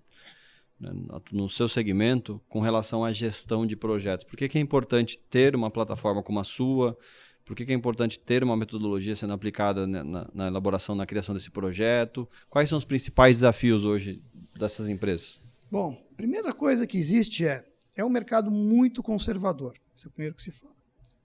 né, 0.79 0.91
no 1.31 1.49
seu 1.49 1.69
segmento 1.69 2.41
com 2.49 2.61
relação 2.61 3.05
à 3.05 3.13
gestão 3.13 3.67
de 3.67 3.77
projetos? 3.77 4.25
Por 4.25 4.37
que, 4.37 4.49
que 4.49 4.57
é 4.57 4.61
importante 4.61 5.19
ter 5.29 5.55
uma 5.55 5.71
plataforma 5.71 6.23
como 6.23 6.41
a 6.41 6.45
sua? 6.45 6.97
Por 7.45 7.57
que, 7.57 7.67
que 7.67 7.73
é 7.73 7.75
importante 7.75 8.19
ter 8.19 8.43
uma 8.45 8.57
metodologia 8.57 9.17
sendo 9.17 9.33
aplicada 9.33 9.87
na, 9.87 10.05
na, 10.05 10.31
na, 10.33 10.47
elaboração, 10.47 10.95
na 10.95 11.05
criação 11.05 11.35
desse 11.35 11.51
projeto? 11.51 12.29
Quais 12.49 12.69
são 12.69 12.79
os 12.79 12.85
principais 12.85 13.39
desafios 13.39 13.85
hoje 13.85 14.23
dessas 14.57 14.89
empresas? 14.89 15.41
Bom, 15.71 15.95
primeira 16.17 16.55
coisa 16.55 16.87
que 16.87 16.97
existe 16.97 17.45
é 17.45 17.65
é 17.97 18.05
um 18.05 18.09
mercado 18.09 18.51
muito 18.51 19.03
conservador. 19.03 19.77
Esse 19.95 20.07
é 20.07 20.09
o 20.09 20.13
primeiro 20.13 20.35
que 20.35 20.43
se 20.43 20.53
fala. 20.53 20.75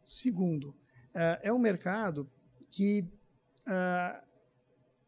Segundo, 0.04 0.76
é, 1.14 1.42
é 1.44 1.54
um 1.54 1.60
mercado 1.60 2.30
que 2.70 3.06
uh, 3.68 4.26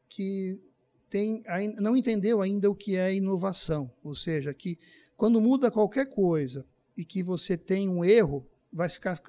que 0.10 0.62
tem, 1.10 1.44
não 1.80 1.96
entendeu 1.96 2.42
ainda 2.42 2.70
o 2.70 2.76
que 2.76 2.96
é 2.96 3.14
inovação, 3.14 3.92
ou 4.04 4.14
seja, 4.14 4.54
que 4.54 4.78
quando 5.16 5.42
muda 5.42 5.72
qualquer 5.72 6.08
coisa 6.08 6.66
e 6.96 7.06
que 7.06 7.24
você 7.24 7.58
tem 7.58 7.90
um 7.90 8.04
erro, 8.04 8.46
vai 8.72 8.90
ficar 8.90 9.20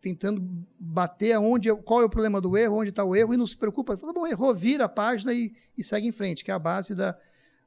tentando 0.00 0.46
bater 0.78 1.32
aonde, 1.32 1.74
qual 1.76 2.02
é 2.02 2.04
o 2.04 2.10
problema 2.10 2.40
do 2.40 2.56
erro, 2.56 2.78
onde 2.78 2.90
está 2.90 3.04
o 3.04 3.14
erro, 3.14 3.32
e 3.32 3.36
não 3.36 3.46
se 3.46 3.56
preocupa. 3.56 3.96
Fala, 3.96 4.12
bom, 4.12 4.26
errou, 4.26 4.54
vira 4.54 4.84
a 4.84 4.88
página 4.88 5.32
e, 5.32 5.54
e 5.76 5.84
segue 5.84 6.06
em 6.06 6.12
frente, 6.12 6.44
que 6.44 6.50
é 6.50 6.54
a 6.54 6.58
base 6.58 6.94
da, 6.94 7.16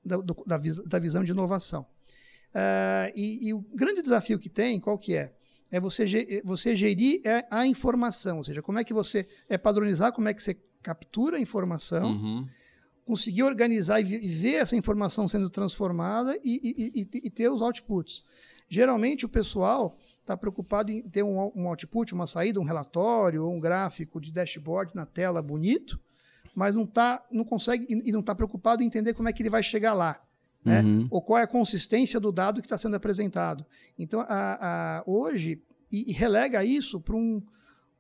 da, 0.04 0.18
do, 0.18 0.44
da, 0.46 0.60
da 0.88 1.00
visão 1.00 1.24
de 1.24 1.32
inovação. 1.32 1.86
Uh, 2.52 3.10
e, 3.16 3.48
e, 3.48 3.54
o 3.54 3.62
grande 3.74 4.02
desafio 4.02 4.38
que 4.38 4.50
tem, 4.50 4.80
qual 4.80 4.98
que 4.98 5.16
é? 5.16 5.34
É 5.72 5.80
você, 5.80 6.06
você 6.44 6.76
gerir 6.76 7.22
é, 7.24 7.48
a 7.50 7.66
informação, 7.66 8.40
ou 8.40 8.44
seja, 8.44 8.62
como 8.62 8.78
é 8.78 8.84
que 8.84 8.94
você 8.94 9.26
é 9.48 9.58
padronizar, 9.58 10.12
como 10.12 10.28
é 10.28 10.34
que 10.34 10.44
você 10.44 10.58
captura 10.84 11.38
a 11.38 11.40
informação, 11.40 12.12
uhum. 12.12 12.48
Conseguir 13.12 13.44
organizar 13.44 14.00
e, 14.00 14.06
e 14.06 14.28
ver 14.30 14.56
essa 14.56 14.74
informação 14.74 15.28
sendo 15.28 15.50
transformada 15.50 16.40
e, 16.42 17.02
e, 17.14 17.30
ter 17.30 17.50
os 17.50 17.62
outputs. 17.62 18.24
Geralmente 18.70 19.26
o 19.26 19.30
pessoal 19.30 19.98
está 20.22 20.38
preocupado 20.38 20.90
em 20.90 21.02
ter 21.02 21.24
um, 21.24 21.52
um 21.54 21.68
output, 21.68 22.14
uma 22.14 22.26
saída, 22.26 22.58
um 22.58 22.64
relatório 22.64 23.44
ou 23.44 23.52
um 23.52 23.60
gráfico 23.60 24.22
de 24.22 24.32
dashboard 24.32 24.96
na 24.96 25.06
tela 25.06 25.42
bonito, 25.42 26.00
mas 26.56 26.74
não 26.74 26.86
tá, 26.86 27.22
não 27.30 27.44
consegue 27.44 27.86
e 27.90 28.12
não 28.14 28.22
está 28.22 28.34
preocupado 28.34 28.82
em 28.82 28.86
entender 28.86 29.14
como 29.14 29.28
é 29.28 29.34
que 29.34 29.42
ele 29.42 29.50
vai 29.50 29.62
chegar 29.62 29.94
lá. 29.94 30.24
Né? 30.64 30.82
Uhum. 30.82 31.08
Ou 31.12 31.22
qual 31.22 31.40
é 31.40 31.44
a 31.44 31.48
consistência 31.48 32.18
do 32.18 32.32
dado 32.32 32.62
que 32.62 32.66
está 32.66 32.78
sendo 32.78 32.96
apresentado. 32.96 33.66
Então, 34.00 34.22
a, 34.22 35.00
a, 35.00 35.04
hoje, 35.06 35.62
e, 35.92 36.12
e, 36.12 36.14
relega 36.14 36.64
isso 36.64 37.02
para 37.02 37.16
um, 37.18 37.44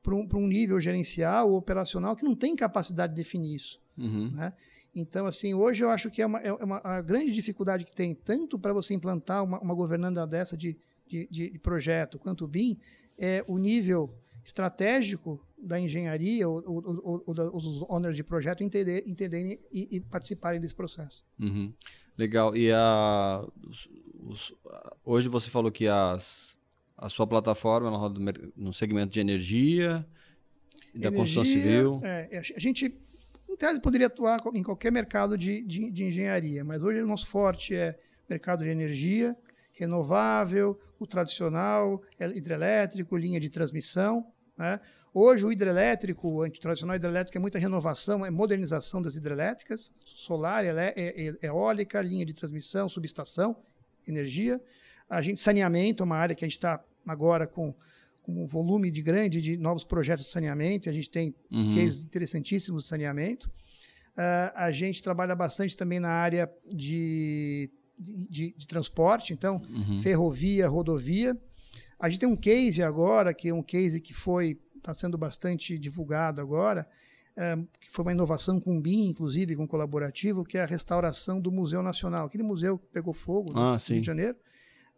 um, 0.07 0.27
um 0.35 0.47
nível 0.47 0.79
gerencial 0.79 1.49
ou 1.49 1.57
operacional 1.57 2.15
que 2.15 2.23
não 2.23 2.33
tem 2.35 2.55
capacidade 2.55 3.13
de 3.13 3.21
definir 3.21 3.55
isso. 3.55 3.81
Uhum. 3.97 4.31
Né? 4.31 4.53
Então, 4.93 5.25
assim, 5.25 5.53
hoje 5.53 5.83
eu 5.83 5.89
acho 5.89 6.11
que 6.11 6.21
é 6.21 6.25
uma, 6.25 6.39
é 6.39 6.51
uma 6.51 6.81
a 6.83 7.01
grande 7.01 7.31
dificuldade 7.33 7.85
que 7.85 7.95
tem, 7.95 8.13
tanto 8.13 8.59
para 8.59 8.73
você 8.73 8.93
implantar 8.93 9.43
uma, 9.43 9.59
uma 9.59 9.73
governança 9.73 10.27
dessa 10.27 10.57
de 10.57 10.77
de, 11.11 11.27
de, 11.29 11.59
projeto 11.59 12.17
quanto 12.17 12.45
o 12.45 12.47
BIM, 12.47 12.77
é 13.17 13.43
o 13.47 13.57
nível 13.57 14.13
estratégico 14.43 15.45
da 15.57 15.79
engenharia 15.79 16.47
ou, 16.47 16.63
ou, 16.65 17.01
ou, 17.03 17.23
ou 17.25 17.57
os 17.57 17.81
owners 17.83 18.15
de 18.15 18.23
projeto 18.23 18.63
entender, 18.63 19.03
entenderem 19.05 19.59
e, 19.71 19.97
e 19.97 20.01
participarem 20.01 20.59
desse 20.59 20.73
processo. 20.73 21.23
Uhum. 21.39 21.71
Legal. 22.17 22.55
E 22.55 22.71
a, 22.71 23.45
os, 23.67 23.89
os, 24.19 24.53
hoje 25.03 25.27
você 25.27 25.49
falou 25.49 25.71
que 25.71 25.87
as, 25.87 26.57
a 26.97 27.09
sua 27.09 27.27
plataforma 27.27 27.89
ela 27.89 27.97
roda 27.97 28.19
no 28.55 28.73
segmento 28.73 29.13
de 29.13 29.19
energia 29.19 30.05
e 30.95 30.99
da 30.99 31.11
construção 31.11 31.45
civil. 31.45 32.01
É, 32.03 32.39
a 32.39 32.59
gente, 32.59 32.95
em 33.51 33.55
tese, 33.55 33.79
poderia 33.79 34.07
atuar 34.07 34.41
em 34.53 34.63
qualquer 34.63 34.91
mercado 34.91 35.37
de, 35.37 35.61
de, 35.61 35.91
de 35.91 36.05
engenharia, 36.05 36.63
mas 36.63 36.81
hoje 36.83 37.01
o 37.01 37.07
nosso 37.07 37.27
forte 37.27 37.75
é 37.75 37.99
mercado 38.29 38.63
de 38.63 38.69
energia, 38.69 39.35
renovável, 39.73 40.79
o 40.99 41.05
tradicional, 41.05 42.01
é 42.19 42.27
hidrelétrico, 42.29 43.17
linha 43.17 43.39
de 43.39 43.49
transmissão. 43.49 44.31
Né? 44.57 44.79
Hoje, 45.13 45.45
o 45.45 45.51
hidrelétrico, 45.51 46.43
o 46.43 46.49
tradicional 46.49 46.95
hidrelétrico, 46.95 47.37
é 47.37 47.41
muita 47.41 47.59
renovação, 47.59 48.25
é 48.25 48.29
modernização 48.29 49.01
das 49.01 49.15
hidrelétricas, 49.15 49.91
solar, 50.05 50.63
é, 50.63 50.93
é, 50.95 51.33
eólica, 51.41 52.01
linha 52.01 52.25
de 52.25 52.33
transmissão, 52.33 52.87
subestação, 52.87 53.57
energia. 54.07 54.61
A 55.09 55.21
gente, 55.21 55.39
saneamento 55.39 56.03
é 56.03 56.05
uma 56.05 56.17
área 56.17 56.35
que 56.35 56.45
a 56.45 56.47
gente 56.47 56.57
está 56.57 56.81
agora 57.05 57.45
com, 57.45 57.73
com 58.21 58.43
um 58.43 58.45
volume 58.45 58.91
de 58.91 59.01
grande 59.01 59.41
de 59.41 59.57
novos 59.57 59.83
projetos 59.83 60.25
de 60.25 60.31
saneamento, 60.31 60.89
a 60.89 60.93
gente 60.93 61.09
tem 61.09 61.35
uhum. 61.51 61.75
cases 61.75 62.03
interessantíssimos 62.03 62.83
de 62.83 62.89
saneamento. 62.89 63.47
Uh, 64.11 64.51
a 64.55 64.71
gente 64.71 65.01
trabalha 65.01 65.35
bastante 65.35 65.75
também 65.75 65.99
na 65.99 66.09
área 66.09 66.51
de 66.65 67.71
de, 68.01 68.55
de 68.57 68.67
transporte, 68.67 69.31
então 69.31 69.61
uhum. 69.69 69.99
ferrovia, 69.99 70.67
rodovia. 70.67 71.37
A 71.99 72.09
gente 72.09 72.19
tem 72.21 72.29
um 72.29 72.35
case 72.35 72.81
agora, 72.81 73.33
que 73.33 73.49
é 73.49 73.53
um 73.53 73.61
case 73.61 74.01
que 74.01 74.13
foi 74.13 74.59
está 74.77 74.95
sendo 74.95 75.15
bastante 75.15 75.77
divulgado 75.77 76.41
agora, 76.41 76.87
é, 77.37 77.55
que 77.79 77.91
foi 77.91 78.03
uma 78.03 78.11
inovação 78.11 78.59
com 78.59 78.77
o 78.77 78.81
BIM, 78.81 79.09
inclusive, 79.09 79.55
com 79.55 79.67
colaborativo, 79.67 80.43
que 80.43 80.57
é 80.57 80.63
a 80.63 80.65
restauração 80.65 81.39
do 81.39 81.51
Museu 81.51 81.83
Nacional. 81.83 82.25
Aquele 82.25 82.43
museu 82.43 82.79
pegou 82.91 83.13
fogo 83.13 83.51
ah, 83.55 83.73
no 83.73 83.77
Rio 83.77 84.01
de 84.01 84.07
Janeiro. 84.07 84.35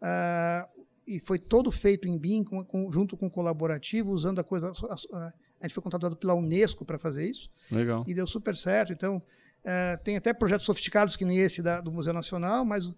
Uh, 0.00 0.73
e 1.06 1.20
foi 1.20 1.38
todo 1.38 1.70
feito 1.70 2.08
em 2.08 2.18
BIM, 2.18 2.44
com, 2.44 2.64
com, 2.64 2.90
junto 2.92 3.16
com 3.16 3.26
o 3.26 3.30
colaborativo, 3.30 4.10
usando 4.10 4.38
a 4.38 4.44
coisa. 4.44 4.70
A, 4.70 5.16
a, 5.16 5.32
a 5.60 5.66
gente 5.66 5.74
foi 5.74 5.82
contratado 5.82 6.16
pela 6.16 6.34
Unesco 6.34 6.84
para 6.84 6.98
fazer 6.98 7.28
isso. 7.28 7.50
Legal. 7.70 8.04
E 8.06 8.14
deu 8.14 8.26
super 8.26 8.56
certo. 8.56 8.92
Então, 8.92 9.22
é, 9.62 9.96
tem 9.98 10.16
até 10.16 10.32
projetos 10.32 10.66
sofisticados 10.66 11.16
que 11.16 11.24
nem 11.24 11.38
esse 11.38 11.62
da, 11.62 11.80
do 11.80 11.92
Museu 11.92 12.12
Nacional, 12.12 12.64
mas 12.64 12.90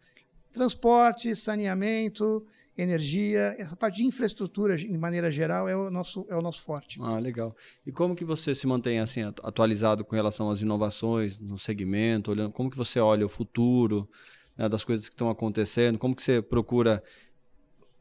transporte, 0.52 1.34
saneamento 1.36 2.46
energia, 2.76 3.54
essa 3.59 3.74
parte 3.74 3.96
de 3.96 4.04
infraestrutura 4.04 4.76
de 4.76 4.98
maneira 4.98 5.30
geral 5.30 5.68
é 5.68 5.74
o 5.76 5.90
nosso, 5.90 6.26
é 6.28 6.36
o 6.36 6.42
nosso 6.42 6.62
forte. 6.62 6.98
Ah, 7.00 7.18
legal. 7.18 7.54
E 7.86 7.90
como 7.90 8.14
que 8.14 8.24
você 8.24 8.54
se 8.54 8.66
mantém 8.66 9.00
assim 9.00 9.22
atualizado 9.22 10.04
com 10.04 10.14
relação 10.14 10.50
às 10.50 10.61
inovações 10.61 11.38
no 11.38 11.59
segmento, 11.59 12.30
olhando 12.30 12.52
como 12.52 12.70
que 12.70 12.76
você 12.76 13.00
olha 13.00 13.24
o 13.24 13.28
futuro 13.28 14.09
né, 14.57 14.68
das 14.68 14.84
coisas 14.84 15.09
que 15.09 15.14
estão 15.14 15.30
acontecendo, 15.30 15.98
como 15.98 16.14
que 16.14 16.22
você 16.22 16.42
procura 16.42 17.02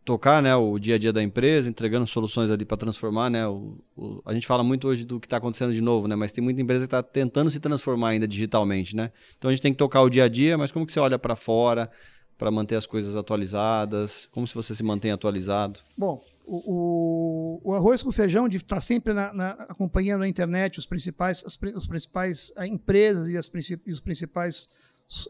tocar 0.06 0.42
né, 0.42 0.56
o 0.56 0.78
dia 0.78 0.96
a 0.96 0.98
dia 1.00 1.12
da 1.12 1.22
empresa, 1.22 1.68
entregando 1.68 2.06
soluções 2.06 2.52
ali 2.52 2.64
para 2.64 2.78
transformar, 2.78 3.30
né? 3.32 3.48
O, 3.48 3.84
o, 3.98 4.22
a 4.24 4.34
gente 4.36 4.46
fala 4.46 4.64
muito 4.64 4.88
hoje 4.88 5.04
do 5.04 5.20
que 5.20 5.26
está 5.26 5.38
acontecendo 5.38 5.74
de 5.74 5.82
novo, 5.82 6.08
né? 6.08 6.16
Mas 6.16 6.32
tem 6.32 6.44
muita 6.44 6.62
empresa 6.62 6.82
que 6.82 6.86
está 6.86 7.02
tentando 7.02 7.50
se 7.50 7.60
transformar 7.60 8.10
ainda 8.10 8.28
digitalmente, 8.28 8.96
né? 8.96 9.12
Então 9.36 9.50
a 9.50 9.54
gente 9.54 9.64
tem 9.64 9.74
que 9.74 9.80
tocar 9.80 10.02
o 10.04 10.10
dia 10.10 10.26
a 10.26 10.28
dia, 10.30 10.60
mas 10.60 10.72
como 10.72 10.86
que 10.86 10.94
você 10.94 11.00
olha 11.00 11.18
para 11.18 11.36
fora 11.36 11.90
para 12.38 12.52
manter 12.52 12.76
as 12.76 12.86
coisas 12.86 13.16
atualizadas? 13.16 14.30
Como 14.32 14.46
se 14.46 14.54
você 14.54 14.76
se 14.76 14.84
mantém 14.84 15.10
atualizado? 15.10 15.80
Bom, 15.98 16.22
o, 16.46 17.62
o, 17.64 17.72
o 17.72 17.74
arroz 17.74 18.04
com 18.04 18.12
feijão 18.12 18.48
de 18.48 18.58
estar 18.58 18.76
tá 18.76 18.82
sempre 18.82 19.12
na, 19.12 19.34
na, 19.34 19.52
acompanhando 19.68 20.20
na 20.20 20.28
internet 20.28 20.78
os 20.78 20.86
principais, 20.86 21.44
as, 21.44 21.58
os 21.76 21.88
principais 21.88 22.54
empresas 22.68 23.28
e, 23.30 23.38
as, 23.38 23.52
e 23.86 23.92
os 23.92 24.02
principais 24.02 24.70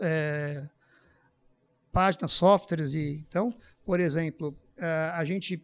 é, 0.01 0.67
páginas, 1.93 2.33
softwares 2.33 2.93
e 2.93 3.23
então, 3.25 3.55
por 3.85 4.01
exemplo, 4.01 4.53
a 5.13 5.23
gente 5.23 5.63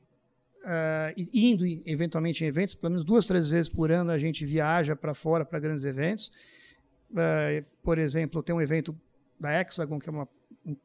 uh, 0.62 1.30
indo 1.34 1.66
eventualmente 1.86 2.44
em 2.44 2.48
eventos, 2.48 2.76
pelo 2.76 2.92
menos 2.92 3.06
duas, 3.06 3.26
três 3.26 3.50
vezes 3.50 3.70
por 3.70 3.92
ano 3.92 4.12
a 4.12 4.18
gente 4.18 4.46
viaja 4.46 4.96
para 4.96 5.14
fora 5.14 5.46
para 5.46 5.60
grandes 5.60 5.84
eventos. 5.84 6.32
Uh, 7.12 7.66
por 7.84 7.98
exemplo, 7.98 8.42
tem 8.42 8.56
um 8.56 8.62
evento 8.62 8.96
da 9.40 9.60
Hexagon, 9.60 10.00
que 10.00 10.10
é 10.10 10.12
uma, 10.12 10.28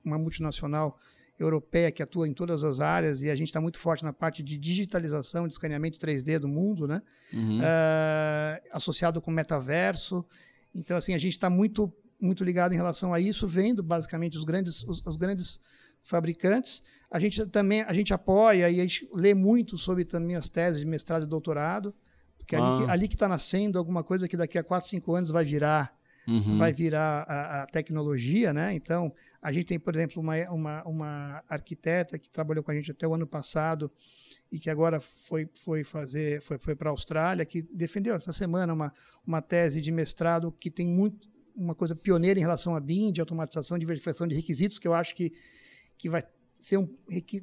uma 0.05 0.19
multinacional 0.19 0.99
europeia 1.39 1.93
que 1.93 2.03
atua 2.03 2.27
em 2.27 2.33
todas 2.33 2.65
as 2.65 2.81
áreas 2.81 3.21
e 3.21 3.31
a 3.31 3.35
gente 3.35 3.49
está 3.49 3.61
muito 3.61 3.79
forte 3.79 4.03
na 4.03 4.13
parte 4.13 4.43
de 4.43 4.57
digitalização, 4.57 5.47
de 5.47 5.53
escaneamento 5.53 5.99
3D 5.99 6.39
do 6.39 6.49
mundo, 6.49 6.89
né? 6.89 7.03
Uhum. 7.33 7.59
Uh, 7.59 8.63
associado 8.73 9.21
com 9.21 9.31
metaverso. 9.31 10.25
Então, 10.75 10.97
assim, 10.97 11.13
a 11.13 11.19
gente 11.19 11.33
está 11.33 11.51
muito, 11.51 11.93
muito 12.19 12.43
ligado 12.43 12.73
em 12.73 12.77
relação 12.77 13.13
a 13.13 13.21
isso, 13.21 13.47
vendo 13.47 13.83
basicamente 13.83 14.39
os 14.39 14.45
grandes, 14.45 14.83
os, 14.85 15.03
os 15.05 15.17
grandes 15.17 15.61
fabricantes. 16.07 16.83
A 17.11 17.19
gente 17.19 17.45
também 17.47 17.83
a 17.83 17.93
gente 17.93 18.15
apoia 18.15 18.71
e 18.71 18.81
a 18.81 18.83
gente 18.83 19.09
lê 19.13 19.35
muito 19.35 19.77
sobre 19.77 20.05
também 20.05 20.37
as 20.37 20.49
teses 20.49 20.81
de 20.81 20.87
mestrado 20.87 21.25
e 21.25 21.29
doutorado, 21.29 21.95
porque 22.39 22.57
ah. 22.57 22.87
ali 22.89 23.09
que 23.09 23.15
está 23.15 23.29
nascendo 23.29 23.79
alguma 23.79 24.03
coisa 24.03 24.27
que 24.27 24.37
daqui 24.37 24.57
a 24.59 24.65
4, 24.65 24.89
5 24.89 25.15
anos 25.15 25.31
vai 25.31 25.45
virar 25.45 25.97
uhum. 26.27 26.59
vai 26.59 26.73
virar 26.73 27.23
a, 27.23 27.63
a, 27.63 27.67
tecnologia, 27.67 28.53
né? 28.53 28.75
Então, 28.75 29.13
a 29.41 29.53
gente 29.53 29.67
tem, 29.67 29.79
por 29.79 29.95
exemplo, 29.95 30.21
uma, 30.21 30.37
uma, 30.51 30.83
uma 30.85 31.45
arquiteta 31.49 32.19
que 32.19 32.29
trabalhou 32.29 32.65
com 32.65 32.71
a 32.71 32.75
gente 32.75 32.91
até 32.91 33.07
o 33.07 33.15
ano 33.15 33.27
passado 33.27 33.91
e 34.51 34.59
que 34.59 34.71
agora 34.71 35.01
foi, 35.01 35.49
foi 35.65 35.85
fazer 35.85 36.41
foi, 36.43 36.59
foi 36.59 36.75
para 36.75 36.91
a 36.91 36.93
Austrália, 36.93 37.45
que 37.45 37.63
defendeu 37.63 38.15
essa 38.15 38.33
semana 38.33 38.73
uma, 38.73 38.93
uma 39.27 39.41
tese 39.41 39.81
de 39.81 39.91
mestrado 39.91 40.53
que 40.53 40.71
tem 40.71 40.87
muito 40.87 41.29
uma 41.55 41.75
coisa 41.75 41.97
pioneira 41.97 42.39
em 42.39 42.43
relação 42.43 42.77
a 42.77 42.81
BIM, 42.81 43.11
de 43.11 43.21
automatização, 43.21 43.79
de 43.79 43.87
verificação 43.87 44.29
de 44.29 44.35
requisitos, 44.35 44.79
que 44.79 44.87
eu 44.87 44.93
acho 44.93 45.15
que 45.15 45.33
que 45.99 46.09
vai 46.09 46.23
ser 46.55 46.79
um, 46.79 46.89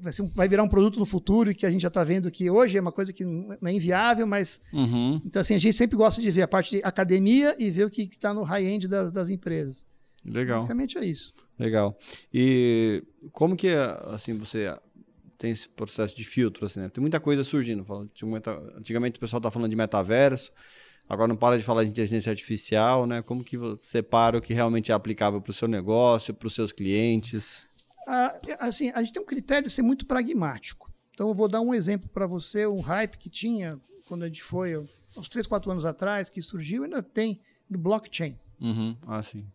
vai, 0.01 0.11
ser 0.11 0.23
um, 0.23 0.29
vai 0.29 0.47
virar 0.47 0.63
um 0.63 0.67
produto 0.67 0.99
no 0.99 1.05
futuro 1.05 1.51
e 1.51 1.55
que 1.55 1.65
a 1.65 1.71
gente 1.71 1.81
já 1.81 1.87
está 1.87 2.03
vendo 2.03 2.31
que 2.31 2.49
hoje 2.49 2.77
é 2.77 2.81
uma 2.81 2.91
coisa 2.91 3.13
que 3.13 3.23
não 3.23 3.55
é 3.63 3.71
inviável, 3.71 4.25
mas 4.25 4.59
uhum. 4.73 5.21
então 5.23 5.39
assim 5.39 5.53
a 5.53 5.59
gente 5.59 5.77
sempre 5.77 5.95
gosta 5.95 6.21
de 6.21 6.31
ver 6.31 6.41
a 6.41 6.47
parte 6.47 6.77
de 6.77 6.83
academia 6.83 7.55
e 7.59 7.69
ver 7.69 7.85
o 7.85 7.89
que 7.89 8.09
está 8.11 8.33
no 8.33 8.41
high-end 8.41 8.87
das, 8.87 9.11
das 9.11 9.29
empresas. 9.29 9.85
Legal. 10.25 10.57
Basicamente 10.57 10.97
é 10.97 11.05
isso. 11.05 11.33
Legal. 11.59 11.97
E 12.33 13.03
como 13.31 13.55
que 13.55 13.69
assim 14.11 14.33
você 14.37 14.73
tem 15.37 15.51
esse 15.51 15.67
processo 15.67 16.15
de 16.15 16.23
filtro 16.23 16.65
assim, 16.65 16.79
né? 16.79 16.89
Tem 16.89 17.01
muita 17.01 17.19
coisa 17.19 17.43
surgindo. 17.43 17.85
Antigamente 18.77 19.17
o 19.17 19.19
pessoal 19.19 19.41
tá 19.41 19.51
falando 19.51 19.69
de 19.69 19.75
metaverso. 19.75 20.51
Agora 21.07 21.27
não 21.27 21.35
para 21.35 21.57
de 21.57 21.63
falar 21.63 21.83
de 21.83 21.89
inteligência 21.89 22.29
artificial, 22.29 23.05
né? 23.05 23.21
Como 23.21 23.43
que 23.43 23.57
você 23.57 23.83
separa 23.83 24.37
o 24.37 24.41
que 24.41 24.53
realmente 24.53 24.91
é 24.91 24.95
aplicável 24.95 25.41
para 25.41 25.51
o 25.51 25.53
seu 25.53 25.67
negócio, 25.67 26.33
para 26.33 26.47
os 26.47 26.55
seus 26.55 26.71
clientes? 26.71 27.63
Ah, 28.07 28.39
assim, 28.59 28.91
a 28.91 29.01
gente 29.01 29.13
tem 29.13 29.21
um 29.21 29.25
critério 29.25 29.67
de 29.67 29.73
ser 29.73 29.81
muito 29.81 30.05
pragmático. 30.05 30.91
Então, 31.13 31.29
eu 31.29 31.33
vou 31.33 31.47
dar 31.47 31.61
um 31.61 31.73
exemplo 31.73 32.09
para 32.09 32.25
você, 32.25 32.65
um 32.65 32.79
hype 32.79 33.17
que 33.17 33.29
tinha 33.29 33.79
quando 34.07 34.23
a 34.23 34.27
gente 34.27 34.43
foi, 34.43 34.77
uns 35.17 35.29
3, 35.29 35.47
4 35.47 35.71
anos 35.71 35.85
atrás, 35.85 36.29
que 36.29 36.41
surgiu, 36.41 36.83
ainda 36.83 37.01
tem, 37.01 37.39
do 37.69 37.77
blockchain. 37.77 38.37
Uhum. 38.59 38.95
Ah, 39.07 39.21
sim. 39.21 39.45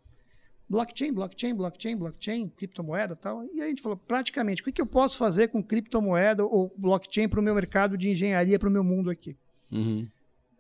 Blockchain, 0.69 1.13
blockchain, 1.13 1.55
blockchain, 1.55 1.97
blockchain, 1.97 2.49
criptomoeda 2.51 3.15
e 3.15 3.17
tal. 3.17 3.45
E 3.45 3.61
aí 3.61 3.63
a 3.63 3.69
gente 3.69 3.83
falou, 3.83 3.97
praticamente, 3.97 4.61
o 4.61 4.65
que, 4.65 4.73
que 4.73 4.83
eu 4.83 4.87
posso 4.87 5.17
fazer 5.17 5.49
com 5.49 5.63
criptomoeda 5.63 6.45
ou 6.45 6.73
blockchain 6.77 7.29
para 7.29 7.41
o 7.41 7.43
meu 7.43 7.55
mercado 7.55 7.97
de 7.97 8.11
engenharia, 8.11 8.59
para 8.59 8.69
o 8.69 8.73
meu 8.73 8.85
mundo 8.85 9.11
aqui? 9.11 9.37
Uhum. 9.73 10.07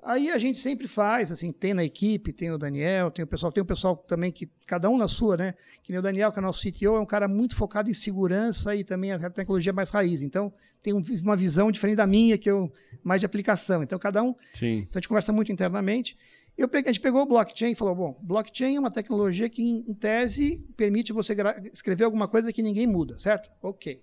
Aí 0.03 0.30
a 0.30 0.38
gente 0.38 0.59
sempre 0.59 0.86
faz, 0.86 1.32
assim, 1.32 1.51
tem 1.51 1.74
na 1.74 1.84
equipe, 1.84 2.32
tem 2.32 2.53
o 2.53 2.59
Daniel, 2.59 3.11
tem 3.11 3.24
o 3.24 3.26
pessoal, 3.26 3.51
tem 3.51 3.62
o 3.62 3.66
pessoal 3.66 3.96
também 3.96 4.30
que, 4.30 4.49
cada 4.66 4.88
um 4.88 4.96
na 4.96 5.09
sua, 5.09 5.36
né? 5.36 5.55
Que 5.82 5.90
nem 5.90 5.99
o 5.99 6.03
Daniel, 6.03 6.30
que 6.30 6.38
é 6.38 6.42
o 6.42 6.44
nosso 6.44 6.61
CTO, 6.61 6.96
é 6.96 7.01
um 7.01 7.07
cara 7.07 7.26
muito 7.26 7.57
focado 7.57 7.90
em 7.90 7.94
segurança 7.94 8.76
e 8.76 8.84
também 8.84 9.11
a 9.11 9.30
tecnologia 9.30 9.72
mais 9.72 9.90
raiz. 9.90 10.22
Então, 10.22 10.53
tem 10.80 10.94
um, 10.94 11.03
uma 11.22 11.36
visão 11.36 11.70
diferente 11.72 11.96
da 11.96 12.07
minha, 12.07 12.38
que 12.38 12.49
eu, 12.49 12.72
mais 13.03 13.20
de 13.20 13.26
aplicação. 13.26 13.82
Então, 13.82 13.99
cada 13.99 14.22
um. 14.22 14.34
Sim. 14.55 14.78
Então, 14.88 14.99
a 14.99 15.01
gente 15.01 15.09
conversa 15.09 15.32
muito 15.32 15.51
internamente. 15.51 16.16
Eu 16.57 16.68
peguei, 16.68 16.90
a 16.90 16.92
gente 16.92 17.03
pegou 17.03 17.22
o 17.22 17.26
blockchain 17.26 17.72
e 17.72 17.74
falou: 17.74 17.94
bom, 17.94 18.20
blockchain 18.22 18.76
é 18.76 18.80
uma 18.80 18.90
tecnologia 18.90 19.49
que, 19.49 19.62
em, 19.62 19.84
em 19.86 19.94
tese, 19.94 20.64
permite 20.76 21.12
você 21.12 21.34
escrever 21.72 22.05
alguma 22.05 22.28
coisa 22.28 22.53
que 22.53 22.62
ninguém 22.62 22.86
muda, 22.86 23.18
certo? 23.18 23.51
Ok. 23.61 24.01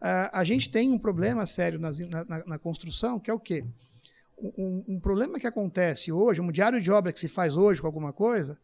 Uh, 0.00 0.30
a 0.32 0.44
gente 0.44 0.70
tem 0.70 0.90
um 0.90 0.98
problema 0.98 1.44
sério 1.44 1.78
nas, 1.78 1.98
na, 1.98 2.24
na, 2.24 2.44
na 2.46 2.58
construção, 2.58 3.18
que 3.18 3.30
é 3.30 3.34
o 3.34 3.40
quê? 3.40 3.64
Um, 4.40 4.84
um, 4.88 5.00
problema 5.00 5.38
que 5.38 5.46
acontece 5.46 6.12
hoje, 6.12 6.40
um 6.40 6.50
diário 6.50 6.80
de 6.80 6.90
obra 6.90 7.12
que 7.12 7.20
se 7.20 7.28
faz 7.28 7.56
hoje 7.56 7.80
com 7.80 7.86
alguma 7.86 8.12
coisa, 8.12 8.58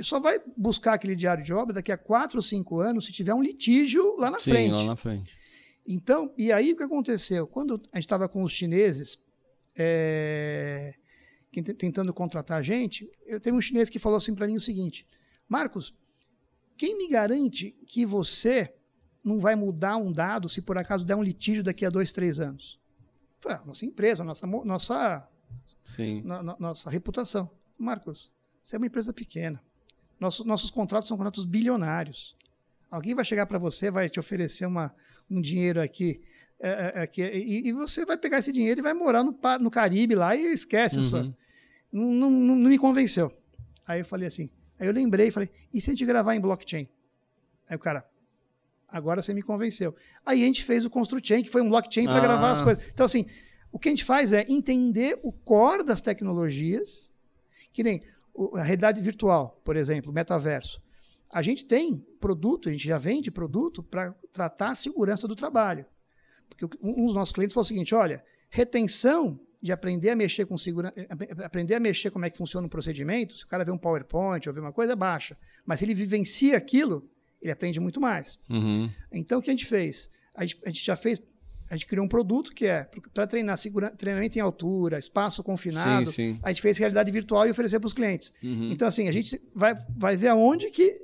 só 0.00 0.18
vai 0.18 0.40
buscar 0.56 0.94
aquele 0.94 1.14
diário 1.14 1.44
de 1.44 1.52
obra 1.52 1.74
daqui 1.74 1.92
a 1.92 1.98
quatro 1.98 2.38
ou 2.38 2.42
cinco 2.42 2.80
anos 2.80 3.04
se 3.04 3.12
tiver 3.12 3.34
um 3.34 3.42
litígio 3.42 4.16
lá 4.16 4.30
na 4.30 4.38
Sim, 4.38 4.50
frente. 4.50 4.72
lá 4.72 4.84
na 4.84 4.96
frente. 4.96 5.36
Então, 5.86 6.32
e 6.36 6.50
aí 6.50 6.72
o 6.72 6.76
que 6.76 6.82
aconteceu? 6.82 7.46
Quando 7.46 7.74
a 7.92 7.96
gente 7.96 8.06
estava 8.06 8.28
com 8.28 8.42
os 8.42 8.52
chineses 8.52 9.18
é, 9.76 10.94
tentando 11.78 12.12
contratar 12.12 12.58
a 12.58 12.62
gente, 12.62 13.08
eu 13.26 13.38
tenho 13.38 13.56
um 13.56 13.60
chinês 13.60 13.88
que 13.88 13.98
falou 13.98 14.18
assim 14.18 14.34
para 14.34 14.46
mim 14.46 14.56
o 14.56 14.60
seguinte: 14.60 15.06
Marcos, 15.48 15.94
quem 16.76 16.96
me 16.96 17.08
garante 17.08 17.76
que 17.86 18.04
você 18.04 18.74
não 19.22 19.38
vai 19.38 19.54
mudar 19.54 19.96
um 19.96 20.12
dado 20.12 20.48
se 20.48 20.60
por 20.60 20.76
acaso 20.76 21.04
der 21.04 21.14
um 21.14 21.22
litígio 21.22 21.62
daqui 21.62 21.84
a 21.84 21.90
dois, 21.90 22.10
três 22.10 22.40
anos? 22.40 22.80
Nossa 23.64 23.84
empresa, 23.84 24.24
nossa, 24.24 24.46
nossa, 24.46 25.28
Sim. 25.82 26.22
No, 26.22 26.42
no, 26.42 26.56
nossa 26.58 26.90
reputação. 26.90 27.50
Marcos, 27.78 28.32
você 28.62 28.76
é 28.76 28.78
uma 28.78 28.86
empresa 28.86 29.12
pequena. 29.12 29.62
Nosso, 30.18 30.44
nossos 30.44 30.70
contratos 30.70 31.08
são 31.08 31.16
contratos 31.16 31.44
bilionários. 31.44 32.36
Alguém 32.90 33.14
vai 33.14 33.24
chegar 33.24 33.46
para 33.46 33.58
você, 33.58 33.90
vai 33.90 34.08
te 34.08 34.20
oferecer 34.20 34.66
uma, 34.66 34.94
um 35.30 35.40
dinheiro 35.40 35.80
aqui, 35.80 36.22
é, 36.60 37.02
é, 37.02 37.22
é 37.22 37.36
e, 37.36 37.68
e, 37.68 37.72
você 37.72 38.06
vai 38.06 38.16
pegar 38.16 38.38
esse 38.38 38.52
dinheiro 38.52 38.80
e 38.80 38.82
vai 38.82 38.94
morar 38.94 39.22
no, 39.22 39.38
no 39.60 39.70
Caribe 39.70 40.14
lá 40.14 40.34
e 40.34 40.52
esquece. 40.52 40.98
Uhum. 40.98 41.04
Sua, 41.04 41.22
não, 41.92 42.12
não, 42.12 42.30
não, 42.30 42.56
não 42.56 42.70
me 42.70 42.78
convenceu. 42.78 43.30
Aí 43.86 44.00
eu 44.00 44.04
falei 44.04 44.28
assim, 44.28 44.50
aí 44.78 44.86
eu 44.86 44.92
lembrei 44.92 45.28
e 45.28 45.30
falei, 45.30 45.50
e 45.72 45.80
se 45.80 45.90
a 45.90 45.92
gente 45.92 46.06
gravar 46.06 46.34
em 46.34 46.40
blockchain? 46.40 46.88
Aí 47.68 47.76
o 47.76 47.78
cara, 47.78 48.08
Agora 48.88 49.22
você 49.22 49.34
me 49.34 49.42
convenceu. 49.42 49.94
Aí 50.24 50.42
a 50.42 50.46
gente 50.46 50.62
fez 50.64 50.84
o 50.84 50.90
ConstruChain, 50.90 51.42
que 51.42 51.50
foi 51.50 51.62
um 51.62 51.68
blockchain 51.68 52.04
para 52.04 52.18
ah. 52.18 52.20
gravar 52.20 52.50
as 52.50 52.62
coisas. 52.62 52.84
Então, 52.92 53.06
assim, 53.06 53.26
o 53.72 53.78
que 53.78 53.88
a 53.88 53.92
gente 53.92 54.04
faz 54.04 54.32
é 54.32 54.44
entender 54.48 55.18
o 55.22 55.32
core 55.32 55.84
das 55.84 56.00
tecnologias, 56.00 57.10
que 57.72 57.82
nem 57.82 58.02
a 58.54 58.62
realidade 58.62 59.00
virtual, 59.00 59.60
por 59.64 59.76
exemplo, 59.76 60.12
metaverso. 60.12 60.82
A 61.32 61.42
gente 61.42 61.64
tem 61.64 62.06
produto, 62.20 62.68
a 62.68 62.72
gente 62.72 62.86
já 62.86 62.98
vende 62.98 63.30
produto 63.30 63.82
para 63.82 64.12
tratar 64.32 64.68
a 64.68 64.74
segurança 64.74 65.26
do 65.26 65.34
trabalho. 65.34 65.84
Porque 66.48 66.78
um 66.80 67.06
dos 67.06 67.14
nossos 67.14 67.32
clientes 67.32 67.52
falou 67.52 67.64
o 67.64 67.68
seguinte: 67.68 67.94
olha, 67.94 68.22
retenção 68.48 69.40
de 69.60 69.72
aprender 69.72 70.10
a 70.10 70.16
mexer 70.16 70.44
com 70.44 70.58
segurança, 70.58 70.94
aprender 71.42 71.74
a 71.74 71.80
mexer 71.80 72.10
como 72.10 72.26
é 72.26 72.30
que 72.30 72.36
funciona 72.36 72.66
um 72.66 72.70
procedimento, 72.70 73.36
se 73.36 73.44
o 73.44 73.46
cara 73.46 73.64
vê 73.64 73.70
um 73.70 73.78
PowerPoint 73.78 74.46
ou 74.46 74.54
vê 74.54 74.60
uma 74.60 74.72
coisa, 74.72 74.92
é 74.92 74.96
baixa. 74.96 75.36
Mas 75.64 75.78
se 75.78 75.86
ele 75.86 75.94
vivencia 75.94 76.56
aquilo, 76.56 77.08
ele 77.44 77.52
aprende 77.52 77.78
muito 77.78 78.00
mais. 78.00 78.38
Uhum. 78.48 78.90
Então, 79.12 79.38
o 79.38 79.42
que 79.42 79.50
a 79.50 79.52
gente 79.52 79.66
fez? 79.66 80.10
A 80.34 80.46
gente, 80.46 80.58
a 80.64 80.68
gente, 80.68 80.84
já 80.84 80.96
fez, 80.96 81.20
a 81.70 81.76
gente 81.76 81.86
criou 81.86 82.06
um 82.06 82.08
produto 82.08 82.52
que 82.54 82.66
é 82.66 82.88
para 83.12 83.26
treinar 83.26 83.58
segura, 83.58 83.90
treinamento 83.90 84.38
em 84.38 84.40
altura, 84.40 84.98
espaço 84.98 85.42
confinado. 85.42 86.10
Sim, 86.10 86.34
sim. 86.34 86.40
A 86.42 86.48
gente 86.48 86.62
fez 86.62 86.78
realidade 86.78 87.10
virtual 87.12 87.46
e 87.46 87.50
oferecer 87.50 87.78
para 87.78 87.86
os 87.86 87.92
clientes. 87.92 88.32
Uhum. 88.42 88.70
Então, 88.70 88.88
assim, 88.88 89.08
a 89.08 89.12
gente 89.12 89.38
vai, 89.54 89.74
vai 89.94 90.16
ver 90.16 90.28
aonde 90.28 90.70
que. 90.70 90.98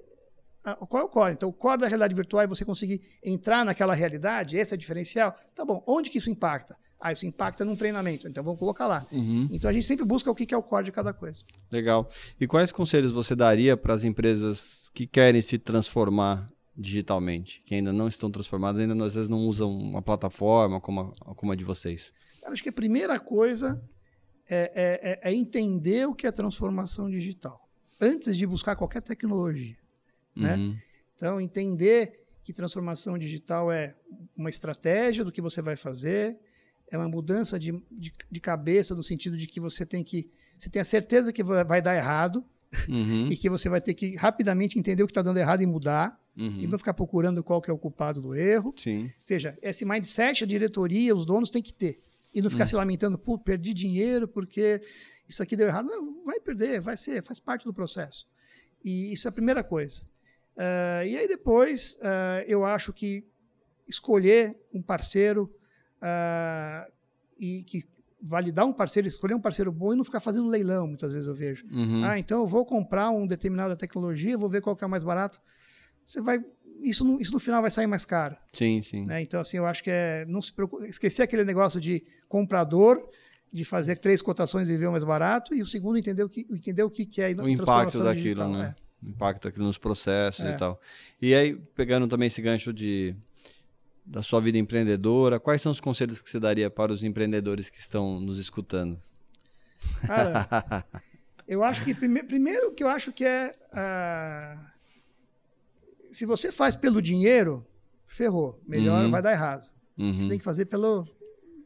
Qual 0.89 1.03
é 1.03 1.07
o 1.07 1.09
core? 1.09 1.35
Então, 1.35 1.49
o 1.49 1.53
core 1.53 1.81
da 1.81 1.87
realidade 1.87 2.15
virtual 2.15 2.43
é 2.43 2.47
você 2.47 2.65
conseguir 2.65 3.03
entrar 3.25 3.65
naquela 3.65 3.95
realidade, 3.95 4.57
esse 4.57 4.73
é 4.73 4.77
o 4.77 4.79
diferencial. 4.79 5.35
Tá 5.55 5.65
bom, 5.65 5.83
onde 5.87 6.11
que 6.11 6.19
isso 6.19 6.31
impacta? 6.31 6.77
Ah, 7.01 7.13
isso 7.13 7.25
impacta 7.25 7.65
num 7.65 7.75
treinamento, 7.75 8.29
então 8.29 8.45
vamos 8.45 8.59
colocar 8.59 8.87
lá. 8.87 9.07
Uhum. 9.11 9.49
Então 9.51 9.71
a 9.71 9.73
gente 9.73 9.87
sempre 9.87 10.05
busca 10.05 10.31
o 10.31 10.35
que 10.35 10.53
é 10.53 10.57
o 10.57 10.63
core 10.63 10.85
de 10.85 10.93
cada 10.93 11.15
coisa. 11.15 11.43
Legal. 11.71 12.09
E 12.39 12.47
quais 12.47 12.71
conselhos 12.71 13.11
você 13.11 13.35
daria 13.35 13.77
para 13.77 13.95
as 13.95 14.05
empresas 14.05 14.91
que 14.93 15.07
querem 15.07 15.41
se 15.41 15.59
transformar 15.59 16.47
digitalmente, 16.77 17.63
que 17.65 17.75
ainda 17.75 17.93
não 17.93 18.09
estão 18.09 18.31
transformadas, 18.31 18.81
ainda 18.81 19.05
às 19.05 19.15
vezes 19.15 19.29
não 19.29 19.39
usam 19.47 19.71
uma 19.71 20.03
plataforma 20.03 20.81
como 20.81 21.13
a, 21.21 21.35
como 21.35 21.53
a 21.53 21.57
de 21.57 21.65
vocês? 21.65 22.13
Cara, 22.41 22.53
acho 22.53 22.63
que 22.63 22.69
a 22.69 22.73
primeira 22.73 23.19
coisa 23.19 23.81
é, 24.49 24.73
é, 24.75 25.11
é, 25.11 25.31
é, 25.31 25.35
entender 25.35 26.07
o 26.07 26.15
que 26.15 26.27
é 26.27 26.33
transformação 26.33 27.09
digital, 27.09 27.69
antes 28.01 28.37
de 28.37 28.47
buscar 28.47 28.77
qualquer 28.77 29.03
tecnologia. 29.03 29.77
Né? 30.35 30.57
Uhum. 30.57 30.77
Então, 31.15 31.41
entender 31.41 32.25
que 32.43 32.53
transformação 32.53 33.19
digital 33.19 33.71
é 33.71 33.95
uma 34.37 34.49
estratégia 34.49 35.25
do 35.25 35.31
que 35.31 35.41
você 35.41 35.61
vai 35.61 35.77
fazer, 35.77 36.39
é 36.91 36.97
uma 36.97 37.09
mudança 37.09 37.59
de, 37.59 37.73
de, 37.91 38.13
de 38.31 38.41
cabeça 38.41 38.95
no 38.95 39.03
sentido 39.03 39.37
de 39.37 39.47
que 39.47 39.61
você 39.61 39.87
tem 39.87 40.03
que. 40.03 40.31
Você 40.59 40.69
tem 40.69 40.83
a 40.83 40.85
certeza 40.85 41.33
que 41.33 41.43
vai 41.43 41.81
dar 41.81 41.97
errado 41.97 42.45
uhum. 42.89 43.29
e 43.29 43.37
que 43.37 43.49
você 43.49 43.69
vai 43.69 43.81
ter 43.81 43.95
que 43.95 44.15
rapidamente 44.17 44.79
entender 44.79 45.03
o 45.03 45.07
que 45.07 45.13
está 45.13 45.23
dando 45.23 45.39
errado 45.39 45.63
e 45.63 45.67
mudar. 45.67 46.19
Uhum. 46.37 46.61
E 46.61 46.67
não 46.67 46.79
ficar 46.79 46.95
procurando 46.95 47.43
qual 47.43 47.61
que 47.61 47.71
é 47.71 47.75
o 47.75 47.79
culpado 47.79 48.21
do 48.21 48.35
erro. 48.35 48.73
Sim. 48.77 49.11
Veja, 49.27 49.59
esse 49.61 49.85
mindset, 49.85 50.45
a 50.45 50.47
diretoria, 50.47 51.15
os 51.15 51.27
donos 51.27 51.51
têm 51.51 51.63
que 51.63 51.73
ter. 51.73 52.01
E 52.33 52.41
não 52.41 52.49
ficar 52.49 52.65
uhum. 52.65 52.69
se 52.69 52.77
lamentando, 52.77 53.19
pô, 53.19 53.39
perdi 53.39 53.75
dinheiro 53.75 54.29
porque 54.29 54.81
isso 55.29 55.43
aqui 55.43 55.57
deu 55.57 55.67
errado. 55.67 55.87
Não, 55.87 56.25
vai 56.25 56.41
perder, 56.41 56.81
vai 56.81 56.97
ser, 56.97 57.23
faz 57.23 57.41
parte 57.41 57.65
do 57.65 57.75
processo. 57.75 58.27
E 58.83 59.13
isso 59.13 59.27
é 59.27 59.31
a 59.31 59.33
primeira 59.33 59.63
coisa. 59.65 60.03
Uh, 60.57 61.05
e 61.07 61.17
aí 61.17 61.29
depois, 61.29 61.97
uh, 61.97 62.45
eu 62.47 62.65
acho 62.65 62.93
que 62.93 63.25
escolher 63.89 64.57
um 64.73 64.81
parceiro 64.81 65.53
uh, 66.03 66.93
e 67.39 67.63
que 67.65 67.85
validar 68.23 68.67
um 68.67 68.73
parceiro, 68.73 69.09
escolher 69.09 69.35
um 69.35 69.41
parceiro 69.41 69.73
bom 69.73 69.95
e 69.95 69.97
não 69.97 70.05
ficar 70.05 70.21
fazendo 70.21 70.49
leilão, 70.49 70.87
muitas 70.87 71.15
vezes 71.15 71.27
eu 71.27 71.35
vejo. 71.35 71.67
Uhum. 71.71 72.05
Ah, 72.05 72.19
então 72.19 72.41
eu 72.41 72.47
vou 72.47 72.67
comprar 72.67 73.11
uma 73.11 73.27
determinada 73.27 73.77
tecnologia, 73.77 74.37
vou 74.37 74.51
ver 74.51 74.61
qual 74.61 74.77
que 74.77 74.85
é 74.85 74.87
mais 74.87 75.03
barato. 75.03 75.41
Você 76.05 76.21
vai 76.21 76.45
isso 76.83 77.05
no, 77.05 77.21
isso 77.21 77.33
no 77.33 77.39
final 77.39 77.61
vai 77.61 77.71
sair 77.71 77.87
mais 77.87 78.05
caro. 78.05 78.37
Sim, 78.53 78.81
sim. 78.83 79.05
Né? 79.05 79.23
Então, 79.23 79.41
assim, 79.41 79.57
eu 79.57 79.67
acho 79.67 79.83
que 79.83 79.91
é 79.91 80.25
não 80.27 80.41
se 80.41 80.53
preocupe, 80.53 80.87
esquecer 80.87 81.23
aquele 81.23 81.45
negócio 81.45 81.81
de 81.81 82.03
comprador, 82.29 83.09
de 83.53 83.65
fazer 83.65 83.97
três 83.97 84.23
cotações 84.23 84.69
e 84.69 84.77
ver 84.77 84.87
o 84.87 84.93
mais 84.93 85.05
barato, 85.05 85.55
e 85.55 85.63
o 85.63 85.67
segundo 85.67 85.99
entender 85.99 86.23
o 86.23 86.29
que, 86.29 86.47
entender 86.51 86.83
o 86.83 86.91
que, 86.91 87.05
que 87.05 87.21
é 87.21 87.29
o 87.35 87.49
impacto 87.49 87.99
daquilo, 87.99 88.15
digital, 88.15 88.53
né? 88.53 88.75
É. 88.77 89.07
O 89.07 89.09
impacto 89.09 89.49
aquilo 89.49 89.65
nos 89.65 89.79
processos 89.79 90.45
é. 90.45 90.55
e 90.55 90.57
tal. 90.59 90.81
E 91.21 91.35
aí, 91.35 91.55
pegando 91.75 92.07
também 92.07 92.27
esse 92.27 92.41
gancho 92.43 92.73
de 92.73 93.15
da 94.11 94.23
sua 94.23 94.41
vida 94.41 94.59
empreendedora, 94.59 95.39
quais 95.39 95.63
são 95.63 95.71
os 95.71 95.81
conselhos 95.81 96.21
que 96.21 96.29
você 96.29 96.41
daria 96.41 96.69
para 96.69 96.93
os 96.93 97.05
empreendedores 97.05 97.71
que 97.71 97.79
estão 97.79 98.19
nos 98.19 98.41
escutando? 98.41 99.01
Cara, 100.05 100.85
eu 101.47 101.63
acho 101.63 101.85
que 101.85 101.95
prime 101.95 102.25
primeiro 102.25 102.73
que 102.73 102.83
eu 102.83 102.89
acho 102.89 103.13
que 103.13 103.25
é 103.25 103.55
uh, 103.73 104.71
se 106.11 106.27
você 106.27 106.51
faz 106.51 106.75
pelo 106.75 107.01
dinheiro, 107.01 107.65
ferrou, 108.05 108.61
melhor 108.67 109.05
uhum. 109.05 109.13
vai 109.13 109.23
dar 109.23 109.31
errado. 109.31 109.71
Uhum. 109.97 110.19
Você 110.19 110.29
tem 110.29 110.39
que 110.39 110.45
fazer 110.45 110.67
pelo 110.67 111.07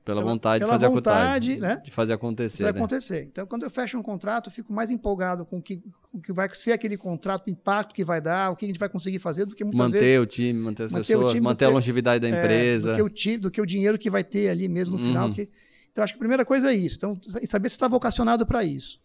pela, 0.04 0.22
vontade 0.22 0.60
pela 0.60 0.72
de 0.72 0.78
fazer 0.78 0.92
vontade, 0.92 1.52
acontecer. 1.52 1.74
Né? 1.74 1.82
De 1.82 1.90
fazer 1.90 2.12
acontecer. 2.12 2.62
Vai 2.62 2.72
né? 2.72 2.78
acontecer. 2.78 3.24
Então, 3.24 3.46
quando 3.46 3.62
eu 3.62 3.70
fecho 3.70 3.96
um 3.98 4.02
contrato, 4.02 4.48
eu 4.48 4.52
fico 4.52 4.72
mais 4.72 4.90
empolgado 4.90 5.46
com 5.46 5.58
o 5.58 5.62
que, 5.62 5.82
com 6.12 6.20
que 6.20 6.32
vai 6.32 6.48
ser 6.52 6.72
aquele 6.72 6.96
contrato, 6.96 7.46
o 7.46 7.50
impacto 7.50 7.94
que 7.94 8.04
vai 8.04 8.20
dar, 8.20 8.50
o 8.50 8.56
que 8.56 8.66
a 8.66 8.68
gente 8.68 8.78
vai 8.78 8.88
conseguir 8.88 9.18
fazer, 9.18 9.46
do 9.46 9.54
que 9.54 9.64
muitas 9.64 9.86
manter 9.86 10.00
vezes. 10.00 10.14
Manter 10.14 10.20
o 10.20 10.26
time, 10.26 10.60
manter 10.60 10.82
as 10.84 10.92
manter 10.92 11.06
pessoas, 11.06 11.32
time, 11.32 11.40
manter 11.40 11.64
a 11.64 11.68
longevidade 11.70 12.20
da 12.20 12.28
empresa. 12.28 12.90
É, 12.90 12.92
do, 12.92 12.96
que 12.96 13.02
o 13.02 13.08
time, 13.08 13.38
do 13.38 13.50
que 13.50 13.60
o 13.60 13.66
dinheiro 13.66 13.98
que 13.98 14.10
vai 14.10 14.22
ter 14.22 14.50
ali 14.50 14.68
mesmo 14.68 14.96
no 14.96 15.02
uhum. 15.02 15.08
final. 15.08 15.30
Que, 15.30 15.48
então, 15.90 16.04
acho 16.04 16.12
que 16.12 16.18
a 16.18 16.20
primeira 16.20 16.44
coisa 16.44 16.70
é 16.70 16.74
isso. 16.74 16.96
Então, 16.96 17.18
saber 17.46 17.68
se 17.70 17.76
está 17.76 17.88
vocacionado 17.88 18.44
para 18.44 18.62
isso. 18.62 19.00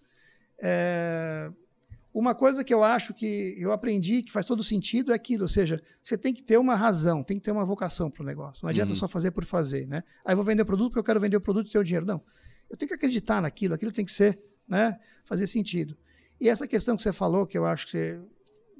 É, 0.61 1.49
uma 2.13 2.33
coisa 2.33 2.63
que 2.63 2.73
eu 2.73 2.83
acho 2.83 3.13
que 3.13 3.55
eu 3.57 3.71
aprendi 3.71 4.23
que 4.23 4.31
faz 4.31 4.45
todo 4.45 4.63
sentido 4.63 5.11
é 5.11 5.15
aquilo, 5.15 5.43
ou 5.43 5.47
seja, 5.47 5.81
você 6.01 6.17
tem 6.17 6.33
que 6.33 6.41
ter 6.41 6.57
uma 6.57 6.75
razão, 6.75 7.23
tem 7.23 7.37
que 7.37 7.43
ter 7.43 7.51
uma 7.51 7.65
vocação 7.65 8.09
para 8.09 8.23
o 8.23 8.25
negócio. 8.25 8.63
Não 8.63 8.69
adianta 8.69 8.91
uhum. 8.91 8.97
só 8.97 9.07
fazer 9.07 9.31
por 9.31 9.45
fazer, 9.45 9.87
né? 9.87 10.03
Aí 10.25 10.33
eu 10.33 10.35
vou 10.35 10.45
vender 10.45 10.63
o 10.63 10.65
produto 10.65 10.89
porque 10.89 10.99
eu 10.99 11.03
quero 11.03 11.19
vender 11.19 11.37
o 11.37 11.41
produto 11.41 11.67
e 11.67 11.71
ter 11.71 11.79
o 11.79 11.83
dinheiro. 11.83 12.05
Não. 12.05 12.21
Eu 12.69 12.75
tenho 12.75 12.89
que 12.89 12.95
acreditar 12.95 13.41
naquilo, 13.41 13.75
aquilo 13.75 13.91
tem 13.91 14.05
que 14.05 14.11
ser, 14.11 14.39
né? 14.67 14.97
Fazer 15.25 15.45
sentido. 15.45 15.95
E 16.41 16.49
essa 16.49 16.67
questão 16.67 16.95
que 16.95 17.03
você 17.03 17.13
falou, 17.13 17.45
que 17.45 17.57
eu 17.57 17.65
acho 17.65 17.85
que 17.85 17.91
você, 17.91 18.19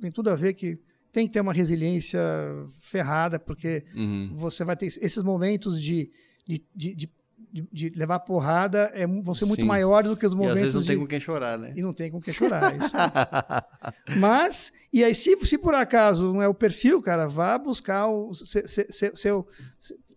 tem 0.02 0.12
tudo 0.12 0.30
a 0.30 0.36
ver 0.36 0.54
que 0.54 0.80
tem 1.12 1.28
que 1.28 1.34
ter 1.34 1.42
uma 1.42 1.54
resiliência 1.54 2.20
ferrada, 2.80 3.40
porque 3.40 3.84
uhum. 3.96 4.34
você 4.36 4.64
vai 4.64 4.76
ter 4.76 4.86
esses 4.86 5.22
momentos 5.24 5.82
de, 5.82 6.12
de, 6.48 6.64
de, 6.76 6.96
de 6.96 7.12
de, 7.52 7.68
de, 7.72 7.90
levar 7.90 8.20
porrada 8.20 8.92
é, 8.94 9.06
vão 9.06 9.34
ser 9.34 9.46
muito 9.46 9.62
Sim. 9.62 9.68
maiores 9.68 10.10
do 10.10 10.18
que 10.18 10.26
os 10.26 10.36
momentos. 10.36 10.58
E 10.58 10.60
às 10.60 10.62
vezes 10.62 10.76
não 10.76 10.82
de... 10.82 10.88
tem 10.88 11.00
com 11.00 11.08
quem 11.08 11.20
chorar, 11.20 11.58
né? 11.58 11.74
E 11.76 11.82
não 11.82 11.94
tem 11.94 12.12
com 12.12 12.22
quem 12.22 12.34
chorar. 12.34 12.76
Isso. 12.76 12.94
Mas, 14.18 14.72
e 14.94 15.04
aí, 15.04 15.16
se, 15.16 15.38
se 15.46 15.58
por 15.58 15.74
acaso 15.74 16.34
não 16.34 16.42
é 16.42 16.48
o 16.48 16.54
perfil, 16.54 17.02
cara, 17.02 17.28
vá 17.28 17.58
buscar 17.58 18.08
o 18.08 18.34
seu, 18.34 18.68
seu, 18.68 19.16
seu, 19.16 19.48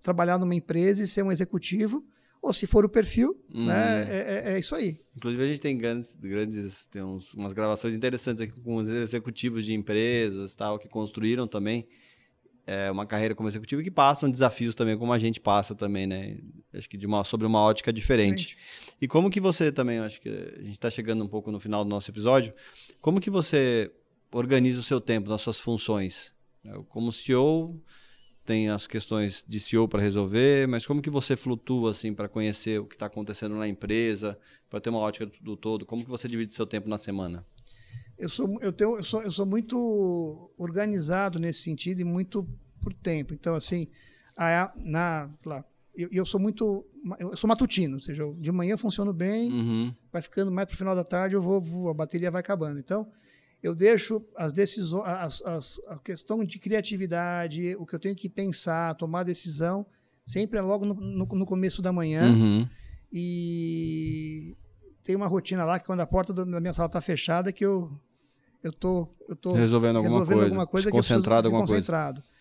trabalhar 0.03 0.39
numa 0.39 0.55
empresa 0.55 1.03
e 1.03 1.07
ser 1.07 1.23
um 1.23 1.33
executivo. 1.33 2.05
Ou 2.43 2.53
se 2.53 2.67
for 2.67 2.85
o 2.85 2.89
perfil, 2.89 3.41
hum. 3.55 3.67
né, 3.67 4.05
é, 4.11 4.17
é, 4.17 4.55
é, 4.55 4.59
isso 4.59 4.75
aí. 4.75 4.99
Inclusive, 5.17 5.45
a 5.45 5.47
gente 5.47 5.61
tem 5.61 5.79
grandes, 5.79 6.17
grandes 6.17 6.87
tem 6.87 7.01
uns, 7.01 7.35
umas 7.35 7.53
gravações 7.53 7.95
interessantes 7.95 8.41
aqui 8.41 8.61
com 8.61 8.77
os 8.77 8.89
executivos 8.89 9.65
de 9.65 9.73
empresas 9.73 10.53
tal, 10.57 10.77
que 10.77 10.89
construíram 10.89 11.47
também 11.47 11.87
é, 12.67 12.91
uma 12.91 13.07
carreira 13.07 13.35
como 13.35 13.49
executivo 13.49 13.83
que 13.83 13.91
passam 13.91 14.31
desafios 14.31 14.75
também, 14.75 14.97
como 14.97 15.13
a 15.13 15.19
gente 15.19 15.41
passa 15.41 15.75
também, 15.75 16.07
né? 16.07 16.39
Acho 16.73 16.89
que 16.89 16.97
de 16.97 17.07
uma, 17.07 17.25
sobre 17.25 17.47
uma 17.47 17.61
ótica 17.61 17.93
diferente. 17.93 18.57
E 19.01 19.09
como 19.09 19.31
que 19.31 19.41
você 19.41 19.73
também, 19.73 19.99
acho 19.99 20.21
que 20.21 20.29
a 20.29 20.63
gente 20.63 20.73
está 20.73 20.91
chegando 20.91 21.25
um 21.25 21.29
pouco 21.29 21.51
no 21.51 21.59
final 21.59 21.85
do 21.85 21.91
nosso 21.91 22.11
episódio, 22.11 22.55
como 23.01 23.21
que 23.21 23.31
você 23.31 23.91
organiza 24.33 24.81
o 24.81 24.83
seu 24.83 25.01
tempo 25.01 25.29
nas 25.29 25.41
suas 25.41 25.59
funções? 25.59 26.33
Como 26.89 27.11
CEO, 27.11 27.81
tem 28.45 28.69
as 28.71 28.87
questões 28.87 29.45
de 29.47 29.61
CEO 29.61 29.89
para 29.89 30.01
resolver, 30.01 30.67
mas 30.69 30.87
como 30.87 31.03
que 31.03 31.11
você 31.11 31.37
flutua 31.37 31.91
assim 31.91 32.15
para 32.15 32.29
conhecer 32.29 32.81
o 32.81 32.87
que 32.87 32.95
está 32.95 33.07
acontecendo 33.07 33.57
na 33.57 33.69
empresa, 33.69 34.39
para 34.71 34.81
ter 34.81 34.91
uma 34.91 35.01
ótica 35.01 35.27
do, 35.27 35.33
do 35.41 35.57
todo? 35.57 35.85
Como 35.85 36.05
que 36.05 36.11
você 36.11 36.29
divide 36.29 36.55
seu 36.55 36.67
tempo 36.67 36.89
na 36.89 36.99
semana? 36.99 37.45
Eu 38.19 38.29
sou, 38.29 38.59
eu, 38.61 38.73
tenho, 38.73 38.97
eu, 38.97 39.03
sou, 39.03 39.23
eu 39.23 39.31
sou 39.31 39.47
muito 39.47 40.53
organizado 40.57 41.39
nesse 41.39 41.63
sentido 41.63 42.01
e 42.01 42.05
muito 42.05 42.49
por 42.81 42.93
tempo. 42.93 43.35
Então, 43.35 43.55
assim, 43.55 43.89
a, 44.37 44.73
na, 44.77 45.31
lá, 45.45 45.65
eu, 45.95 46.09
eu, 46.13 46.25
sou 46.25 46.41
muito. 46.41 46.87
Eu 47.19 47.37
sou 47.37 47.49
matutino, 47.49 47.95
ou 47.95 48.01
seja, 48.01 48.25
de 48.39 48.53
manhã 48.53 48.73
eu 48.73 48.79
funciono 48.79 49.13
bem, 49.13 49.53
uhum. 49.53 49.95
vai 50.13 50.23
ficando 50.23 50.51
mais 50.51 50.67
para 50.67 50.75
o 50.75 50.79
final 50.79 50.95
da 50.95 51.05
tarde, 51.05 51.35
eu 51.35 51.43
vou, 51.43 51.61
vou, 51.61 51.91
a 51.91 51.95
bateria 51.95 52.31
vai 52.31 52.41
acabando. 52.41 52.79
Então, 52.79 53.11
eu 53.63 53.75
deixo 53.75 54.25
as 54.37 54.53
decisões, 54.53 55.07
as, 55.07 55.43
as, 55.43 55.81
a 55.89 55.99
questão 55.99 56.45
de 56.45 56.59
criatividade, 56.59 57.77
o 57.77 57.87
que 57.87 57.95
eu 57.95 58.01
tenho 58.01 58.17
que 58.17 58.29
pensar, 58.29 58.95
tomar 58.95 59.23
decisão, 59.23 59.87
sempre 60.25 60.59
é 60.59 60.63
logo 60.63 60.85
no, 60.85 60.95
no, 60.95 61.27
no 61.27 61.47
começo 61.47 61.83
da 61.83 61.93
manhã. 61.93 62.31
Uhum. 62.31 62.69
E 63.13 64.57
tem 65.03 65.17
uma 65.17 65.27
rotina 65.27 65.65
lá 65.65 65.79
que 65.79 65.87
quando 65.87 66.01
a 66.01 66.07
porta 66.07 66.33
da 66.33 66.45
minha 66.61 66.73
sala 66.73 66.87
está 66.87 67.01
fechada, 67.01 67.53
que 67.53 67.65
eu 67.65 67.91
eu 68.63 68.73
tô, 68.73 69.09
eu 69.29 69.35
tô 69.35 69.53
resolvendo 69.53 69.97
alguma 69.97 70.21
resolvendo 70.21 70.37
coisa, 70.37 70.49
alguma 70.51 70.67
coisa 70.67 70.91
concentrado 70.91 71.49
alguma 71.49 71.67
concentrado. 71.67 72.21
coisa. 72.21 72.33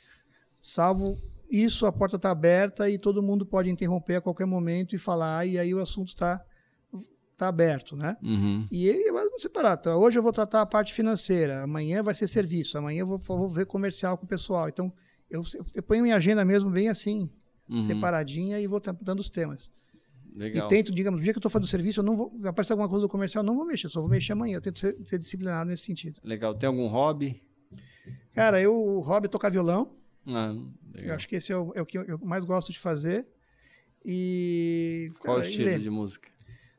Salvo 0.60 1.18
isso, 1.50 1.86
a 1.86 1.92
porta 1.92 2.16
está 2.16 2.30
aberta 2.30 2.90
e 2.90 2.98
todo 2.98 3.24
mundo 3.24 3.46
pode 3.46 3.70
interromper 3.70 4.18
a 4.18 4.22
qualquer 4.22 4.46
momento 4.46 4.96
e 4.96 5.00
falar, 5.00 5.46
e 5.48 5.58
aí 5.58 5.74
o 5.74 5.82
assunto 5.82 6.10
está 6.10 6.40
tá 7.36 7.48
aberto, 7.48 7.96
né? 7.96 8.16
Uhum. 8.22 8.68
E 8.72 8.88
aí 8.88 9.12
vamos 9.12 9.42
separar. 9.42 9.76
Então, 9.80 10.00
hoje 10.00 10.20
eu 10.20 10.24
vou 10.24 10.32
tratar 10.32 10.62
a 10.62 10.66
parte 10.66 10.94
financeira, 10.94 11.64
amanhã 11.64 12.04
vai 12.04 12.14
ser 12.14 12.28
serviço, 12.28 12.78
amanhã 12.78 13.00
eu 13.00 13.08
vou, 13.08 13.18
vou 13.18 13.50
ver 13.50 13.66
comercial 13.66 14.16
com 14.16 14.26
o 14.26 14.30
pessoal. 14.30 14.70
Então, 14.70 14.94
eu, 15.30 15.44
eu 15.74 15.82
ponho 15.82 16.04
minha 16.04 16.16
agenda 16.16 16.46
mesmo 16.46 16.70
bem 16.70 16.88
assim, 16.88 17.30
uhum. 17.68 17.82
separadinha 17.82 18.60
e 18.60 18.68
vou 18.68 18.80
dando 19.02 19.20
os 19.20 19.30
temas. 19.30 19.74
Legal. 20.34 20.66
E 20.66 20.70
tento, 20.70 20.94
digamos, 20.94 21.20
no 21.20 21.24
dia 21.24 21.34
que 21.34 21.38
eu 21.38 21.40
estou 21.40 21.52
fazendo 21.52 21.68
serviço, 21.68 22.00
eu 22.00 22.04
não 22.04 22.16
vou. 22.16 22.34
Aparecer 22.46 22.74
alguma 22.74 22.88
coisa 22.88 23.06
do 23.06 23.10
comercial, 23.10 23.44
eu 23.44 23.46
não 23.46 23.56
vou 23.56 23.66
mexer, 23.66 23.90
só 23.90 24.00
vou 24.00 24.10
mexer 24.10 24.34
amanhã. 24.34 24.58
Eu 24.58 24.62
tento 24.62 24.80
ser, 24.80 24.98
ser 25.04 25.20
disciplinado 25.20 25.70
nesse 25.70 25.84
sentido. 25.84 26.20
Legal. 26.24 26.56
Tem 26.56 26.68
algum 26.68 26.88
hobby? 26.88 27.42
Cara, 28.34 28.62
eu, 28.62 28.76
o 28.76 29.00
hobby 29.00 29.26
é 29.26 29.30
tocar 29.30 29.50
violão. 29.50 29.94
Ah, 30.26 30.56
eu 31.02 31.14
acho 31.16 31.28
que 31.28 31.36
esse 31.36 31.52
é 31.52 31.58
o, 31.58 31.72
é 31.76 31.82
o 31.82 31.86
que 31.86 31.98
eu, 31.98 32.20
mais 32.24 32.44
gosto 32.44 32.72
de 32.72 32.80
fazer. 32.80 33.28
E. 34.06 35.12
Qual 35.20 35.38
cara, 35.38 35.48
estilo 35.48 35.80
de 35.80 35.90
música? 35.90 36.30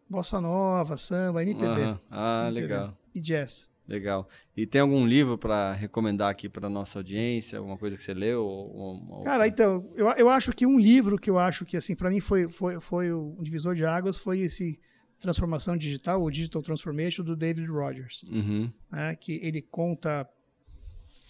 Bossa 0.08 0.40
nova, 0.40 0.96
samba, 0.96 1.42
MPB. 1.42 1.66
Uhum. 1.66 1.98
Ah, 2.10 2.48
MPB. 2.48 2.60
legal. 2.60 2.98
E 3.14 3.20
jazz. 3.20 3.71
Legal. 3.92 4.26
E 4.56 4.66
tem 4.66 4.80
algum 4.80 5.06
livro 5.06 5.36
para 5.36 5.74
recomendar 5.74 6.30
aqui 6.30 6.48
para 6.48 6.66
nossa 6.70 6.98
audiência? 6.98 7.58
Alguma 7.58 7.76
coisa 7.76 7.94
que 7.94 8.02
você 8.02 8.14
leu? 8.14 8.42
Ou, 8.42 9.18
ou... 9.18 9.22
Cara, 9.22 9.46
então, 9.46 9.86
eu, 9.94 10.08
eu 10.12 10.30
acho 10.30 10.50
que 10.52 10.64
um 10.64 10.78
livro 10.78 11.18
que 11.18 11.28
eu 11.28 11.38
acho 11.38 11.66
que, 11.66 11.76
assim, 11.76 11.94
para 11.94 12.08
mim 12.08 12.18
foi, 12.18 12.48
foi, 12.48 12.80
foi 12.80 13.12
um 13.12 13.42
divisor 13.42 13.74
de 13.74 13.84
águas 13.84 14.16
foi 14.16 14.40
esse 14.40 14.80
Transformação 15.18 15.76
Digital, 15.76 16.22
o 16.22 16.30
Digital 16.30 16.62
Transformation, 16.62 17.22
do 17.22 17.36
David 17.36 17.68
Rogers. 17.68 18.22
Uhum. 18.22 18.72
Né, 18.90 19.14
que 19.14 19.38
ele 19.42 19.60
conta 19.60 20.26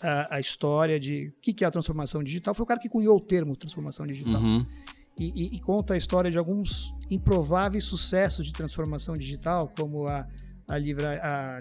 a, 0.01 0.37
a 0.37 0.41
história 0.41 1.01
de 1.01 1.35
o 1.37 1.41
que, 1.41 1.53
que 1.53 1.65
é 1.65 1.67
a 1.67 1.71
transformação 1.71 2.23
digital. 2.23 2.55
Foi 2.55 2.63
o 2.63 2.67
cara 2.67 2.79
que 2.79 2.89
cunhou 2.89 3.17
o 3.17 3.21
termo 3.21 3.57
transformação 3.57 4.07
digital. 4.07 4.41
Uhum. 4.41 4.65
E, 5.19 5.33
e, 5.35 5.57
e, 5.57 5.61
conta 5.61 5.95
a 5.95 5.97
história 5.97 6.31
de 6.31 6.39
alguns 6.39 6.95
improváveis 7.11 7.85
sucessos 7.85 8.47
de 8.47 8.53
transformação 8.53 9.15
digital, 9.15 9.71
como 9.77 10.07
a 10.07 10.27
a, 10.73 10.79
livra, 10.79 11.21
a, 11.23 11.59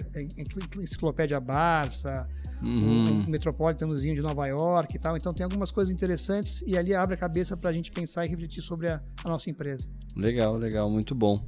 enciclopédia 0.82 1.40
Barça, 1.40 2.30
uhum. 2.62 3.26
o 3.26 3.30
Metropolitanozinho 3.30 4.16
de 4.16 4.22
Nova 4.22 4.48
York 4.48 4.96
e 4.96 5.00
tal. 5.00 5.18
Então 5.18 5.34
tem 5.34 5.44
algumas 5.44 5.70
coisas 5.70 5.94
interessantes 5.94 6.64
e 6.66 6.78
ali 6.78 6.96
abre 6.96 7.16
a 7.16 7.18
cabeça 7.18 7.58
para 7.58 7.70
a 7.70 7.74
gente 7.74 7.92
pensar 7.92 8.26
e 8.26 8.30
refletir 8.30 8.62
sobre 8.62 8.90
a, 8.90 9.02
a 9.24 9.28
nossa 9.28 9.50
empresa. 9.50 9.90
Legal, 10.16 10.56
legal, 10.56 10.90
muito 10.90 11.14
bom. 11.14 11.46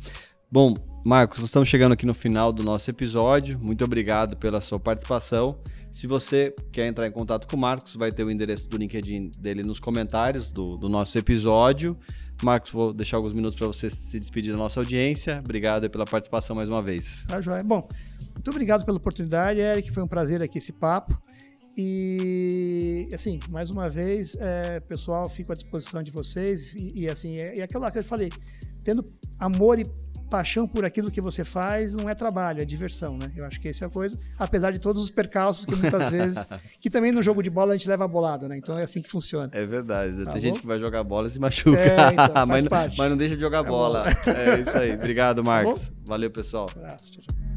Bom, 0.51 0.75
Marcos, 1.05 1.39
nós 1.39 1.47
estamos 1.47 1.69
chegando 1.69 1.93
aqui 1.93 2.05
no 2.05 2.13
final 2.13 2.51
do 2.51 2.63
nosso 2.63 2.89
episódio. 2.89 3.57
Muito 3.57 3.83
obrigado 3.83 4.35
pela 4.35 4.59
sua 4.59 4.79
participação. 4.79 5.57
Se 5.89 6.05
você 6.05 6.53
quer 6.71 6.85
entrar 6.85 7.07
em 7.07 7.11
contato 7.11 7.47
com 7.47 7.55
o 7.55 7.59
Marcos, 7.59 7.95
vai 7.95 8.11
ter 8.11 8.23
o 8.23 8.29
endereço 8.29 8.67
do 8.67 8.77
LinkedIn 8.77 9.31
dele 9.39 9.63
nos 9.63 9.79
comentários 9.79 10.51
do, 10.51 10.77
do 10.77 10.89
nosso 10.89 11.17
episódio. 11.17 11.97
Marcos, 12.43 12.71
vou 12.71 12.93
deixar 12.93 13.17
alguns 13.17 13.33
minutos 13.33 13.57
para 13.57 13.67
você 13.67 13.89
se 13.89 14.19
despedir 14.19 14.51
da 14.51 14.57
nossa 14.57 14.79
audiência. 14.79 15.39
Obrigado 15.43 15.89
pela 15.89 16.05
participação 16.05 16.55
mais 16.55 16.69
uma 16.69 16.81
vez. 16.81 17.23
Tá, 17.27 17.39
Joia. 17.39 17.63
Bom, 17.63 17.87
muito 18.33 18.49
obrigado 18.49 18.85
pela 18.85 18.97
oportunidade, 18.97 19.59
Eric. 19.59 19.91
Foi 19.91 20.03
um 20.03 20.07
prazer 20.07 20.41
aqui 20.41 20.57
esse 20.57 20.73
papo. 20.73 21.17
E, 21.75 23.09
assim, 23.13 23.39
mais 23.49 23.69
uma 23.69 23.89
vez, 23.89 24.35
é, 24.39 24.79
pessoal, 24.81 25.27
fico 25.27 25.51
à 25.51 25.55
disposição 25.55 26.03
de 26.03 26.11
vocês. 26.11 26.73
E, 26.73 27.03
e 27.03 27.09
assim, 27.09 27.37
é, 27.37 27.59
é 27.59 27.63
aquilo 27.63 27.81
lá 27.81 27.91
que 27.91 27.97
eu 27.97 28.03
falei, 28.03 28.31
tendo 28.83 29.11
amor 29.39 29.79
e 29.79 29.85
paixão 30.33 30.67
por 30.67 30.83
aquilo 30.83 31.11
que 31.11 31.21
você 31.21 31.45
faz 31.45 31.93
não 31.93 32.09
é 32.09 32.15
trabalho, 32.15 32.59
é 32.59 32.65
diversão, 32.65 33.19
né? 33.19 33.31
Eu 33.35 33.45
acho 33.45 33.61
que 33.61 33.67
essa 33.67 33.85
é 33.85 33.87
a 33.87 33.89
coisa, 33.89 34.17
apesar 34.39 34.71
de 34.71 34.79
todos 34.79 35.03
os 35.03 35.11
percalços 35.11 35.63
que 35.63 35.75
muitas 35.75 36.09
vezes, 36.09 36.47
que 36.81 36.89
também 36.89 37.11
no 37.11 37.21
jogo 37.21 37.43
de 37.43 37.51
bola 37.51 37.73
a 37.75 37.77
gente 37.77 37.87
leva 37.87 38.05
a 38.05 38.07
bolada, 38.07 38.49
né? 38.49 38.57
Então 38.57 38.75
é 38.75 38.81
assim 38.81 38.99
que 38.99 39.09
funciona. 39.11 39.51
É 39.53 39.63
verdade, 39.63 40.25
tá 40.25 40.31
tem 40.31 40.33
bom? 40.33 40.39
gente 40.39 40.59
que 40.61 40.65
vai 40.65 40.79
jogar 40.79 41.03
bola 41.03 41.27
e 41.27 41.29
se 41.29 41.39
machuca, 41.39 41.79
é, 41.79 42.13
então, 42.13 42.47
mas, 42.47 42.63
mas, 42.97 43.09
não 43.11 43.15
deixa 43.15 43.35
de 43.35 43.41
jogar 43.41 43.61
bola. 43.61 44.05
bola. 44.05 44.37
É 44.39 44.59
isso 44.61 44.75
aí. 44.75 44.95
Obrigado, 44.95 45.43
tá 45.43 45.43
Marcos. 45.43 45.89
Tá 45.89 45.93
Valeu, 46.07 46.31
pessoal. 46.31 46.67
Um 46.75 46.79
abraço, 46.79 47.11
tchau, 47.11 47.21
tchau. 47.21 47.52